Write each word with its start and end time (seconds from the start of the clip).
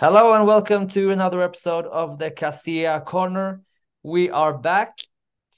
Hello 0.00 0.32
and 0.32 0.46
welcome 0.46 0.88
to 0.88 1.10
another 1.10 1.42
episode 1.42 1.84
of 1.84 2.16
the 2.16 2.30
Castilla 2.30 3.02
Corner. 3.02 3.60
We 4.02 4.30
are 4.30 4.56
back 4.56 4.96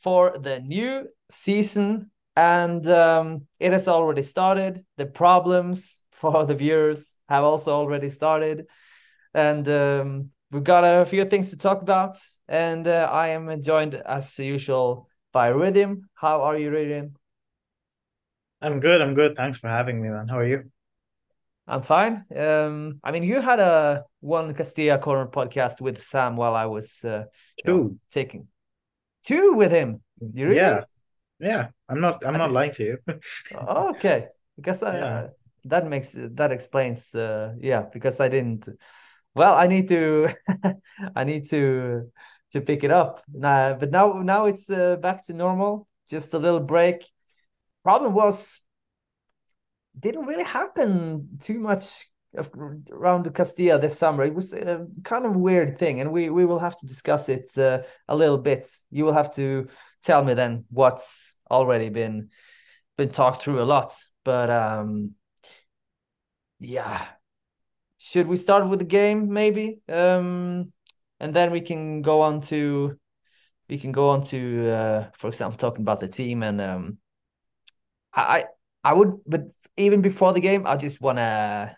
for 0.01 0.37
the 0.37 0.59
new 0.59 1.07
season 1.31 2.11
and 2.35 2.85
um, 2.89 3.47
it 3.61 3.71
has 3.71 3.87
already 3.87 4.25
started. 4.25 4.85
The 4.97 5.07
problems 5.07 6.03
for 6.11 6.45
the 6.45 6.57
viewers 6.57 7.15
have 7.29 7.45
also 7.45 7.73
already 7.73 8.09
started. 8.09 8.67
And 9.33 9.69
um, 9.69 10.31
we've 10.51 10.65
got 10.65 10.83
a 10.83 11.07
few 11.07 11.25
things 11.25 11.51
to 11.51 11.57
talk 11.57 11.81
about. 11.81 12.19
And 12.49 12.89
uh, 12.89 13.09
I 13.13 13.29
am 13.29 13.63
joined 13.63 13.95
as 13.95 14.37
usual 14.41 15.07
by 15.31 15.53
Hridyam. 15.53 16.01
How 16.15 16.43
are 16.43 16.59
you, 16.59 16.69
Hridyam? 16.69 17.13
I'm 18.61 18.81
good. 18.81 19.01
I'm 19.03 19.15
good. 19.15 19.37
Thanks 19.37 19.59
for 19.59 19.69
having 19.69 20.03
me, 20.03 20.09
man. 20.09 20.27
How 20.27 20.39
are 20.39 20.47
you? 20.49 20.65
I'm 21.69 21.83
fine. 21.83 22.25
Um, 22.35 22.99
I 23.05 23.13
mean, 23.13 23.23
you 23.23 23.41
had 23.41 23.61
a 23.61 24.03
one 24.23 24.55
Castilla 24.55 24.99
Corner 24.99 25.27
podcast 25.27 25.81
with 25.81 26.01
Sam 26.01 26.37
while 26.37 26.55
I 26.55 26.67
was 26.67 27.05
uh, 27.05 27.25
two 27.65 27.73
know, 27.73 27.97
taking 28.11 28.47
two 29.25 29.55
with 29.55 29.73
him. 29.73 30.01
You 30.21 30.47
really? 30.47 30.57
Yeah, 30.57 30.85
yeah. 31.41 31.69
I'm 31.89 32.01
not. 32.01 32.25
I'm 32.25 32.39
not 32.39 32.53
lying 32.53 32.71
to 32.73 32.85
you. 32.85 32.99
oh, 33.55 33.91
okay, 33.91 34.29
because 34.57 34.83
I, 34.83 34.97
yeah. 34.97 35.05
uh, 35.05 35.29
that 35.65 35.87
makes 35.89 36.15
that 36.17 36.53
explains. 36.53 37.15
Uh, 37.15 37.55
yeah, 37.61 37.83
because 37.93 38.21
I 38.21 38.29
didn't. 38.29 38.69
Well, 39.35 39.55
I 39.55 39.67
need 39.67 39.89
to. 39.89 40.29
I 41.17 41.25
need 41.25 41.49
to 41.51 42.11
to 42.53 42.61
pick 42.61 42.85
it 42.85 42.93
up. 42.93 43.21
Nah, 43.33 43.75
but 43.75 43.91
now 43.91 44.23
now 44.23 44.47
it's 44.47 44.71
uh, 44.71 44.97
back 44.97 45.25
to 45.27 45.33
normal. 45.33 45.89
Just 46.09 46.33
a 46.35 46.39
little 46.39 46.61
break. 46.61 47.05
Problem 47.83 48.15
was 48.15 48.61
didn't 49.99 50.27
really 50.27 50.45
happen 50.45 51.39
too 51.41 51.59
much 51.59 52.07
around 52.91 53.33
Castilla 53.35 53.79
this 53.79 53.99
summer. 53.99 54.25
It 54.25 54.35
was 54.35 54.53
a 54.53 54.87
kind 55.05 55.27
of 55.27 55.37
weird 55.37 55.79
thing, 55.79 56.01
and 56.01 56.13
we 56.13 56.31
we 56.31 56.45
will 56.45 56.59
have 56.59 56.77
to 56.79 56.87
discuss 56.87 57.29
it 57.29 57.57
uh, 57.59 57.83
a 58.09 58.17
little 58.17 58.39
bit. 58.39 58.67
You 58.91 59.05
will 59.05 59.13
have 59.13 59.35
to 59.35 59.69
tell 60.03 60.25
me 60.25 60.35
then 60.35 60.65
what's 60.71 61.37
already 61.51 61.89
been 61.89 62.31
been 62.97 63.11
talked 63.11 63.43
through 63.43 63.61
a 63.61 63.65
lot. 63.65 63.95
But 64.25 64.51
um, 64.51 65.13
yeah, 66.59 67.07
should 67.99 68.27
we 68.27 68.37
start 68.37 68.69
with 68.69 68.79
the 68.79 68.85
game 68.85 69.33
maybe? 69.33 69.81
Um, 69.89 70.73
and 71.21 71.35
then 71.35 71.53
we 71.53 71.61
can 71.61 72.03
go 72.03 72.23
on 72.23 72.41
to 72.43 72.99
we 73.69 73.79
can 73.79 73.93
go 73.93 74.11
on 74.11 74.25
to 74.25 74.71
uh, 74.71 75.11
for 75.17 75.29
example 75.29 75.59
talking 75.59 75.83
about 75.83 76.01
the 76.01 76.09
team 76.09 76.43
and 76.43 76.61
um, 76.61 76.99
I 78.13 78.47
I 78.85 78.93
would 78.93 79.21
but 79.27 79.43
even 79.77 80.03
before 80.03 80.33
the 80.33 80.41
game 80.41 80.67
I 80.67 80.77
just 80.77 81.01
want 81.01 81.19
to 81.19 81.77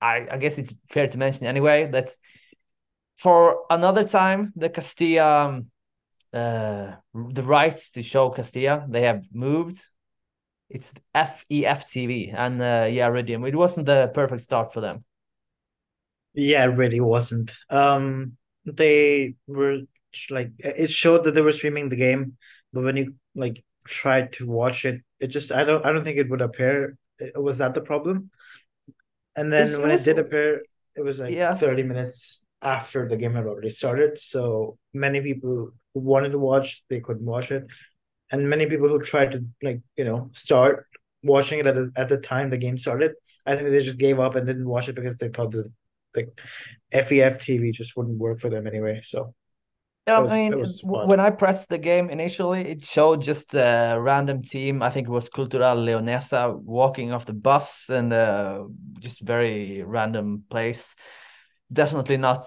I 0.00 0.26
I 0.30 0.38
guess 0.38 0.58
it's 0.58 0.74
fair 0.88 1.08
to 1.08 1.18
mention 1.18 1.46
anyway 1.46 1.86
that 1.86 2.10
for 3.16 3.64
another 3.70 4.06
time 4.06 4.52
the 4.56 4.70
Castilla 4.70 5.46
um, 5.46 5.66
uh 6.32 6.96
the 7.14 7.42
rights 7.42 7.90
to 7.92 8.02
show 8.02 8.30
Castilla 8.30 8.86
they 8.88 9.02
have 9.02 9.26
moved 9.32 9.80
it's 10.68 10.92
FEF 11.14 11.86
TV 11.86 12.32
and 12.36 12.60
uh, 12.60 12.86
yeah 12.90 13.08
Hridyam 13.08 13.48
it 13.48 13.56
wasn't 13.56 13.86
the 13.86 14.10
perfect 14.14 14.42
start 14.42 14.72
for 14.72 14.80
them 14.80 15.04
yeah, 16.34 16.64
it 16.64 16.76
really 16.76 17.00
wasn't. 17.00 17.52
Um, 17.68 18.36
they 18.64 19.34
were 19.46 19.80
like 20.30 20.52
it 20.58 20.90
showed 20.90 21.24
that 21.24 21.32
they 21.32 21.40
were 21.40 21.52
streaming 21.52 21.88
the 21.88 21.96
game, 21.96 22.36
but 22.72 22.84
when 22.84 22.96
you 22.96 23.14
like 23.34 23.64
tried 23.86 24.32
to 24.34 24.46
watch 24.46 24.84
it, 24.84 25.02
it 25.20 25.28
just 25.28 25.52
I 25.52 25.64
don't 25.64 25.84
I 25.84 25.92
don't 25.92 26.04
think 26.04 26.18
it 26.18 26.30
would 26.30 26.40
appear. 26.40 26.96
Was 27.34 27.58
that 27.58 27.74
the 27.74 27.80
problem? 27.80 28.30
And 29.38 29.52
then 29.52 29.68
it 29.68 29.78
when 29.78 29.90
was, 29.90 30.02
it 30.06 30.14
did 30.14 30.24
appear, 30.24 30.62
it 30.96 31.02
was 31.02 31.20
like 31.20 31.32
yeah. 31.32 31.54
thirty 31.54 31.84
minutes 31.84 32.40
after 32.60 33.08
the 33.08 33.16
game 33.16 33.34
had 33.34 33.46
already 33.46 33.70
started. 33.70 34.18
So 34.18 34.78
many 34.92 35.20
people 35.20 35.70
who 35.94 36.00
wanted 36.00 36.32
to 36.32 36.38
watch 36.38 36.82
they 36.90 37.00
couldn't 37.00 37.24
watch 37.24 37.52
it, 37.52 37.64
and 38.32 38.50
many 38.50 38.66
people 38.66 38.88
who 38.88 38.98
tried 39.00 39.32
to 39.32 39.44
like 39.62 39.80
you 39.96 40.04
know 40.04 40.30
start 40.34 40.86
watching 41.22 41.60
it 41.60 41.66
at 41.66 41.76
the, 41.76 41.92
at 41.94 42.08
the 42.08 42.18
time 42.18 42.50
the 42.50 42.56
game 42.58 42.78
started. 42.78 43.12
I 43.46 43.54
think 43.54 43.70
they 43.70 43.78
just 43.80 43.98
gave 43.98 44.18
up 44.18 44.34
and 44.34 44.46
didn't 44.46 44.68
watch 44.68 44.88
it 44.88 44.96
because 44.96 45.16
they 45.16 45.28
thought 45.28 45.52
the 45.52 45.70
like 46.16 46.28
FEF 46.92 47.38
TV 47.38 47.72
just 47.72 47.96
wouldn't 47.96 48.18
work 48.18 48.40
for 48.40 48.50
them 48.50 48.66
anyway. 48.66 49.02
So 49.04 49.34
yeah, 50.08 50.20
was, 50.20 50.32
I 50.32 50.36
mean, 50.36 50.64
when 50.82 51.20
I 51.20 51.28
pressed 51.28 51.68
the 51.68 51.76
game 51.76 52.08
initially, 52.08 52.62
it 52.62 52.84
showed 52.84 53.20
just 53.20 53.54
a 53.54 53.98
random 54.00 54.42
team. 54.42 54.82
I 54.82 54.88
think 54.88 55.06
it 55.06 55.10
was 55.10 55.28
Cultural 55.28 55.76
Leonesa 55.76 56.58
walking 56.62 57.12
off 57.12 57.26
the 57.26 57.34
bus 57.34 57.90
and 57.90 58.10
uh, 58.10 58.64
just 58.98 59.20
very 59.20 59.82
random 59.82 60.44
place. 60.48 60.96
Definitely 61.70 62.16
not 62.16 62.46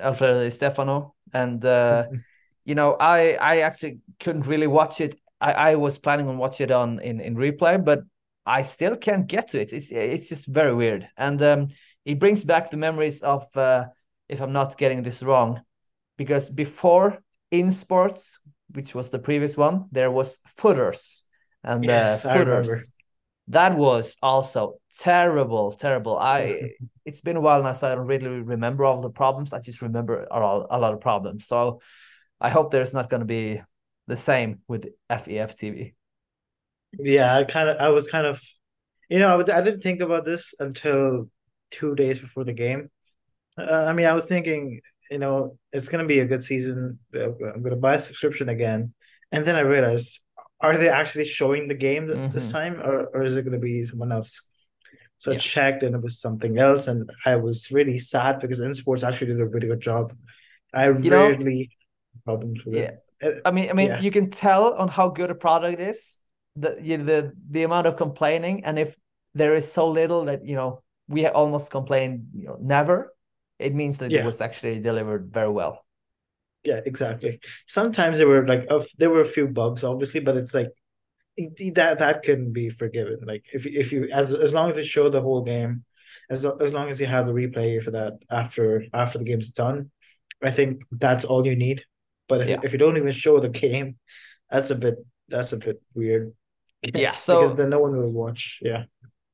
Alfredo 0.00 0.42
Di 0.42 0.50
Stefano. 0.50 1.14
And 1.34 1.62
uh, 1.62 2.06
you 2.64 2.74
know, 2.74 2.96
I 2.98 3.34
I 3.34 3.58
actually 3.58 3.98
couldn't 4.18 4.46
really 4.46 4.66
watch 4.66 5.02
it. 5.02 5.20
I, 5.38 5.52
I 5.52 5.74
was 5.74 5.98
planning 5.98 6.28
on 6.28 6.38
watching 6.38 6.64
it 6.64 6.70
on 6.70 6.98
in, 7.00 7.20
in 7.20 7.36
replay, 7.36 7.84
but 7.84 8.04
I 8.46 8.62
still 8.62 8.96
can't 8.96 9.26
get 9.26 9.48
to 9.48 9.60
it. 9.60 9.74
It's 9.74 9.92
it's 9.92 10.30
just 10.30 10.46
very 10.46 10.74
weird. 10.74 11.08
And 11.18 11.42
um, 11.42 11.68
it 12.06 12.18
brings 12.18 12.42
back 12.42 12.70
the 12.70 12.78
memories 12.78 13.22
of 13.22 13.54
uh, 13.54 13.88
if 14.30 14.40
I'm 14.40 14.52
not 14.54 14.78
getting 14.78 15.02
this 15.02 15.22
wrong, 15.22 15.60
because 16.16 16.48
before 16.48 17.18
InSports, 17.52 18.38
which 18.72 18.94
was 18.94 19.10
the 19.10 19.18
previous 19.18 19.56
one, 19.56 19.86
there 19.92 20.10
was 20.10 20.38
Footters 20.58 21.22
and 21.62 21.84
uh, 21.84 21.92
yes, 21.92 22.24
uh, 22.24 22.34
Footters. 22.34 22.88
That 23.48 23.76
was 23.76 24.16
also 24.22 24.78
terrible, 24.98 25.72
terrible. 25.72 26.18
I 26.18 26.72
it's 27.04 27.20
been 27.20 27.36
a 27.36 27.40
while 27.40 27.62
now, 27.62 27.72
so 27.72 27.90
I 27.90 27.94
don't 27.94 28.06
really 28.06 28.28
remember 28.28 28.84
all 28.84 29.00
the 29.00 29.10
problems. 29.10 29.52
I 29.52 29.60
just 29.60 29.82
remember 29.82 30.26
a 30.30 30.40
lot, 30.40 30.66
a 30.70 30.78
lot 30.78 30.94
of 30.94 31.00
problems. 31.00 31.46
So 31.46 31.80
I 32.40 32.50
hope 32.50 32.70
there's 32.70 32.94
not 32.94 33.10
going 33.10 33.20
to 33.20 33.26
be 33.26 33.60
the 34.06 34.16
same 34.16 34.60
with 34.68 34.86
FEF 35.08 35.56
TV. 35.56 35.94
Yeah, 36.98 37.36
I 37.36 37.44
kind 37.44 37.68
of, 37.68 37.78
I 37.78 37.88
was 37.88 38.08
kind 38.10 38.26
of, 38.26 38.42
you 39.08 39.18
know, 39.18 39.40
I 39.40 39.60
didn't 39.62 39.80
think 39.80 40.00
about 40.00 40.24
this 40.24 40.54
until 40.58 41.30
two 41.70 41.94
days 41.94 42.18
before 42.18 42.44
the 42.44 42.52
game. 42.52 42.90
Uh, 43.56 43.84
I 43.88 43.92
mean, 43.92 44.06
I 44.06 44.12
was 44.12 44.26
thinking, 44.26 44.80
you 45.12 45.18
know, 45.18 45.58
it's 45.72 45.88
gonna 45.88 46.06
be 46.06 46.20
a 46.20 46.24
good 46.32 46.44
season. 46.44 46.98
Uh, 47.14 47.32
I'm 47.54 47.62
gonna 47.62 47.76
buy 47.76 47.94
a 47.96 48.00
subscription 48.00 48.48
again, 48.48 48.94
and 49.30 49.44
then 49.44 49.56
I 49.56 49.60
realized, 49.60 50.20
are 50.60 50.76
they 50.76 50.88
actually 50.88 51.26
showing 51.26 51.68
the 51.68 51.74
game 51.74 52.06
mm-hmm. 52.06 52.34
this 52.34 52.50
time, 52.50 52.80
or 52.80 53.06
or 53.14 53.22
is 53.22 53.36
it 53.36 53.44
gonna 53.44 53.58
be 53.58 53.84
someone 53.84 54.12
else? 54.12 54.40
So 55.18 55.30
yeah. 55.30 55.36
I 55.36 55.38
checked 55.38 55.82
and 55.84 55.94
it 55.94 56.02
was 56.02 56.18
something 56.18 56.58
else, 56.58 56.88
and 56.88 57.10
I 57.24 57.36
was 57.36 57.70
really 57.70 57.98
sad 57.98 58.40
because 58.40 58.58
InSports 58.60 59.06
actually 59.06 59.28
did 59.28 59.40
a 59.40 59.46
really 59.46 59.68
good 59.68 59.80
job. 59.80 60.14
I 60.74 60.88
you 60.88 61.10
rarely 61.10 61.70
problems 62.24 62.64
with 62.64 62.74
yeah. 62.74 62.92
it. 63.20 63.42
I 63.44 63.50
mean, 63.52 63.70
I 63.70 63.72
mean, 63.74 63.88
yeah. 63.88 64.00
you 64.00 64.10
can 64.10 64.30
tell 64.30 64.74
on 64.74 64.88
how 64.88 65.10
good 65.10 65.30
a 65.30 65.34
product 65.34 65.80
is 65.80 66.18
the 66.56 66.70
the 67.10 67.32
the 67.50 67.62
amount 67.62 67.86
of 67.86 67.96
complaining, 67.96 68.64
and 68.64 68.78
if 68.78 68.96
there 69.34 69.54
is 69.54 69.70
so 69.70 69.88
little 69.88 70.24
that 70.24 70.44
you 70.44 70.56
know 70.56 70.82
we 71.08 71.26
almost 71.26 71.70
complained, 71.70 72.28
you 72.34 72.46
know, 72.46 72.56
never. 72.60 73.12
It 73.62 73.74
means 73.74 73.98
that 73.98 74.10
yeah. 74.10 74.20
it 74.20 74.26
was 74.26 74.40
actually 74.40 74.80
delivered 74.80 75.30
very 75.32 75.50
well. 75.50 75.84
Yeah, 76.64 76.80
exactly. 76.84 77.40
Sometimes 77.66 78.18
there 78.18 78.28
were 78.28 78.46
like 78.46 78.66
a, 78.70 78.84
there 78.98 79.10
were 79.10 79.20
a 79.20 79.26
few 79.26 79.48
bugs, 79.48 79.82
obviously, 79.82 80.20
but 80.20 80.36
it's 80.36 80.54
like 80.54 80.68
that 81.74 81.98
that 81.98 82.22
can 82.22 82.52
be 82.52 82.70
forgiven. 82.70 83.18
Like 83.24 83.44
if 83.52 83.66
if 83.66 83.92
you 83.92 84.08
as 84.12 84.32
as 84.32 84.54
long 84.54 84.68
as 84.68 84.78
it 84.78 84.86
show 84.86 85.08
the 85.08 85.20
whole 85.20 85.42
game, 85.42 85.84
as 86.30 86.44
as 86.44 86.72
long 86.72 86.88
as 86.90 87.00
you 87.00 87.06
have 87.06 87.26
the 87.26 87.32
replay 87.32 87.82
for 87.82 87.90
that 87.92 88.14
after 88.30 88.84
after 88.92 89.18
the 89.18 89.24
game's 89.24 89.50
done, 89.50 89.90
I 90.42 90.50
think 90.50 90.82
that's 90.92 91.24
all 91.24 91.46
you 91.46 91.56
need. 91.56 91.84
But 92.28 92.42
if, 92.42 92.48
yeah. 92.48 92.60
if 92.62 92.72
you 92.72 92.78
don't 92.78 92.96
even 92.96 93.12
show 93.12 93.40
the 93.40 93.48
game, 93.48 93.96
that's 94.50 94.70
a 94.70 94.76
bit 94.76 94.94
that's 95.28 95.52
a 95.52 95.56
bit 95.56 95.82
weird. 95.94 96.32
Yeah, 96.82 97.16
so 97.16 97.40
because 97.40 97.56
then 97.56 97.70
no 97.70 97.80
one 97.80 97.96
will 97.96 98.12
watch. 98.12 98.60
Yeah. 98.62 98.84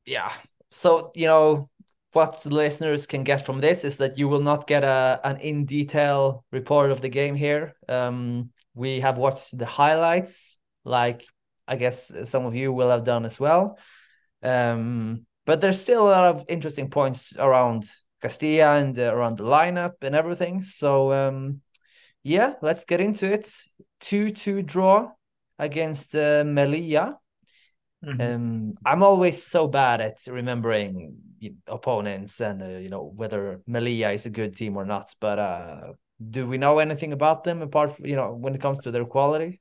Yeah. 0.06 0.32
So 0.70 1.12
you 1.14 1.26
know 1.26 1.68
what 2.12 2.44
listeners 2.46 3.06
can 3.06 3.24
get 3.24 3.44
from 3.44 3.60
this 3.60 3.84
is 3.84 3.98
that 3.98 4.18
you 4.18 4.28
will 4.28 4.40
not 4.40 4.66
get 4.66 4.82
a 4.82 5.20
an 5.24 5.36
in 5.40 5.66
detail 5.66 6.44
report 6.50 6.90
of 6.90 7.00
the 7.00 7.08
game 7.08 7.34
here. 7.34 7.74
Um, 7.88 8.50
we 8.74 9.00
have 9.00 9.18
watched 9.18 9.56
the 9.56 9.66
highlights, 9.66 10.60
like 10.84 11.24
I 11.66 11.76
guess 11.76 12.12
some 12.24 12.46
of 12.46 12.54
you 12.54 12.72
will 12.72 12.90
have 12.90 13.04
done 13.04 13.26
as 13.26 13.38
well. 13.38 13.78
Um, 14.42 15.26
but 15.44 15.60
there's 15.60 15.80
still 15.80 16.02
a 16.02 16.10
lot 16.10 16.34
of 16.34 16.44
interesting 16.48 16.90
points 16.90 17.36
around 17.36 17.84
Castilla 18.22 18.78
and 18.78 18.98
uh, 18.98 19.14
around 19.14 19.38
the 19.38 19.44
lineup 19.44 19.94
and 20.02 20.14
everything. 20.14 20.62
So 20.62 21.12
um, 21.12 21.60
yeah, 22.22 22.54
let's 22.62 22.84
get 22.84 23.00
into 23.00 23.30
it. 23.30 23.52
Two 24.00 24.30
two 24.30 24.62
draw 24.62 25.10
against 25.58 26.14
uh, 26.14 26.44
Melilla. 26.44 27.16
Mm-hmm. 28.04 28.20
Um, 28.20 28.74
I'm 28.86 29.02
always 29.02 29.42
so 29.42 29.66
bad 29.66 30.00
at 30.00 30.18
remembering 30.28 31.27
opponents 31.66 32.40
and 32.40 32.62
uh, 32.62 32.66
you 32.66 32.88
know 32.88 33.12
whether 33.14 33.60
Melilla 33.68 34.14
is 34.14 34.26
a 34.26 34.30
good 34.30 34.56
team 34.56 34.76
or 34.76 34.84
not. 34.84 35.14
But 35.20 35.38
uh, 35.38 35.92
do 36.18 36.46
we 36.46 36.58
know 36.58 36.78
anything 36.78 37.12
about 37.12 37.44
them 37.44 37.62
apart 37.62 37.96
from 37.96 38.06
you 38.06 38.16
know 38.16 38.32
when 38.34 38.54
it 38.54 38.60
comes 38.60 38.80
to 38.80 38.90
their 38.90 39.04
quality? 39.04 39.60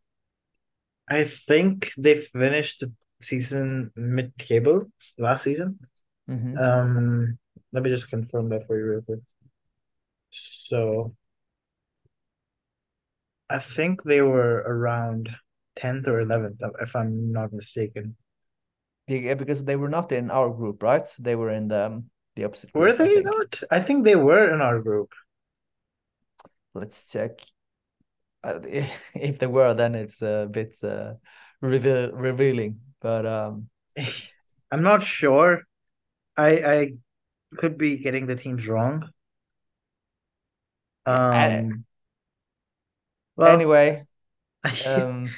I 1.09 1.23
think 1.23 1.91
they 1.97 2.19
finished 2.19 2.81
the 2.81 2.91
season 3.21 3.91
mid-table 3.95 4.91
last 5.17 5.43
season. 5.43 5.79
Mm-hmm. 6.29 6.57
Um, 6.57 7.37
let 7.71 7.83
me 7.83 7.89
just 7.89 8.09
confirm 8.09 8.49
that 8.49 8.67
for 8.67 8.77
you 8.77 8.85
real 8.85 9.01
quick. 9.01 9.19
So, 10.69 11.15
I 13.49 13.59
think 13.59 14.03
they 14.03 14.21
were 14.21 14.57
around 14.67 15.29
tenth 15.77 16.07
or 16.07 16.19
eleventh, 16.19 16.61
if 16.81 16.95
I'm 16.95 17.31
not 17.31 17.53
mistaken. 17.53 18.17
Yeah, 19.07 19.35
because 19.35 19.63
they 19.63 19.75
were 19.75 19.89
not 19.89 20.11
in 20.11 20.29
our 20.29 20.49
group, 20.49 20.83
right? 20.83 21.07
They 21.19 21.35
were 21.35 21.49
in 21.51 21.69
the 21.69 21.85
um, 21.87 22.09
the 22.35 22.43
opposite. 22.45 22.73
Were 22.73 22.93
group, 22.93 22.99
they 22.99 23.17
I 23.17 23.21
not? 23.21 23.63
I 23.71 23.79
think 23.81 24.03
they 24.03 24.15
were 24.15 24.53
in 24.53 24.61
our 24.61 24.79
group. 24.81 25.11
Let's 26.73 27.05
check. 27.05 27.41
Uh, 28.43 28.59
if 29.13 29.39
they 29.39 29.47
were, 29.47 29.73
then 29.73 29.95
it's 29.95 30.21
a 30.21 30.47
bit 30.49 30.75
uh, 30.83 31.13
reveal 31.61 32.11
revealing. 32.11 32.81
But 32.99 33.25
um, 33.25 33.69
I'm 34.71 34.83
not 34.83 35.03
sure. 35.03 35.61
I 36.35 36.49
I 36.49 36.93
could 37.57 37.77
be 37.77 37.97
getting 37.97 38.27
the 38.27 38.35
teams 38.35 38.67
wrong. 38.67 39.09
Um. 41.05 41.85
Well, 43.35 43.53
anyway, 43.53 44.05
um, 44.85 45.29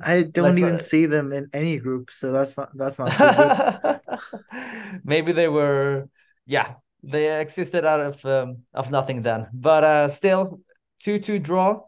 I 0.00 0.22
don't 0.22 0.58
even 0.58 0.76
uh, 0.76 0.78
see 0.78 1.06
them 1.06 1.32
in 1.32 1.48
any 1.52 1.78
group, 1.78 2.10
so 2.10 2.32
that's 2.32 2.56
not 2.56 2.76
that's 2.76 2.98
not 2.98 4.02
Maybe 5.04 5.32
they 5.32 5.48
were, 5.48 6.08
yeah, 6.46 6.74
they 7.02 7.40
existed 7.40 7.84
out 7.84 8.00
of 8.00 8.24
um, 8.24 8.62
of 8.72 8.90
nothing 8.90 9.22
then, 9.22 9.48
but 9.52 9.84
uh, 9.84 10.08
still 10.08 10.60
two 10.98 11.20
two 11.20 11.38
draw, 11.38 11.82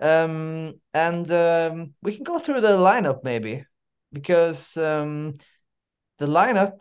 um, 0.00 0.80
and 0.94 1.30
um, 1.30 1.92
we 2.02 2.14
can 2.14 2.24
go 2.24 2.38
through 2.38 2.62
the 2.62 2.78
lineup 2.78 3.24
maybe 3.24 3.64
because 4.12 4.76
um, 4.76 5.34
the 6.18 6.26
lineup. 6.26 6.80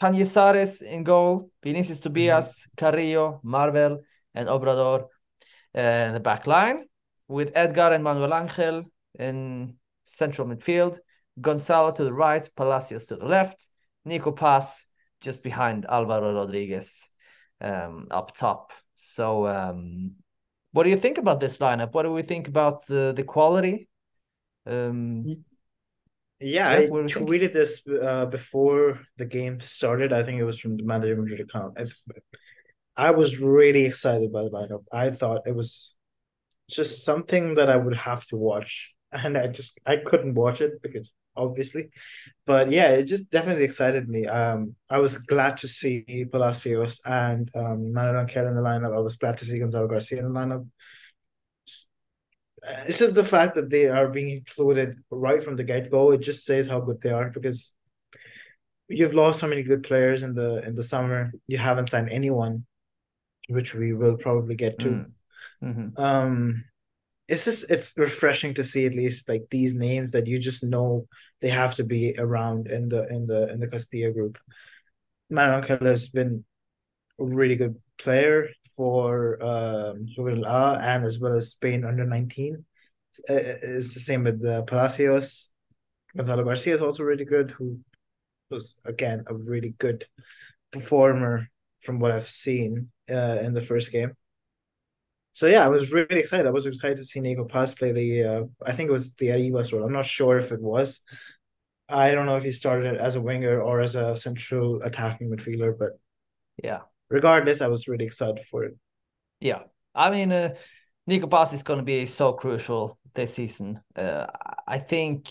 Cañizares 0.00 0.82
in 0.82 1.04
goal, 1.04 1.50
Vinicius 1.62 2.00
Tobias, 2.00 2.58
mm-hmm. 2.58 2.70
Carrillo, 2.76 3.40
Marvel, 3.44 4.00
and 4.34 4.48
Obrador 4.48 5.06
uh, 5.76 5.80
in 5.80 6.14
the 6.14 6.18
back 6.18 6.48
line 6.48 6.80
with 7.28 7.52
Edgar 7.54 7.92
and 7.92 8.02
Manuel 8.02 8.34
Angel 8.34 8.84
in 9.18 9.76
central 10.06 10.48
midfield, 10.48 10.98
Gonzalo 11.40 11.92
to 11.92 12.04
the 12.04 12.12
right, 12.12 12.48
Palacios 12.56 13.06
to 13.06 13.16
the 13.16 13.26
left, 13.26 13.68
Nico 14.04 14.32
Paz 14.32 14.86
just 15.20 15.42
behind 15.42 15.86
Alvaro 15.88 16.34
Rodriguez 16.34 17.10
um, 17.60 18.08
up 18.10 18.36
top. 18.36 18.72
So, 18.94 19.46
um, 19.46 20.12
what 20.72 20.84
do 20.84 20.90
you 20.90 20.96
think 20.96 21.18
about 21.18 21.40
this 21.40 21.58
lineup? 21.58 21.92
What 21.92 22.02
do 22.02 22.12
we 22.12 22.22
think 22.22 22.48
about 22.48 22.90
uh, 22.90 23.12
the 23.12 23.24
quality? 23.24 23.88
Um, 24.66 25.44
yeah, 26.40 26.70
I 26.70 26.86
tweeted 26.86 27.52
this 27.52 27.82
uh, 27.86 28.26
before 28.26 29.00
the 29.16 29.24
game 29.24 29.60
started. 29.60 30.12
I 30.12 30.22
think 30.22 30.40
it 30.40 30.44
was 30.44 30.58
from 30.58 30.76
the 30.76 30.82
Managing 30.82 31.20
Madrid 31.20 31.40
account. 31.40 31.78
I, 31.78 31.86
I 33.08 33.10
was 33.12 33.38
really 33.38 33.84
excited 33.84 34.32
by 34.32 34.42
the 34.42 34.50
lineup. 34.50 34.84
I 34.92 35.10
thought 35.10 35.42
it 35.46 35.54
was 35.54 35.94
just 36.68 37.04
something 37.04 37.54
that 37.56 37.70
I 37.70 37.76
would 37.76 37.96
have 37.96 38.24
to 38.28 38.36
watch 38.36 38.94
and 39.12 39.36
I 39.36 39.48
just 39.48 39.78
I 39.86 39.96
couldn't 39.96 40.34
watch 40.34 40.60
it 40.60 40.82
because 40.82 41.10
obviously, 41.36 41.90
but 42.46 42.70
yeah, 42.70 42.88
it 42.90 43.04
just 43.04 43.30
definitely 43.30 43.64
excited 43.64 44.08
me. 44.08 44.26
Um, 44.26 44.74
I 44.90 44.98
was 44.98 45.18
glad 45.18 45.56
to 45.58 45.68
see 45.68 46.26
Palacios 46.30 47.00
and 47.04 47.50
um 47.54 47.92
Manuel 47.92 48.20
Angel 48.20 48.48
in 48.48 48.54
the 48.54 48.60
lineup. 48.62 48.94
I 48.94 49.00
was 49.00 49.16
glad 49.16 49.38
to 49.38 49.44
see 49.44 49.58
Gonzalo 49.58 49.86
Garcia 49.86 50.20
in 50.20 50.32
the 50.32 50.38
lineup. 50.38 50.66
It's 52.86 52.98
just 52.98 53.14
the 53.14 53.24
fact 53.24 53.56
that 53.56 53.70
they 53.70 53.86
are 53.88 54.08
being 54.08 54.30
included 54.30 54.96
right 55.10 55.42
from 55.42 55.56
the 55.56 55.64
get 55.64 55.90
go. 55.90 56.12
It 56.12 56.18
just 56.18 56.44
says 56.44 56.68
how 56.68 56.80
good 56.80 57.00
they 57.00 57.10
are 57.10 57.28
because 57.28 57.72
you've 58.88 59.14
lost 59.14 59.40
so 59.40 59.48
many 59.48 59.62
good 59.62 59.82
players 59.82 60.22
in 60.22 60.34
the 60.34 60.64
in 60.64 60.76
the 60.76 60.84
summer. 60.84 61.32
You 61.46 61.58
haven't 61.58 61.88
signed 61.90 62.10
anyone, 62.10 62.66
which 63.48 63.74
we 63.74 63.92
will 63.92 64.16
probably 64.16 64.54
get 64.54 64.78
to. 64.80 64.88
Mm. 64.88 65.10
Mm-hmm. 65.62 66.02
Um, 66.02 66.64
it's 67.32 67.46
just 67.46 67.70
it's 67.70 67.96
refreshing 67.96 68.52
to 68.52 68.62
see 68.62 68.84
at 68.84 68.92
least 68.92 69.26
like 69.26 69.44
these 69.50 69.74
names 69.74 70.12
that 70.12 70.26
you 70.26 70.38
just 70.38 70.62
know 70.62 71.08
they 71.40 71.48
have 71.48 71.74
to 71.76 71.82
be 71.82 72.14
around 72.18 72.66
in 72.66 72.90
the 72.90 73.08
in 73.08 73.26
the 73.26 73.50
in 73.50 73.58
the 73.58 73.68
Castilla 73.68 74.12
group. 74.12 74.38
Manuel 75.30 75.62
has 75.80 76.08
been 76.08 76.44
a 77.18 77.24
really 77.24 77.56
good 77.56 77.76
player 77.96 78.50
for 78.76 79.42
um 79.42 80.06
and 80.18 81.04
as 81.06 81.18
well 81.18 81.34
as 81.34 81.52
Spain 81.52 81.86
under 81.86 82.04
19. 82.04 82.66
It's 83.28 83.94
the 83.94 84.00
same 84.00 84.24
with 84.24 84.42
the 84.42 84.64
Palacios. 84.66 85.48
Gonzalo 86.14 86.44
Garcia 86.44 86.74
is 86.74 86.82
also 86.82 87.02
really 87.02 87.24
good, 87.24 87.52
who 87.52 87.78
was 88.50 88.78
again 88.84 89.24
a 89.26 89.34
really 89.34 89.74
good 89.78 90.04
performer 90.70 91.48
from 91.80 91.98
what 91.98 92.12
I've 92.12 92.28
seen 92.28 92.90
uh, 93.10 93.38
in 93.40 93.54
the 93.54 93.62
first 93.62 93.90
game 93.90 94.12
so 95.32 95.46
yeah, 95.46 95.64
I 95.64 95.68
was 95.68 95.92
really 95.92 96.18
excited. 96.18 96.46
I 96.46 96.50
was 96.50 96.66
excited 96.66 96.98
to 96.98 97.04
see 97.04 97.20
Nico 97.20 97.44
Paz 97.44 97.74
play 97.74 97.92
the. 97.92 98.24
Uh, 98.24 98.44
I 98.64 98.72
think 98.72 98.88
it 98.88 98.92
was 98.92 99.14
the 99.14 99.28
Arribas 99.28 99.72
role. 99.72 99.84
I'm 99.84 99.92
not 99.92 100.06
sure 100.06 100.38
if 100.38 100.52
it 100.52 100.60
was. 100.60 101.00
I 101.88 102.12
don't 102.12 102.26
know 102.26 102.36
if 102.36 102.44
he 102.44 102.52
started 102.52 102.96
as 102.96 103.16
a 103.16 103.20
winger 103.20 103.60
or 103.60 103.80
as 103.80 103.94
a 103.94 104.16
central 104.16 104.82
attacking 104.82 105.30
midfielder, 105.30 105.78
but 105.78 105.98
yeah. 106.62 106.80
Regardless, 107.10 107.60
I 107.60 107.66
was 107.68 107.88
really 107.88 108.06
excited 108.06 108.46
for 108.46 108.64
it. 108.64 108.74
Yeah, 109.40 109.64
I 109.94 110.10
mean, 110.10 110.32
uh, 110.32 110.54
Nico 111.06 111.26
Paz 111.26 111.52
is 111.52 111.62
going 111.62 111.78
to 111.78 111.84
be 111.84 112.06
so 112.06 112.32
crucial 112.32 112.98
this 113.14 113.34
season. 113.34 113.80
Uh, 113.94 114.26
I 114.66 114.78
think, 114.78 115.30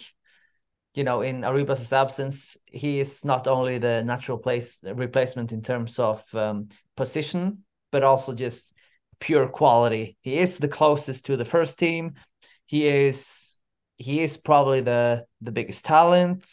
you 0.93 1.03
know, 1.03 1.21
in 1.21 1.41
Arribas' 1.41 1.91
absence, 1.91 2.57
he 2.65 2.99
is 2.99 3.25
not 3.25 3.47
only 3.47 3.79
the 3.79 4.03
natural 4.03 4.37
place 4.37 4.79
replacement 4.83 5.51
in 5.51 5.63
terms 5.63 5.97
of 5.97 6.23
um, 6.35 6.69
position, 6.95 7.63
but 7.91 8.03
also 8.03 8.35
just 8.35 8.73
pure 9.21 9.47
quality. 9.47 10.17
He 10.19 10.37
is 10.37 10.57
the 10.57 10.67
closest 10.67 11.25
to 11.27 11.37
the 11.37 11.45
first 11.45 11.79
team. 11.79 12.15
He 12.65 12.87
is 12.87 13.57
he 13.95 14.21
is 14.21 14.35
probably 14.35 14.81
the 14.81 15.25
the 15.39 15.51
biggest 15.51 15.85
talent, 15.85 16.45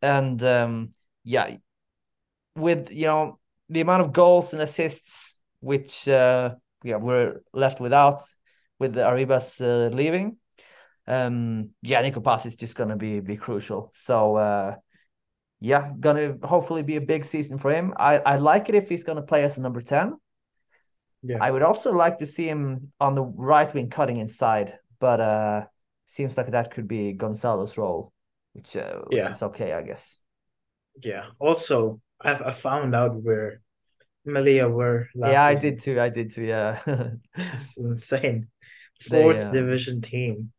and 0.00 0.40
um, 0.44 0.92
yeah, 1.24 1.56
with 2.54 2.92
you 2.92 3.06
know 3.06 3.38
the 3.68 3.80
amount 3.80 4.02
of 4.02 4.12
goals 4.12 4.52
and 4.52 4.62
assists 4.62 5.36
which 5.60 6.06
uh, 6.06 6.54
yeah 6.84 6.96
we're 6.96 7.40
left 7.52 7.80
without 7.80 8.22
with 8.78 8.92
the 8.92 9.00
Arribas 9.00 9.60
uh, 9.60 9.94
leaving. 9.94 10.36
Um, 11.08 11.70
yeah, 11.82 12.02
Nico 12.02 12.20
Paz 12.20 12.46
is 12.46 12.56
just 12.56 12.76
gonna 12.76 12.96
be 12.96 13.20
be 13.20 13.36
crucial. 13.36 13.90
So 13.94 14.36
uh, 14.36 14.76
yeah, 15.60 15.92
gonna 15.98 16.36
hopefully 16.42 16.82
be 16.82 16.96
a 16.96 17.00
big 17.00 17.24
season 17.24 17.58
for 17.58 17.72
him. 17.72 17.94
I, 17.96 18.18
I 18.18 18.36
like 18.36 18.68
it 18.68 18.74
if 18.74 18.88
he's 18.88 19.04
gonna 19.04 19.22
play 19.22 19.44
as 19.44 19.56
a 19.56 19.62
number 19.62 19.80
10. 19.80 20.16
Yeah. 21.26 21.38
I 21.40 21.50
would 21.50 21.62
also 21.62 21.92
like 21.92 22.18
to 22.18 22.26
see 22.26 22.48
him 22.48 22.82
on 23.00 23.14
the 23.14 23.22
right 23.24 23.72
wing 23.72 23.90
cutting 23.90 24.18
inside, 24.18 24.78
but 24.98 25.20
uh 25.20 25.66
seems 26.04 26.36
like 26.36 26.50
that 26.52 26.70
could 26.70 26.88
be 26.88 27.12
Gonzalo's 27.12 27.76
role, 27.78 28.12
which 28.52 28.76
uh, 28.76 29.00
which 29.06 29.16
Yeah. 29.16 29.30
is 29.30 29.42
okay, 29.42 29.72
I 29.72 29.82
guess. 29.82 30.20
Yeah. 31.02 31.26
Also, 31.38 32.00
I've 32.20 32.42
I 32.42 32.52
found 32.52 32.94
out 32.94 33.14
where 33.22 33.60
Melilla 34.26 34.70
were 34.70 35.08
last 35.14 35.32
yeah, 35.32 35.44
I 35.44 35.54
did 35.54 35.78
too. 35.80 36.00
I 36.00 36.08
did 36.08 36.30
too. 36.32 36.44
Yeah, 36.44 36.80
It's 37.36 37.76
insane. 37.76 38.48
They, 39.06 39.22
Fourth 39.22 39.42
um, 39.42 39.52
division 39.52 40.00
team. 40.00 40.52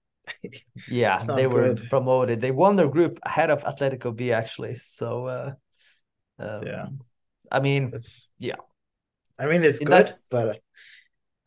yeah. 0.86 1.24
They 1.24 1.48
were 1.48 1.76
good. 1.76 1.90
promoted. 1.90 2.42
They 2.42 2.52
won 2.52 2.76
their 2.76 2.88
group 2.88 3.20
ahead 3.24 3.50
of 3.50 3.64
Atletico 3.64 4.16
B 4.16 4.32
actually. 4.32 4.78
So, 4.78 5.28
uh, 5.28 5.54
um, 6.40 6.64
Yeah. 6.66 6.88
I 7.52 7.60
mean, 7.60 7.94
It's 7.94 8.30
Yeah. 8.40 8.56
I 9.40 9.46
mean 9.46 9.64
it's 9.64 9.80
In 9.80 9.88
good, 9.88 10.08
that- 10.08 10.20
but 10.30 10.60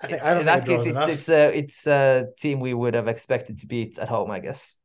I 0.02 0.06
think 0.06 0.22
I 0.22 0.30
don't 0.30 0.40
in 0.40 0.46
that 0.46 0.66
case, 0.66 0.80
it's 0.80 0.86
enough. 0.88 1.10
it's 1.10 1.28
a 1.28 1.58
it's 1.58 1.86
a 1.86 2.26
team 2.38 2.60
we 2.60 2.72
would 2.72 2.94
have 2.94 3.08
expected 3.08 3.58
to 3.58 3.66
beat 3.66 3.98
at 3.98 4.08
home, 4.08 4.30
I 4.30 4.40
guess. 4.40 4.76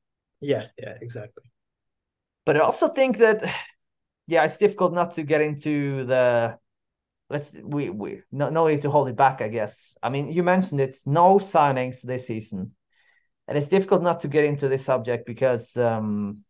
Yeah, 0.41 0.63
yeah, 0.77 0.95
exactly. 1.01 1.43
But 2.45 2.57
I 2.57 2.59
also 2.59 2.89
think 2.89 3.17
that, 3.17 3.41
yeah, 4.27 4.43
it's 4.43 4.57
difficult 4.57 4.93
not 4.93 5.13
to 5.13 5.23
get 5.23 5.41
into 5.41 6.05
the. 6.05 6.57
Let's 7.29 7.53
we 7.63 7.89
we 7.89 8.21
no 8.31 8.49
no 8.49 8.67
need 8.67 8.83
to 8.83 8.91
hold 8.91 9.07
it 9.07 9.15
back. 9.15 9.41
I 9.41 9.47
guess. 9.47 9.97
I 10.03 10.09
mean, 10.09 10.31
you 10.31 10.43
mentioned 10.43 10.81
it's 10.81 11.07
no 11.07 11.39
signings 11.39 12.01
this 12.01 12.27
season, 12.27 12.75
and 13.47 13.57
it's 13.57 13.67
difficult 13.69 14.03
not 14.03 14.19
to 14.19 14.27
get 14.27 14.45
into 14.45 14.67
this 14.67 14.85
subject 14.85 15.25
because, 15.25 15.75
um, 15.77 16.43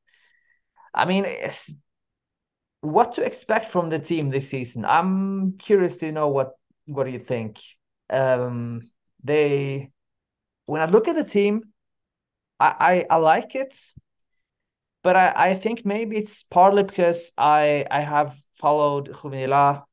I 0.94 1.06
mean, 1.06 1.24
it's, 1.26 1.72
what 2.86 3.16
to 3.16 3.24
expect 3.26 3.70
from 3.72 3.90
the 3.90 4.00
team 4.00 4.30
this 4.30 4.50
season? 4.50 4.86
I'm 4.86 5.58
curious 5.58 5.98
to 5.98 6.12
know 6.12 6.30
what 6.30 6.54
what 6.88 7.06
do 7.06 7.12
you 7.12 7.20
think. 7.20 7.60
Um, 8.10 8.92
they, 9.24 9.92
when 10.68 10.82
I 10.82 10.86
look 10.86 11.08
at 11.08 11.16
the 11.16 11.24
team, 11.24 11.64
I 12.60 13.06
I, 13.10 13.16
I 13.16 13.18
like 13.18 13.56
it 13.56 13.76
but 15.06 15.16
I, 15.16 15.52
I 15.52 15.54
think 15.54 15.86
maybe 15.86 16.18
it's 16.18 16.42
partly 16.42 16.82
because 16.82 17.32
I 17.38 17.86
I 17.92 18.02
have 18.02 18.36
followed 18.56 19.14
Juvenila 19.14 19.84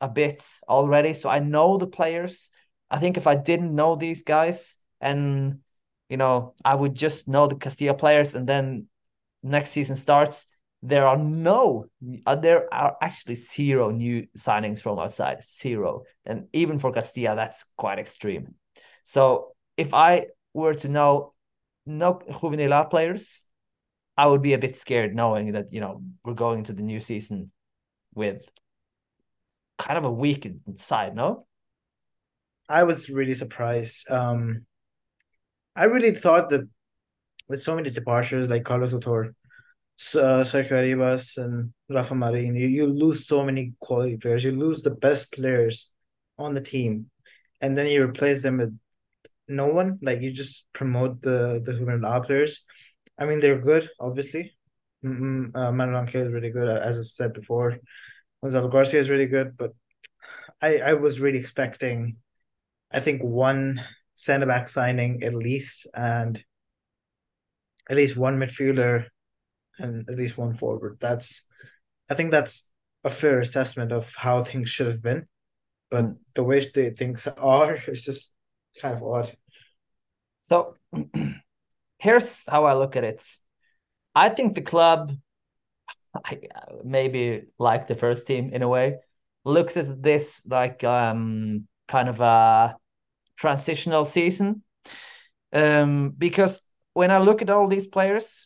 a 0.00 0.08
bit 0.08 0.44
already, 0.68 1.12
so 1.12 1.28
I 1.28 1.40
know 1.40 1.76
the 1.76 1.88
players. 1.88 2.50
I 2.88 3.00
think 3.00 3.16
if 3.16 3.26
I 3.26 3.34
didn't 3.34 3.74
know 3.74 3.96
these 3.96 4.22
guys 4.22 4.76
and 5.00 5.58
you 6.08 6.16
know 6.16 6.54
I 6.64 6.76
would 6.76 6.94
just 6.94 7.26
know 7.26 7.48
the 7.48 7.56
Castilla 7.56 7.94
players, 7.94 8.36
and 8.36 8.46
then 8.48 8.86
next 9.42 9.70
season 9.70 9.96
starts, 9.96 10.46
there 10.86 11.06
are 11.06 11.16
no 11.16 11.86
uh, 12.26 12.36
there 12.36 12.72
are 12.72 12.96
actually 13.00 13.34
zero 13.34 13.90
new 13.90 14.28
signings 14.36 14.80
from 14.80 14.98
outside, 14.98 15.42
zero, 15.42 16.04
and 16.24 16.46
even 16.52 16.78
for 16.78 16.92
Castilla 16.92 17.34
that's 17.34 17.64
quite 17.76 17.98
extreme. 17.98 18.54
So 19.04 19.54
if 19.76 19.92
I 19.94 20.26
were 20.52 20.74
to 20.74 20.88
know 20.88 21.32
no 21.86 22.20
Juvenil 22.30 22.80
A 22.80 22.88
players. 22.88 23.44
I 24.16 24.26
would 24.26 24.42
be 24.42 24.52
a 24.52 24.58
bit 24.58 24.76
scared 24.76 25.14
knowing 25.14 25.52
that 25.52 25.72
you 25.72 25.80
know 25.80 26.02
we're 26.24 26.34
going 26.34 26.60
into 26.60 26.72
the 26.72 26.82
new 26.82 27.00
season 27.00 27.50
with 28.14 28.48
kind 29.76 29.98
of 29.98 30.04
a 30.04 30.12
weak 30.12 30.48
side, 30.76 31.16
no? 31.16 31.46
I 32.68 32.84
was 32.84 33.10
really 33.10 33.34
surprised. 33.34 34.08
Um, 34.10 34.66
I 35.74 35.84
really 35.84 36.12
thought 36.12 36.50
that 36.50 36.68
with 37.48 37.62
so 37.62 37.74
many 37.74 37.90
departures 37.90 38.48
like 38.48 38.64
Carlos 38.64 38.92
Dotor, 38.92 39.34
uh, 40.14 40.44
Sergio 40.44 40.72
Arribas, 40.72 41.36
and 41.36 41.72
Rafa 41.88 42.14
Marin, 42.14 42.56
you, 42.56 42.66
you 42.66 42.86
lose 42.86 43.26
so 43.26 43.44
many 43.44 43.74
quality 43.80 44.16
players. 44.16 44.44
You 44.44 44.52
lose 44.52 44.82
the 44.82 44.90
best 44.90 45.32
players 45.32 45.90
on 46.38 46.54
the 46.54 46.60
team, 46.60 47.10
and 47.60 47.76
then 47.76 47.86
you 47.86 48.02
replace 48.02 48.42
them 48.42 48.58
with 48.58 48.76
no 49.46 49.68
one. 49.68 49.98
Like 50.02 50.20
you 50.20 50.32
just 50.32 50.66
promote 50.72 51.22
the 51.22 51.62
the 51.64 51.72
Juvenil 51.72 52.26
players. 52.26 52.64
I 53.18 53.26
mean, 53.26 53.40
they're 53.40 53.60
good, 53.60 53.88
obviously. 54.00 54.56
Mm-mm, 55.04 55.54
uh, 55.54 55.70
Manuel 55.70 56.00
Angel 56.00 56.26
is 56.26 56.32
really 56.32 56.50
good, 56.50 56.68
as 56.68 56.98
I've 56.98 57.06
said 57.06 57.32
before. 57.32 57.78
Gonzalo 58.42 58.68
Garcia 58.68 59.00
is 59.00 59.10
really 59.10 59.26
good, 59.26 59.56
but 59.56 59.72
I 60.60 60.78
I 60.78 60.94
was 60.94 61.20
really 61.20 61.38
expecting, 61.38 62.16
I 62.90 63.00
think 63.00 63.22
one 63.22 63.80
centre 64.16 64.46
back 64.46 64.68
signing 64.68 65.22
at 65.22 65.34
least, 65.34 65.86
and 65.94 66.42
at 67.88 67.96
least 67.96 68.16
one 68.16 68.38
midfielder, 68.38 69.06
and 69.78 70.08
at 70.08 70.16
least 70.16 70.38
one 70.38 70.54
forward. 70.54 70.98
That's, 71.00 71.42
I 72.10 72.14
think 72.14 72.30
that's 72.30 72.70
a 73.04 73.10
fair 73.10 73.40
assessment 73.40 73.92
of 73.92 74.12
how 74.16 74.42
things 74.44 74.70
should 74.70 74.86
have 74.88 75.02
been, 75.02 75.26
but 75.90 76.06
Mm. 76.06 76.18
the 76.34 76.44
way 76.44 76.70
they 76.74 76.90
things 76.90 77.26
are 77.26 77.76
is 77.88 78.02
just 78.02 78.34
kind 78.80 78.96
of 78.96 79.02
odd. 79.02 79.36
So 80.42 80.76
here's 81.98 82.46
how 82.48 82.64
I 82.64 82.74
look 82.74 82.96
at 82.96 83.04
it. 83.04 83.22
I 84.14 84.28
think 84.28 84.54
the 84.54 84.62
club, 84.62 85.12
I, 86.24 86.40
maybe 86.84 87.44
like 87.58 87.88
the 87.88 87.94
first 87.96 88.26
team 88.26 88.50
in 88.52 88.62
a 88.62 88.68
way, 88.68 88.98
looks 89.44 89.76
at 89.76 90.02
this 90.02 90.42
like 90.46 90.82
um 90.84 91.66
kind 91.88 92.08
of 92.08 92.20
a 92.20 92.76
transitional 93.36 94.04
season. 94.04 94.62
Um, 95.52 96.10
because 96.10 96.60
when 96.94 97.10
I 97.10 97.18
look 97.18 97.42
at 97.42 97.50
all 97.50 97.68
these 97.68 97.86
players, 97.86 98.43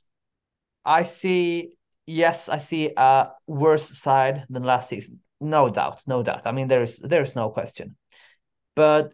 I 0.88 1.02
see 1.02 1.74
yes, 2.06 2.48
I 2.48 2.56
see 2.58 2.90
a 2.96 3.28
worse 3.46 3.86
side 3.98 4.46
than 4.48 4.64
last 4.64 4.88
season. 4.88 5.20
No 5.40 5.68
doubt, 5.68 6.02
no 6.06 6.22
doubt. 6.22 6.42
I 6.46 6.52
mean, 6.52 6.66
there's 6.66 6.98
there's 6.98 7.36
no 7.36 7.50
question. 7.50 7.96
But 8.74 9.12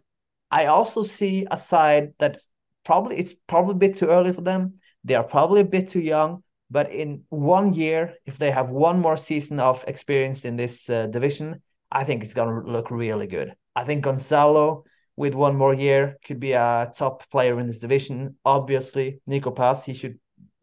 I 0.49 0.67
also 0.67 1.03
see 1.03 1.45
a 1.51 1.57
side 1.57 2.13
that 2.19 2.39
probably 2.85 3.17
it's 3.17 3.33
probably 3.47 3.73
a 3.73 3.83
bit 3.85 3.95
too 3.97 4.07
early 4.07 4.31
for 4.31 4.41
them. 4.41 4.75
They 5.03 5.15
are 5.15 5.23
probably 5.23 5.61
a 5.61 5.65
bit 5.65 5.89
too 5.89 5.99
young. 5.99 6.43
But 6.71 6.91
in 6.91 7.23
one 7.29 7.73
year, 7.73 8.15
if 8.25 8.37
they 8.39 8.51
have 8.51 8.71
one 8.71 8.99
more 8.99 9.17
season 9.17 9.59
of 9.59 9.83
experience 9.87 10.45
in 10.45 10.55
this 10.55 10.89
uh, 10.89 11.07
division, 11.07 11.61
I 11.91 12.05
think 12.05 12.23
it's 12.23 12.33
going 12.33 12.49
to 12.49 12.71
look 12.71 12.89
really 12.89 13.27
good. 13.27 13.53
I 13.75 13.83
think 13.83 14.03
Gonzalo, 14.03 14.85
with 15.15 15.35
one 15.35 15.55
more 15.55 15.73
year, 15.75 16.17
could 16.25 16.39
be 16.39 16.53
a 16.53 16.91
top 16.97 17.29
player 17.29 17.59
in 17.59 17.67
this 17.67 17.79
division. 17.79 18.37
Obviously, 18.43 19.21
Nico 19.27 19.51
Paz, 19.51 19.83
he 19.83 19.93
should 19.93 20.17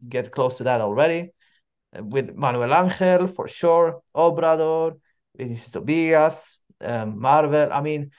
get 0.07 0.31
close 0.31 0.57
to 0.57 0.63
that 0.65 0.81
already. 0.81 1.31
Uh, 1.97 2.03
With 2.03 2.35
Manuel 2.35 2.73
Angel, 2.73 3.27
for 3.27 3.47
sure. 3.47 4.01
Obrador, 4.15 4.99
Vinicius 5.37 5.71
Tobias, 5.71 6.59
um, 6.81 7.19
Marvel. 7.19 7.71
I 7.71 7.81
mean, 7.81 8.11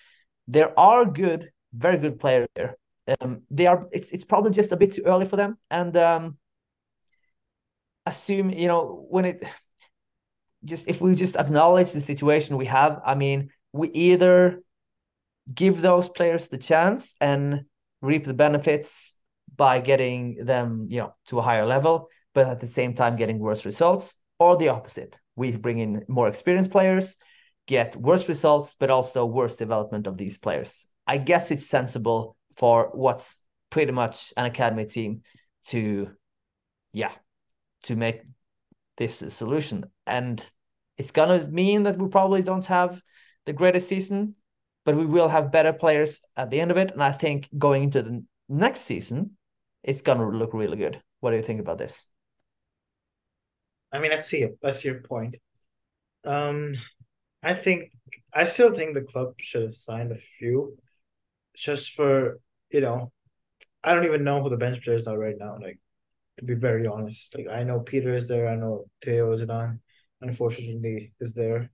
there 0.48 0.78
are 0.78 1.04
good, 1.04 1.50
very 1.72 1.98
good 1.98 2.18
players 2.18 2.48
there. 2.54 2.76
Um, 3.20 3.42
they 3.50 3.66
are. 3.66 3.86
It's 3.92 4.10
it's 4.10 4.24
probably 4.24 4.52
just 4.52 4.72
a 4.72 4.76
bit 4.76 4.94
too 4.94 5.02
early 5.04 5.26
for 5.26 5.36
them, 5.36 5.58
and 5.70 5.94
um, 5.96 6.38
assume 8.06 8.50
you 8.50 8.66
know 8.66 9.06
when 9.10 9.26
it 9.26 9.44
just 10.64 10.88
if 10.88 11.00
we 11.00 11.14
just 11.14 11.36
acknowledge 11.36 11.92
the 11.92 12.00
situation 12.00 12.56
we 12.56 12.66
have. 12.66 13.00
I 13.04 13.14
mean, 13.14 13.50
we 13.72 13.90
either 13.90 14.62
give 15.52 15.82
those 15.82 16.08
players 16.08 16.48
the 16.48 16.58
chance 16.58 17.14
and 17.20 17.64
reap 18.00 18.24
the 18.24 18.34
benefits 18.34 19.13
by 19.56 19.80
getting 19.80 20.44
them, 20.44 20.86
you 20.88 20.98
know, 21.00 21.14
to 21.26 21.38
a 21.38 21.42
higher 21.42 21.66
level, 21.66 22.08
but 22.34 22.46
at 22.46 22.60
the 22.60 22.66
same 22.66 22.94
time 22.94 23.16
getting 23.16 23.38
worse 23.38 23.64
results, 23.64 24.14
or 24.38 24.56
the 24.56 24.68
opposite. 24.68 25.18
We 25.36 25.56
bring 25.56 25.78
in 25.78 26.04
more 26.08 26.28
experienced 26.28 26.70
players, 26.70 27.16
get 27.66 27.96
worse 27.96 28.28
results, 28.28 28.74
but 28.78 28.90
also 28.90 29.24
worse 29.24 29.56
development 29.56 30.06
of 30.06 30.16
these 30.16 30.38
players. 30.38 30.86
I 31.06 31.18
guess 31.18 31.50
it's 31.50 31.66
sensible 31.66 32.36
for 32.56 32.90
what's 32.92 33.38
pretty 33.70 33.92
much 33.92 34.32
an 34.36 34.44
academy 34.44 34.86
team 34.86 35.22
to, 35.66 36.10
yeah, 36.92 37.12
to 37.84 37.96
make 37.96 38.22
this 38.96 39.22
a 39.22 39.30
solution. 39.30 39.84
And 40.06 40.44
it's 40.96 41.10
gonna 41.10 41.46
mean 41.46 41.84
that 41.84 41.98
we 41.98 42.08
probably 42.08 42.42
don't 42.42 42.66
have 42.66 43.00
the 43.46 43.52
greatest 43.52 43.88
season, 43.88 44.36
but 44.84 44.96
we 44.96 45.06
will 45.06 45.28
have 45.28 45.52
better 45.52 45.72
players 45.72 46.20
at 46.36 46.50
the 46.50 46.60
end 46.60 46.70
of 46.70 46.76
it. 46.76 46.92
And 46.92 47.02
I 47.02 47.12
think 47.12 47.48
going 47.56 47.84
into 47.84 48.02
the 48.02 48.24
next 48.48 48.82
season, 48.82 49.36
it's 49.84 50.02
gonna 50.02 50.28
look 50.28 50.54
really 50.54 50.78
good. 50.78 51.00
What 51.20 51.30
do 51.30 51.36
you 51.36 51.42
think 51.42 51.60
about 51.60 51.78
this? 51.78 52.06
I 53.92 54.00
mean, 54.00 54.12
I 54.12 54.16
see 54.16 54.42
it. 54.42 54.58
I 54.64 54.72
see 54.72 54.88
your 54.88 55.00
point. 55.02 55.36
Um, 56.24 56.74
I 57.42 57.54
think 57.54 57.92
I 58.32 58.46
still 58.46 58.74
think 58.74 58.94
the 58.94 59.02
club 59.02 59.34
should 59.38 59.62
have 59.62 59.74
signed 59.74 60.10
a 60.10 60.16
few, 60.16 60.76
just 61.54 61.92
for 61.92 62.40
you 62.70 62.80
know, 62.80 63.12
I 63.84 63.94
don't 63.94 64.04
even 64.06 64.24
know 64.24 64.42
who 64.42 64.50
the 64.50 64.56
bench 64.56 64.82
players 64.82 65.06
are 65.06 65.18
right 65.18 65.36
now. 65.38 65.58
Like, 65.60 65.78
to 66.38 66.44
be 66.44 66.54
very 66.54 66.86
honest, 66.86 67.36
like 67.36 67.46
I 67.48 67.62
know 67.62 67.80
Peter 67.80 68.16
is 68.16 68.26
there. 68.26 68.48
I 68.48 68.56
know 68.56 68.86
Theo 69.04 69.36
Zidane, 69.36 69.78
unfortunately, 70.22 71.12
is 71.20 71.34
there. 71.34 71.70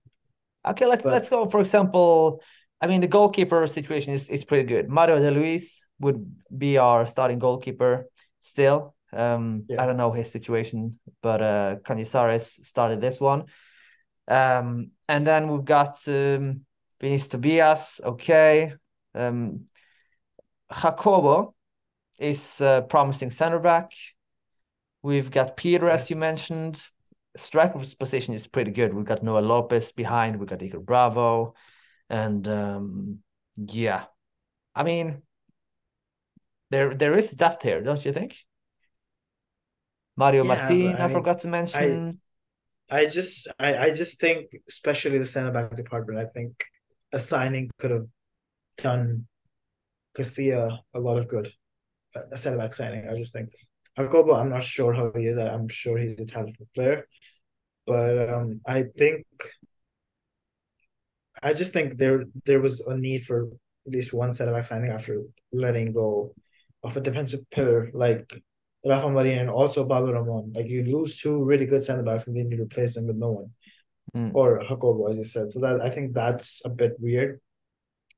Okay, 0.67 0.85
let's 0.85 1.03
But- 1.03 1.13
let's 1.13 1.29
go. 1.29 1.47
For 1.47 1.61
example, 1.61 2.43
I 2.81 2.87
mean 2.87 3.01
the 3.01 3.07
goalkeeper 3.07 3.65
situation 3.67 4.13
is, 4.13 4.29
is 4.29 4.43
pretty 4.43 4.67
good. 4.67 4.89
Mario 4.89 5.19
De 5.19 5.31
Luis 5.31 5.85
would 5.99 6.25
be 6.55 6.77
our 6.77 7.05
starting 7.05 7.39
goalkeeper 7.39 8.07
still. 8.39 8.95
Um, 9.13 9.65
yeah. 9.69 9.81
I 9.81 9.85
don't 9.85 9.97
know 9.97 10.11
his 10.11 10.31
situation, 10.31 10.99
but 11.21 11.41
uh, 11.41 11.75
Canizares 11.83 12.65
started 12.65 12.99
this 12.99 13.19
one. 13.19 13.43
Um, 14.27 14.91
and 15.07 15.27
then 15.27 15.49
we've 15.49 15.65
got 15.65 15.99
um, 16.07 16.61
Vinicius 16.99 17.27
Tobias. 17.27 18.01
Okay. 18.03 18.73
Um, 19.13 19.65
Jacobo 20.73 21.53
is 22.17 22.61
a 22.61 22.85
promising 22.87 23.31
center 23.31 23.59
back. 23.59 23.91
We've 25.03 25.29
got 25.29 25.57
Peter, 25.57 25.89
as 25.89 26.09
you 26.09 26.15
mentioned. 26.15 26.81
Striker's 27.37 27.93
position 27.93 28.33
is 28.33 28.47
pretty 28.47 28.71
good. 28.71 28.93
We've 28.93 29.05
got 29.05 29.23
Noel 29.23 29.43
Lopez 29.43 29.91
behind. 29.91 30.37
We've 30.37 30.49
got 30.49 30.59
Iker 30.59 30.83
Bravo. 30.83 31.55
And 32.11 32.45
um, 32.49 33.19
yeah, 33.55 34.03
I 34.75 34.83
mean, 34.83 35.21
there 36.69 36.93
there 36.93 37.17
is 37.17 37.31
depth 37.31 37.63
here, 37.63 37.81
don't 37.81 38.03
you 38.03 38.11
think? 38.11 38.35
Mario 40.17 40.43
yeah, 40.43 40.47
Martin, 40.47 40.87
I, 40.87 41.03
I 41.03 41.07
mean, 41.07 41.15
forgot 41.15 41.39
to 41.39 41.47
mention. 41.47 42.19
I, 42.89 43.03
I 43.03 43.05
just 43.05 43.47
I, 43.57 43.77
I 43.77 43.89
just 43.91 44.19
think, 44.19 44.51
especially 44.67 45.19
the 45.19 45.25
center 45.25 45.51
back 45.51 45.73
department, 45.77 46.19
I 46.19 46.25
think 46.25 46.51
a 47.13 47.19
signing 47.19 47.71
could 47.79 47.91
have 47.91 48.07
done 48.77 49.25
Castilla 50.13 50.83
a 50.93 50.99
lot 50.99 51.17
of 51.17 51.29
good. 51.29 51.49
A 52.13 52.37
center 52.37 52.57
back 52.57 52.73
signing, 52.73 53.07
I 53.07 53.15
just 53.15 53.31
think. 53.31 53.51
Jacobo, 53.97 54.35
I'm 54.35 54.49
not 54.49 54.63
sure 54.63 54.91
how 54.91 55.13
he 55.15 55.27
is. 55.27 55.37
I'm 55.37 55.69
sure 55.69 55.97
he's 55.97 56.19
a 56.19 56.25
talented 56.25 56.67
player, 56.75 57.07
but 57.85 58.29
um, 58.29 58.59
I 58.67 58.83
think 58.83 59.25
I 61.41 61.53
just 61.53 61.73
think 61.73 61.97
there 61.97 62.25
there 62.45 62.61
was 62.61 62.79
a 62.81 62.95
need 62.95 63.25
for 63.25 63.49
at 63.87 63.93
least 63.93 64.13
one 64.13 64.33
center 64.33 64.53
back 64.53 64.65
signing 64.65 64.91
after 64.91 65.23
letting 65.51 65.91
go 65.91 66.33
of 66.83 66.97
a 66.97 67.01
defensive 67.01 67.49
pillar 67.49 67.89
like 67.93 68.41
Rafa 68.85 69.09
Marin 69.09 69.39
and 69.39 69.49
also 69.49 69.85
Bobby 69.85 70.11
Ramon. 70.11 70.53
Like 70.55 70.67
you 70.67 70.83
lose 70.83 71.19
two 71.19 71.43
really 71.43 71.65
good 71.65 71.85
center 71.85 72.03
backs 72.03 72.27
and 72.27 72.35
then 72.35 72.49
you 72.51 72.61
replace 72.61 72.95
them 72.95 73.07
with 73.07 73.17
no 73.17 73.31
one. 73.31 73.51
Mm. 74.15 74.31
Or 74.33 74.59
Jacobo, 74.61 75.07
as 75.07 75.17
you 75.17 75.23
said. 75.23 75.51
So 75.51 75.59
that 75.59 75.81
I 75.81 75.89
think 75.89 76.13
that's 76.13 76.61
a 76.65 76.69
bit 76.69 76.93
weird. 76.99 77.39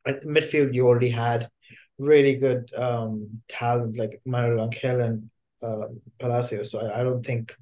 At 0.05 0.23
midfield, 0.23 0.73
you 0.73 0.87
already 0.87 1.09
had 1.09 1.49
really 1.99 2.35
good 2.35 2.73
um 2.75 3.41
talent 3.47 3.97
like 3.97 4.21
Manuel 4.25 4.65
Angel 4.65 5.01
and 5.01 5.29
uh, 5.61 5.87
Palacio. 6.19 6.63
So 6.63 6.79
I, 6.79 6.99
I 6.99 7.03
don't 7.03 7.25
think 7.25 7.55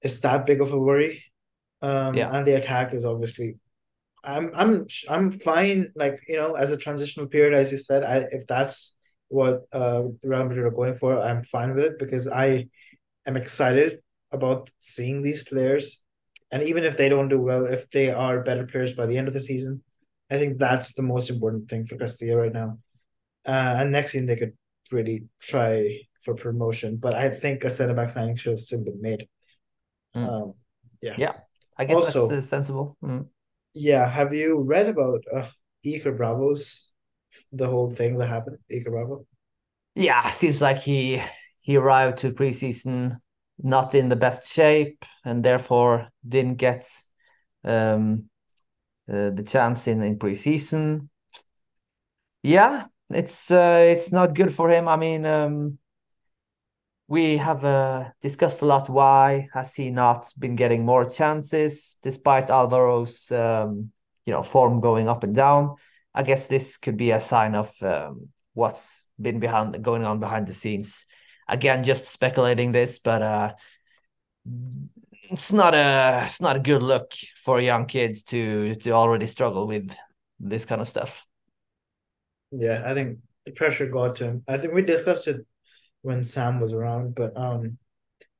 it's 0.00 0.20
that 0.20 0.46
big 0.46 0.60
of 0.60 0.72
a 0.72 0.78
worry. 0.78 1.24
Um, 1.80 2.14
yeah. 2.14 2.30
And 2.34 2.46
the 2.46 2.56
attack 2.56 2.94
is 2.94 3.04
obviously, 3.04 3.56
I'm 4.24 4.52
I'm 4.54 4.86
I'm 5.08 5.32
fine. 5.32 5.92
Like 5.94 6.22
you 6.28 6.36
know, 6.36 6.54
as 6.54 6.70
a 6.70 6.76
transitional 6.76 7.26
period, 7.28 7.54
as 7.54 7.72
you 7.72 7.78
said, 7.78 8.04
I 8.04 8.26
if 8.30 8.46
that's 8.46 8.94
what 9.28 9.62
uh 9.72 10.04
Real 10.22 10.44
Madrid 10.44 10.66
are 10.66 10.70
going 10.70 10.96
for, 10.96 11.20
I'm 11.20 11.44
fine 11.44 11.74
with 11.74 11.84
it 11.84 11.98
because 11.98 12.28
I 12.28 12.68
am 13.26 13.36
excited 13.36 14.00
about 14.30 14.70
seeing 14.80 15.22
these 15.22 15.42
players. 15.42 15.98
And 16.50 16.62
even 16.62 16.84
if 16.84 16.96
they 16.96 17.08
don't 17.08 17.28
do 17.28 17.40
well, 17.40 17.64
if 17.64 17.90
they 17.90 18.10
are 18.10 18.42
better 18.42 18.66
players 18.66 18.92
by 18.92 19.06
the 19.06 19.16
end 19.16 19.26
of 19.26 19.34
the 19.34 19.40
season, 19.40 19.82
I 20.30 20.38
think 20.38 20.58
that's 20.58 20.94
the 20.94 21.02
most 21.02 21.30
important 21.30 21.68
thing 21.68 21.86
for 21.86 21.96
Castilla 21.96 22.36
right 22.36 22.52
now. 22.52 22.78
Uh, 23.46 23.74
and 23.78 23.90
next 23.90 24.12
season 24.12 24.26
they 24.26 24.36
could 24.36 24.52
really 24.90 25.24
try 25.40 26.00
for 26.24 26.34
promotion, 26.34 26.96
but 26.96 27.14
I 27.14 27.30
think 27.30 27.64
a 27.64 27.70
centre 27.70 27.94
back 27.94 28.12
signing 28.12 28.36
should 28.36 28.52
have 28.52 28.60
still 28.60 28.84
been 28.84 29.00
made. 29.00 29.26
Mm. 30.14 30.28
Um, 30.28 30.54
yeah, 31.00 31.14
yeah, 31.18 31.32
I 31.76 31.84
guess 31.84 31.96
also, 31.96 32.28
that's 32.28 32.46
uh, 32.46 32.48
sensible. 32.48 32.96
Mm. 33.02 33.26
Yeah, 33.74 34.08
have 34.08 34.34
you 34.34 34.60
read 34.60 34.88
about 34.88 35.24
uh, 35.32 35.48
Iker 35.84 36.16
Bravo's 36.16 36.92
the 37.52 37.68
whole 37.68 37.92
thing 37.92 38.18
that 38.18 38.28
happened? 38.28 38.58
Iker 38.70 38.90
Bravo. 38.90 39.26
Yeah, 39.94 40.28
seems 40.30 40.60
like 40.62 40.78
he 40.80 41.22
he 41.60 41.76
arrived 41.76 42.18
to 42.18 42.32
preseason 42.32 43.18
not 43.58 43.94
in 43.94 44.08
the 44.08 44.16
best 44.16 44.50
shape 44.50 45.04
and 45.24 45.44
therefore 45.44 46.08
didn't 46.26 46.56
get 46.56 46.88
um, 47.64 48.28
uh, 49.10 49.30
the 49.30 49.44
chance 49.46 49.88
in 49.88 50.02
in 50.02 50.18
preseason. 50.18 51.08
Yeah, 52.42 52.86
it's 53.10 53.50
uh, 53.50 53.86
it's 53.90 54.12
not 54.12 54.34
good 54.34 54.52
for 54.54 54.70
him. 54.70 54.88
I 54.88 54.96
mean, 54.96 55.24
um, 55.26 55.78
we 57.08 57.36
have 57.36 57.64
uh, 57.64 58.10
discussed 58.20 58.62
a 58.62 58.66
lot 58.66 58.88
why 58.88 59.48
has 59.52 59.74
he 59.74 59.90
not 59.90 60.32
been 60.38 60.56
getting 60.56 60.84
more 60.84 61.04
chances 61.08 61.98
despite 62.02 62.48
Alvaro's 62.48 63.30
um, 63.32 63.92
you 64.24 64.32
know 64.32 64.42
form 64.42 64.80
going 64.80 65.08
up 65.08 65.24
and 65.24 65.34
down. 65.34 65.76
I 66.14 66.22
guess 66.22 66.46
this 66.46 66.76
could 66.76 66.96
be 66.96 67.10
a 67.10 67.20
sign 67.20 67.54
of 67.54 67.70
um, 67.82 68.28
what's 68.54 69.04
been 69.20 69.40
behind 69.40 69.82
going 69.82 70.04
on 70.04 70.20
behind 70.20 70.46
the 70.46 70.54
scenes. 70.54 71.06
Again, 71.48 71.84
just 71.84 72.06
speculating 72.06 72.72
this, 72.72 72.98
but 72.98 73.22
uh, 73.22 73.52
it's 75.30 75.52
not 75.52 75.74
a 75.74 76.22
it's 76.26 76.40
not 76.40 76.56
a 76.56 76.60
good 76.60 76.82
look 76.82 77.12
for 77.36 77.60
young 77.60 77.86
kids 77.86 78.22
to 78.24 78.74
to 78.76 78.90
already 78.92 79.26
struggle 79.26 79.66
with 79.66 79.90
this 80.38 80.64
kind 80.64 80.80
of 80.80 80.88
stuff. 80.88 81.26
Yeah, 82.50 82.82
I 82.84 82.94
think 82.94 83.18
the 83.46 83.52
pressure 83.52 83.86
got 83.86 84.16
to 84.16 84.24
him. 84.24 84.44
I 84.46 84.58
think 84.58 84.74
we 84.74 84.82
discussed 84.82 85.26
it 85.26 85.46
when 86.02 86.22
Sam 86.24 86.60
was 86.60 86.72
around, 86.72 87.14
but 87.14 87.36
um, 87.36 87.78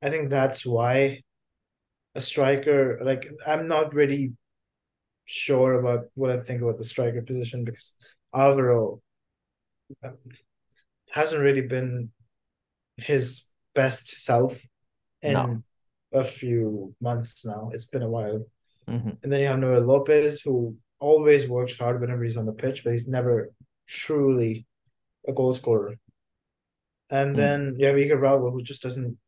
I 0.03 0.11
think 0.11 0.31
that's 0.31 0.67
why 0.67 1.23
a 2.15 2.21
striker 2.21 3.01
like 3.03 3.31
I'm 3.47 3.69
not 3.69 3.95
really 3.95 4.33
sure 5.25 5.81
about 5.81 6.07
what 6.15 6.31
I 6.31 6.41
think 6.41 6.61
about 6.61 6.77
the 6.79 6.85
striker 6.85 7.23
position 7.23 7.65
because 7.65 7.95
Alvaro 8.35 9.01
um, 10.05 10.17
hasn't 11.11 11.41
really 11.41 11.63
been 11.63 12.11
his 12.97 13.45
best 13.75 14.09
self 14.09 14.59
in 15.23 15.33
no. 15.33 15.63
a 16.13 16.25
few 16.25 16.95
months 17.01 17.45
now. 17.45 17.71
It's 17.73 17.87
been 17.87 18.03
a 18.03 18.11
while. 18.11 18.45
Mm-hmm. 18.89 19.11
And 19.23 19.33
then 19.33 19.41
you 19.41 19.47
have 19.47 19.59
Noel 19.59 19.83
Lopez, 19.83 20.43
who 20.43 20.77
always 20.99 21.49
works 21.49 21.77
hard 21.77 22.01
whenever 22.01 22.25
he's 22.25 22.37
on 22.37 22.47
the 22.47 22.53
pitch, 22.53 22.85
but 22.85 22.93
he's 22.93 23.09
never 23.09 23.53
truly 23.87 24.67
a 25.27 25.33
goal 25.33 25.55
scorer. 25.55 25.95
And 27.11 27.35
mm. 27.35 27.37
then 27.37 27.77
you 27.79 27.87
have 27.87 27.97
Iker 27.97 28.19
Bravo, 28.19 28.51
who 28.51 28.63
just 28.63 28.83
doesn't, 28.83 29.19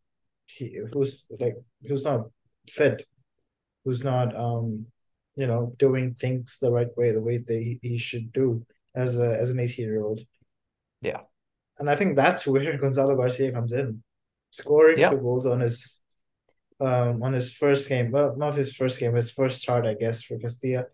he, 0.47 0.79
who's 0.93 1.25
like, 1.41 1.57
who's 1.87 2.05
not 2.05 2.27
fit, 2.69 3.07
who's 3.85 4.03
not, 4.03 4.35
um, 4.37 4.87
you 5.37 5.47
know, 5.47 5.75
doing 5.79 6.15
things 6.15 6.59
the 6.61 6.71
right 6.71 6.97
way, 6.97 7.11
the 7.11 7.21
way 7.21 7.39
they 7.39 7.79
he 7.83 7.99
should 7.99 8.33
do 8.33 8.65
as 8.95 9.19
a 9.19 9.37
as 9.41 9.51
an 9.51 9.59
eighteen 9.59 9.87
year 9.87 10.03
old. 10.03 10.21
Yeah, 11.01 11.23
and 11.79 11.91
I 11.91 11.97
think 11.97 12.15
that's 12.15 12.47
where 12.47 12.79
Gonzalo 12.79 13.17
Garcia 13.17 13.51
comes 13.51 13.73
in, 13.73 14.03
scoring 14.53 14.97
two 14.97 15.17
goals 15.17 15.45
on 15.45 15.61
his, 15.61 16.01
um, 16.81 17.23
on 17.23 17.33
his 17.33 17.53
first 17.53 17.89
game. 17.89 18.13
Well, 18.13 18.37
not 18.37 18.55
his 18.55 18.77
first 18.77 19.01
game, 19.01 19.15
his 19.15 19.33
first 19.33 19.61
start, 19.61 19.87
I 19.87 19.95
guess, 19.95 20.23
for 20.23 20.39
Castilla. 20.39 20.85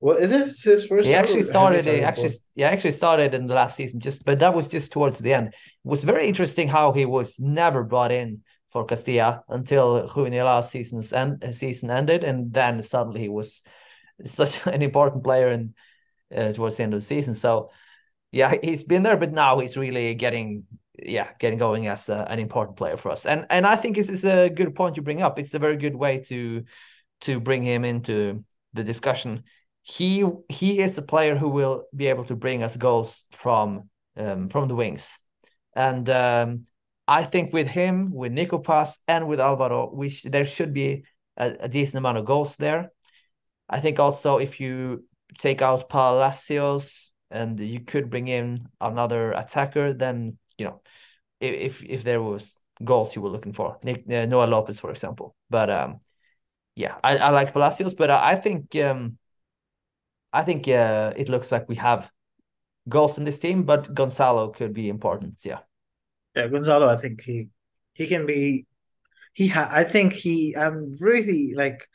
Well, 0.00 0.16
is 0.16 0.32
it 0.32 0.46
his 0.46 0.86
first? 0.86 1.06
He 1.06 1.14
actually 1.14 1.42
started. 1.42 1.84
He 1.84 2.00
actually, 2.00 2.32
yeah, 2.54 2.68
actually 2.68 2.92
started 2.92 3.34
in 3.34 3.46
the 3.46 3.54
last 3.54 3.76
season. 3.76 4.00
Just, 4.00 4.24
but 4.24 4.38
that 4.38 4.54
was 4.54 4.66
just 4.66 4.92
towards 4.92 5.18
the 5.18 5.34
end. 5.34 5.48
It 5.48 5.54
was 5.84 6.04
very 6.04 6.26
interesting 6.26 6.68
how 6.68 6.92
he 6.92 7.04
was 7.04 7.38
never 7.38 7.84
brought 7.84 8.10
in 8.10 8.42
for 8.70 8.86
Castilla 8.86 9.44
until 9.48 10.08
Juvenil 10.08 10.58
A's 10.58 10.70
season's 10.70 11.12
end, 11.12 11.44
season 11.52 11.90
ended, 11.90 12.24
and 12.24 12.50
then 12.52 12.82
suddenly 12.82 13.20
he 13.20 13.28
was 13.28 13.62
such 14.24 14.66
an 14.66 14.80
important 14.80 15.22
player 15.22 15.48
and 15.48 15.74
uh, 16.34 16.52
towards 16.52 16.76
the 16.76 16.84
end 16.84 16.94
of 16.94 17.00
the 17.00 17.06
season. 17.06 17.34
So, 17.34 17.70
yeah, 18.32 18.54
he's 18.62 18.84
been 18.84 19.02
there, 19.02 19.18
but 19.18 19.32
now 19.32 19.58
he's 19.58 19.76
really 19.76 20.14
getting, 20.14 20.64
yeah, 20.98 21.28
getting 21.38 21.58
going 21.58 21.88
as 21.88 22.08
a, 22.08 22.26
an 22.30 22.38
important 22.38 22.78
player 22.78 22.96
for 22.96 23.10
us. 23.10 23.26
And 23.26 23.44
and 23.50 23.66
I 23.66 23.76
think 23.76 23.96
this 23.96 24.08
is 24.08 24.24
a 24.24 24.48
good 24.48 24.74
point 24.74 24.96
you 24.96 25.02
bring 25.02 25.20
up. 25.20 25.38
It's 25.38 25.52
a 25.52 25.58
very 25.58 25.76
good 25.76 25.96
way 25.96 26.20
to 26.28 26.64
to 27.22 27.38
bring 27.38 27.62
him 27.62 27.84
into 27.84 28.44
the 28.72 28.84
discussion 28.84 29.44
he 29.82 30.24
he 30.48 30.78
is 30.78 30.98
a 30.98 31.02
player 31.02 31.36
who 31.36 31.48
will 31.48 31.84
be 31.94 32.06
able 32.06 32.24
to 32.24 32.36
bring 32.36 32.62
us 32.62 32.76
goals 32.76 33.24
from 33.30 33.88
um, 34.16 34.48
from 34.48 34.68
the 34.68 34.74
wings, 34.74 35.18
and 35.74 36.08
um, 36.10 36.64
I 37.08 37.24
think 37.24 37.52
with 37.52 37.66
him, 37.66 38.12
with 38.12 38.32
Nico 38.32 38.62
and 39.08 39.26
with 39.26 39.40
Alvaro, 39.40 39.90
we 39.92 40.10
sh- 40.10 40.22
there 40.22 40.44
should 40.44 40.72
be 40.72 41.04
a, 41.36 41.56
a, 41.60 41.68
decent 41.68 41.98
amount 41.98 42.18
of 42.18 42.24
goals 42.24 42.56
there. 42.56 42.92
I 43.68 43.80
think 43.80 43.98
also 43.98 44.38
if 44.38 44.60
you 44.60 45.04
take 45.38 45.62
out 45.62 45.88
Palacios 45.88 47.12
and 47.30 47.58
you 47.58 47.80
could 47.80 48.10
bring 48.10 48.28
in 48.28 48.68
another 48.80 49.32
attacker, 49.32 49.92
then 49.92 50.38
you 50.58 50.66
know 50.66 50.82
if 51.40 51.82
if 51.82 52.04
there 52.04 52.22
was 52.22 52.54
goals 52.82 53.14
you 53.16 53.22
were 53.22 53.30
looking 53.30 53.52
for, 53.52 53.78
Nick, 53.82 54.04
uh, 54.10 54.26
Noel 54.26 54.48
Lopez, 54.48 54.78
for 54.78 54.90
example. 54.90 55.34
But 55.48 55.70
um, 55.70 56.00
yeah, 56.76 56.96
I, 57.02 57.16
I 57.18 57.30
like 57.30 57.52
Palacios, 57.52 57.94
but 57.94 58.10
I, 58.10 58.32
I 58.32 58.36
think 58.36 58.74
um, 58.76 59.18
I 60.32 60.42
think 60.44 60.68
uh, 60.68 61.12
it 61.16 61.28
looks 61.28 61.52
like 61.52 61.68
we 61.68 61.76
have 61.76 62.10
goals 62.88 63.18
in 63.18 63.24
this 63.24 63.38
team, 63.40 63.64
but 63.64 63.94
Gonzalo 63.94 64.50
could 64.50 64.74
be 64.74 64.88
important. 64.88 65.36
Yeah. 65.44 65.60
Yeah, 66.34 66.48
Gonzalo, 66.48 66.88
I 66.88 66.96
think 66.96 67.22
he 67.22 67.48
he 67.94 68.06
can 68.06 68.26
be. 68.26 68.66
He 69.34 69.48
ha- 69.48 69.70
I 69.70 69.84
think 69.84 70.14
he. 70.14 70.56
I'm 70.56 70.96
really 71.00 71.54
like 71.54 71.88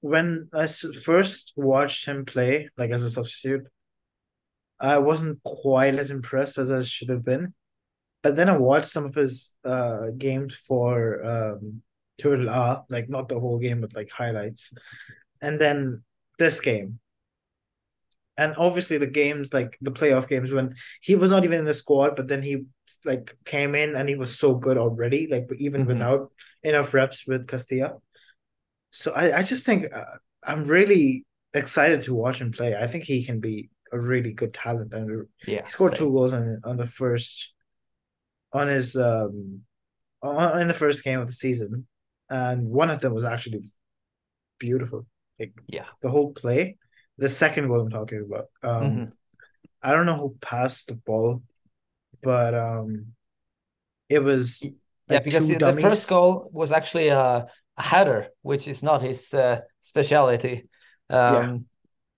when 0.00 0.48
I 0.54 0.66
first 0.68 1.54
watched 1.56 2.06
him 2.06 2.24
play, 2.26 2.70
like 2.78 2.90
as 2.92 3.02
a 3.02 3.10
substitute. 3.10 3.66
I 4.80 4.98
wasn't 4.98 5.42
quite 5.44 5.94
as 5.94 6.10
impressed 6.10 6.58
as 6.58 6.70
I 6.70 6.82
should 6.82 7.08
have 7.08 7.24
been, 7.24 7.54
But 8.22 8.36
then 8.36 8.48
I 8.50 8.58
watched 8.58 8.88
some 8.88 9.06
of 9.06 9.14
his 9.16 9.54
uh 9.64 10.10
games 10.18 10.54
for 10.56 11.24
um 11.24 11.82
Turtle 12.18 12.84
like 12.90 13.08
not 13.10 13.28
the 13.28 13.40
whole 13.40 13.58
game, 13.60 13.82
but 13.82 13.94
like 13.96 14.10
highlights. 14.10 14.72
And 15.42 15.60
then 15.60 16.04
this 16.38 16.60
game. 16.60 17.00
And 18.42 18.54
obviously 18.56 18.98
the 18.98 19.06
games, 19.06 19.54
like 19.54 19.78
the 19.80 19.92
playoff 19.92 20.26
games, 20.26 20.52
when 20.52 20.74
he 21.00 21.14
was 21.14 21.30
not 21.30 21.44
even 21.44 21.60
in 21.60 21.64
the 21.64 21.74
squad, 21.74 22.16
but 22.16 22.26
then 22.26 22.42
he 22.42 22.64
like 23.04 23.36
came 23.44 23.74
in 23.74 23.94
and 23.94 24.08
he 24.08 24.16
was 24.16 24.38
so 24.38 24.54
good 24.54 24.78
already, 24.78 25.28
like 25.30 25.48
even 25.58 25.82
mm-hmm. 25.82 25.92
without 25.92 26.32
enough 26.62 26.92
reps 26.92 27.26
with 27.26 27.46
Castilla. 27.46 27.92
So 28.90 29.12
I, 29.12 29.38
I 29.38 29.42
just 29.42 29.64
think 29.64 29.86
uh, 29.94 30.16
I'm 30.44 30.64
really 30.64 31.24
excited 31.54 32.02
to 32.04 32.14
watch 32.14 32.40
him 32.40 32.52
play. 32.52 32.74
I 32.74 32.86
think 32.86 33.04
he 33.04 33.24
can 33.24 33.40
be 33.40 33.70
a 33.92 33.98
really 33.98 34.32
good 34.32 34.54
talent, 34.54 34.92
and 34.92 35.26
yeah, 35.46 35.62
he 35.64 35.70
scored 35.70 35.92
same. 35.92 35.98
two 35.98 36.12
goals 36.12 36.32
on 36.32 36.60
on 36.64 36.76
the 36.76 36.86
first 36.86 37.52
on 38.52 38.68
his 38.68 38.96
um 38.96 39.60
on, 40.20 40.60
in 40.60 40.68
the 40.68 40.74
first 40.74 41.04
game 41.04 41.20
of 41.20 41.26
the 41.26 41.32
season, 41.32 41.86
and 42.28 42.66
one 42.66 42.90
of 42.90 43.00
them 43.00 43.14
was 43.14 43.24
actually 43.24 43.62
beautiful. 44.58 45.06
Like 45.38 45.52
yeah, 45.68 45.86
the 46.02 46.10
whole 46.10 46.32
play. 46.32 46.78
The 47.22 47.28
second 47.28 47.68
goal 47.68 47.82
I'm 47.82 47.90
talking 47.90 48.26
about. 48.26 48.46
Um, 48.64 48.82
mm-hmm. 48.82 49.04
I 49.80 49.92
don't 49.92 50.06
know 50.06 50.16
who 50.16 50.36
passed 50.40 50.88
the 50.88 50.94
ball, 50.94 51.44
but 52.20 52.52
um, 52.52 53.14
it 54.08 54.18
was 54.18 54.60
like 54.64 54.74
yeah 55.08 55.20
because 55.20 55.46
the, 55.46 55.78
first 55.80 56.08
goal 56.08 56.50
was 56.52 56.72
actually 56.72 57.08
a, 57.08 57.46
a 57.76 57.82
header, 57.82 58.26
which 58.42 58.66
is 58.66 58.82
not 58.82 59.02
his 59.02 59.32
uh, 59.32 59.60
specialty. 59.82 60.68
Um, 61.08 61.34
yeah. 61.34 61.58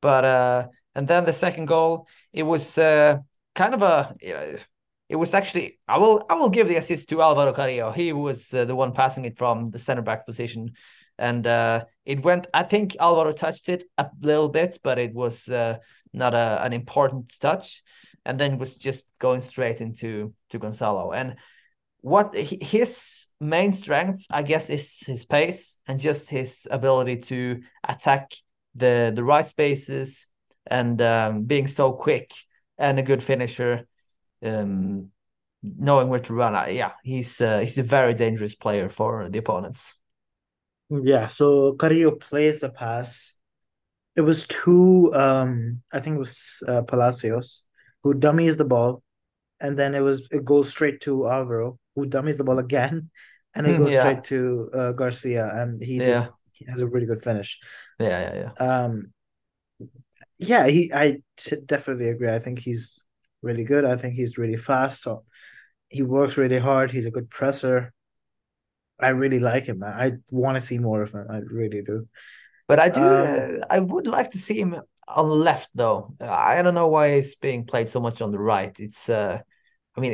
But 0.00 0.24
uh, 0.24 0.66
and 0.94 1.06
then 1.06 1.26
the 1.26 1.34
second 1.34 1.66
goal, 1.66 2.08
it 2.32 2.44
was 2.44 2.78
uh, 2.78 3.18
kind 3.54 3.74
of 3.74 3.82
a. 3.82 4.16
it 5.10 5.16
was 5.16 5.34
actually 5.34 5.78
I 5.86 5.98
will 5.98 6.24
I 6.30 6.34
will 6.36 6.48
give 6.48 6.66
the 6.66 6.76
assist 6.76 7.10
to 7.10 7.20
Alvaro 7.20 7.52
Carrillo. 7.52 7.92
He 7.92 8.14
was 8.14 8.54
uh, 8.54 8.64
the 8.64 8.74
one 8.74 8.92
passing 8.92 9.26
it 9.26 9.36
from 9.36 9.70
the 9.70 9.78
center 9.78 10.00
back 10.00 10.24
position, 10.24 10.72
and 11.18 11.46
uh, 11.46 11.84
it 12.04 12.22
went. 12.22 12.46
I 12.52 12.64
think 12.64 12.96
Alvaro 12.98 13.32
touched 13.32 13.68
it 13.68 13.84
a 13.98 14.08
little 14.20 14.48
bit, 14.48 14.78
but 14.82 14.98
it 14.98 15.14
was 15.14 15.48
uh, 15.48 15.78
not 16.12 16.34
a, 16.34 16.60
an 16.62 16.72
important 16.72 17.34
touch, 17.40 17.82
and 18.24 18.38
then 18.38 18.58
was 18.58 18.74
just 18.74 19.06
going 19.18 19.42
straight 19.42 19.80
into 19.80 20.32
to 20.50 20.58
Gonzalo. 20.58 21.12
And 21.12 21.36
what 22.00 22.34
his 22.34 23.26
main 23.40 23.72
strength, 23.72 24.24
I 24.30 24.42
guess, 24.42 24.70
is 24.70 24.98
his 25.06 25.24
pace 25.24 25.78
and 25.86 25.98
just 25.98 26.28
his 26.28 26.66
ability 26.70 27.20
to 27.20 27.62
attack 27.86 28.32
the 28.74 29.12
the 29.14 29.24
right 29.24 29.46
spaces 29.46 30.26
and 30.66 31.00
um, 31.00 31.44
being 31.44 31.66
so 31.66 31.92
quick 31.92 32.32
and 32.78 32.98
a 32.98 33.02
good 33.02 33.22
finisher, 33.22 33.86
um, 34.42 35.10
knowing 35.62 36.08
where 36.08 36.20
to 36.20 36.34
run. 36.34 36.74
Yeah, 36.74 36.92
he's 37.02 37.40
uh, 37.40 37.60
he's 37.60 37.78
a 37.78 37.82
very 37.82 38.14
dangerous 38.14 38.54
player 38.54 38.88
for 38.88 39.28
the 39.28 39.38
opponents. 39.38 39.98
Yeah, 40.90 41.28
so 41.28 41.74
Carrillo 41.74 42.12
plays 42.12 42.60
the 42.60 42.70
pass. 42.70 43.34
It 44.16 44.20
was 44.20 44.46
two, 44.46 45.12
um, 45.14 45.82
I 45.92 46.00
think 46.00 46.16
it 46.16 46.20
was 46.20 46.62
uh, 46.68 46.82
Palacios 46.82 47.64
who 48.02 48.14
dummies 48.14 48.56
the 48.56 48.64
ball, 48.64 49.02
and 49.60 49.78
then 49.78 49.94
it 49.94 50.00
was 50.00 50.28
it 50.30 50.44
goes 50.44 50.68
straight 50.68 51.00
to 51.00 51.28
Alvaro 51.28 51.78
who 51.94 52.06
dummies 52.06 52.36
the 52.36 52.44
ball 52.44 52.58
again, 52.58 53.10
and 53.54 53.66
it 53.66 53.78
goes 53.78 53.92
yeah. 53.92 54.00
straight 54.00 54.24
to 54.24 54.70
uh, 54.72 54.92
Garcia, 54.92 55.50
and 55.54 55.82
he 55.82 55.96
yeah. 55.96 56.12
just 56.12 56.30
he 56.52 56.66
has 56.70 56.80
a 56.82 56.86
really 56.86 57.06
good 57.06 57.22
finish. 57.22 57.58
Yeah, 57.98 58.34
yeah, 58.34 58.50
yeah. 58.58 58.82
Um, 58.82 59.12
yeah, 60.38 60.66
he 60.66 60.92
I 60.92 61.22
t- 61.36 61.56
definitely 61.64 62.10
agree. 62.10 62.28
I 62.28 62.38
think 62.38 62.58
he's 62.58 63.04
really 63.42 63.64
good. 63.64 63.84
I 63.84 63.96
think 63.96 64.14
he's 64.14 64.38
really 64.38 64.56
fast. 64.56 65.02
So 65.02 65.24
he 65.88 66.02
works 66.02 66.36
really 66.36 66.58
hard. 66.58 66.90
He's 66.90 67.06
a 67.06 67.10
good 67.10 67.30
presser. 67.30 67.92
I 69.00 69.08
really 69.08 69.40
like 69.40 69.64
him. 69.64 69.82
I 69.82 70.12
want 70.30 70.56
to 70.56 70.60
see 70.60 70.78
more 70.78 71.02
of 71.02 71.12
him. 71.12 71.26
I 71.30 71.38
really 71.38 71.82
do. 71.82 72.08
But 72.68 72.78
I 72.78 72.88
do. 72.88 73.00
Um, 73.00 73.60
uh, 73.62 73.66
I 73.68 73.80
would 73.80 74.06
like 74.06 74.30
to 74.30 74.38
see 74.38 74.58
him 74.58 74.80
on 75.08 75.28
the 75.28 75.34
left, 75.34 75.70
though. 75.74 76.14
I 76.20 76.62
don't 76.62 76.74
know 76.74 76.88
why 76.88 77.14
he's 77.16 77.34
being 77.34 77.66
played 77.66 77.88
so 77.88 78.00
much 78.00 78.22
on 78.22 78.30
the 78.30 78.38
right. 78.38 78.74
It's. 78.78 79.08
uh 79.08 79.40
I 79.96 80.00
mean, 80.00 80.12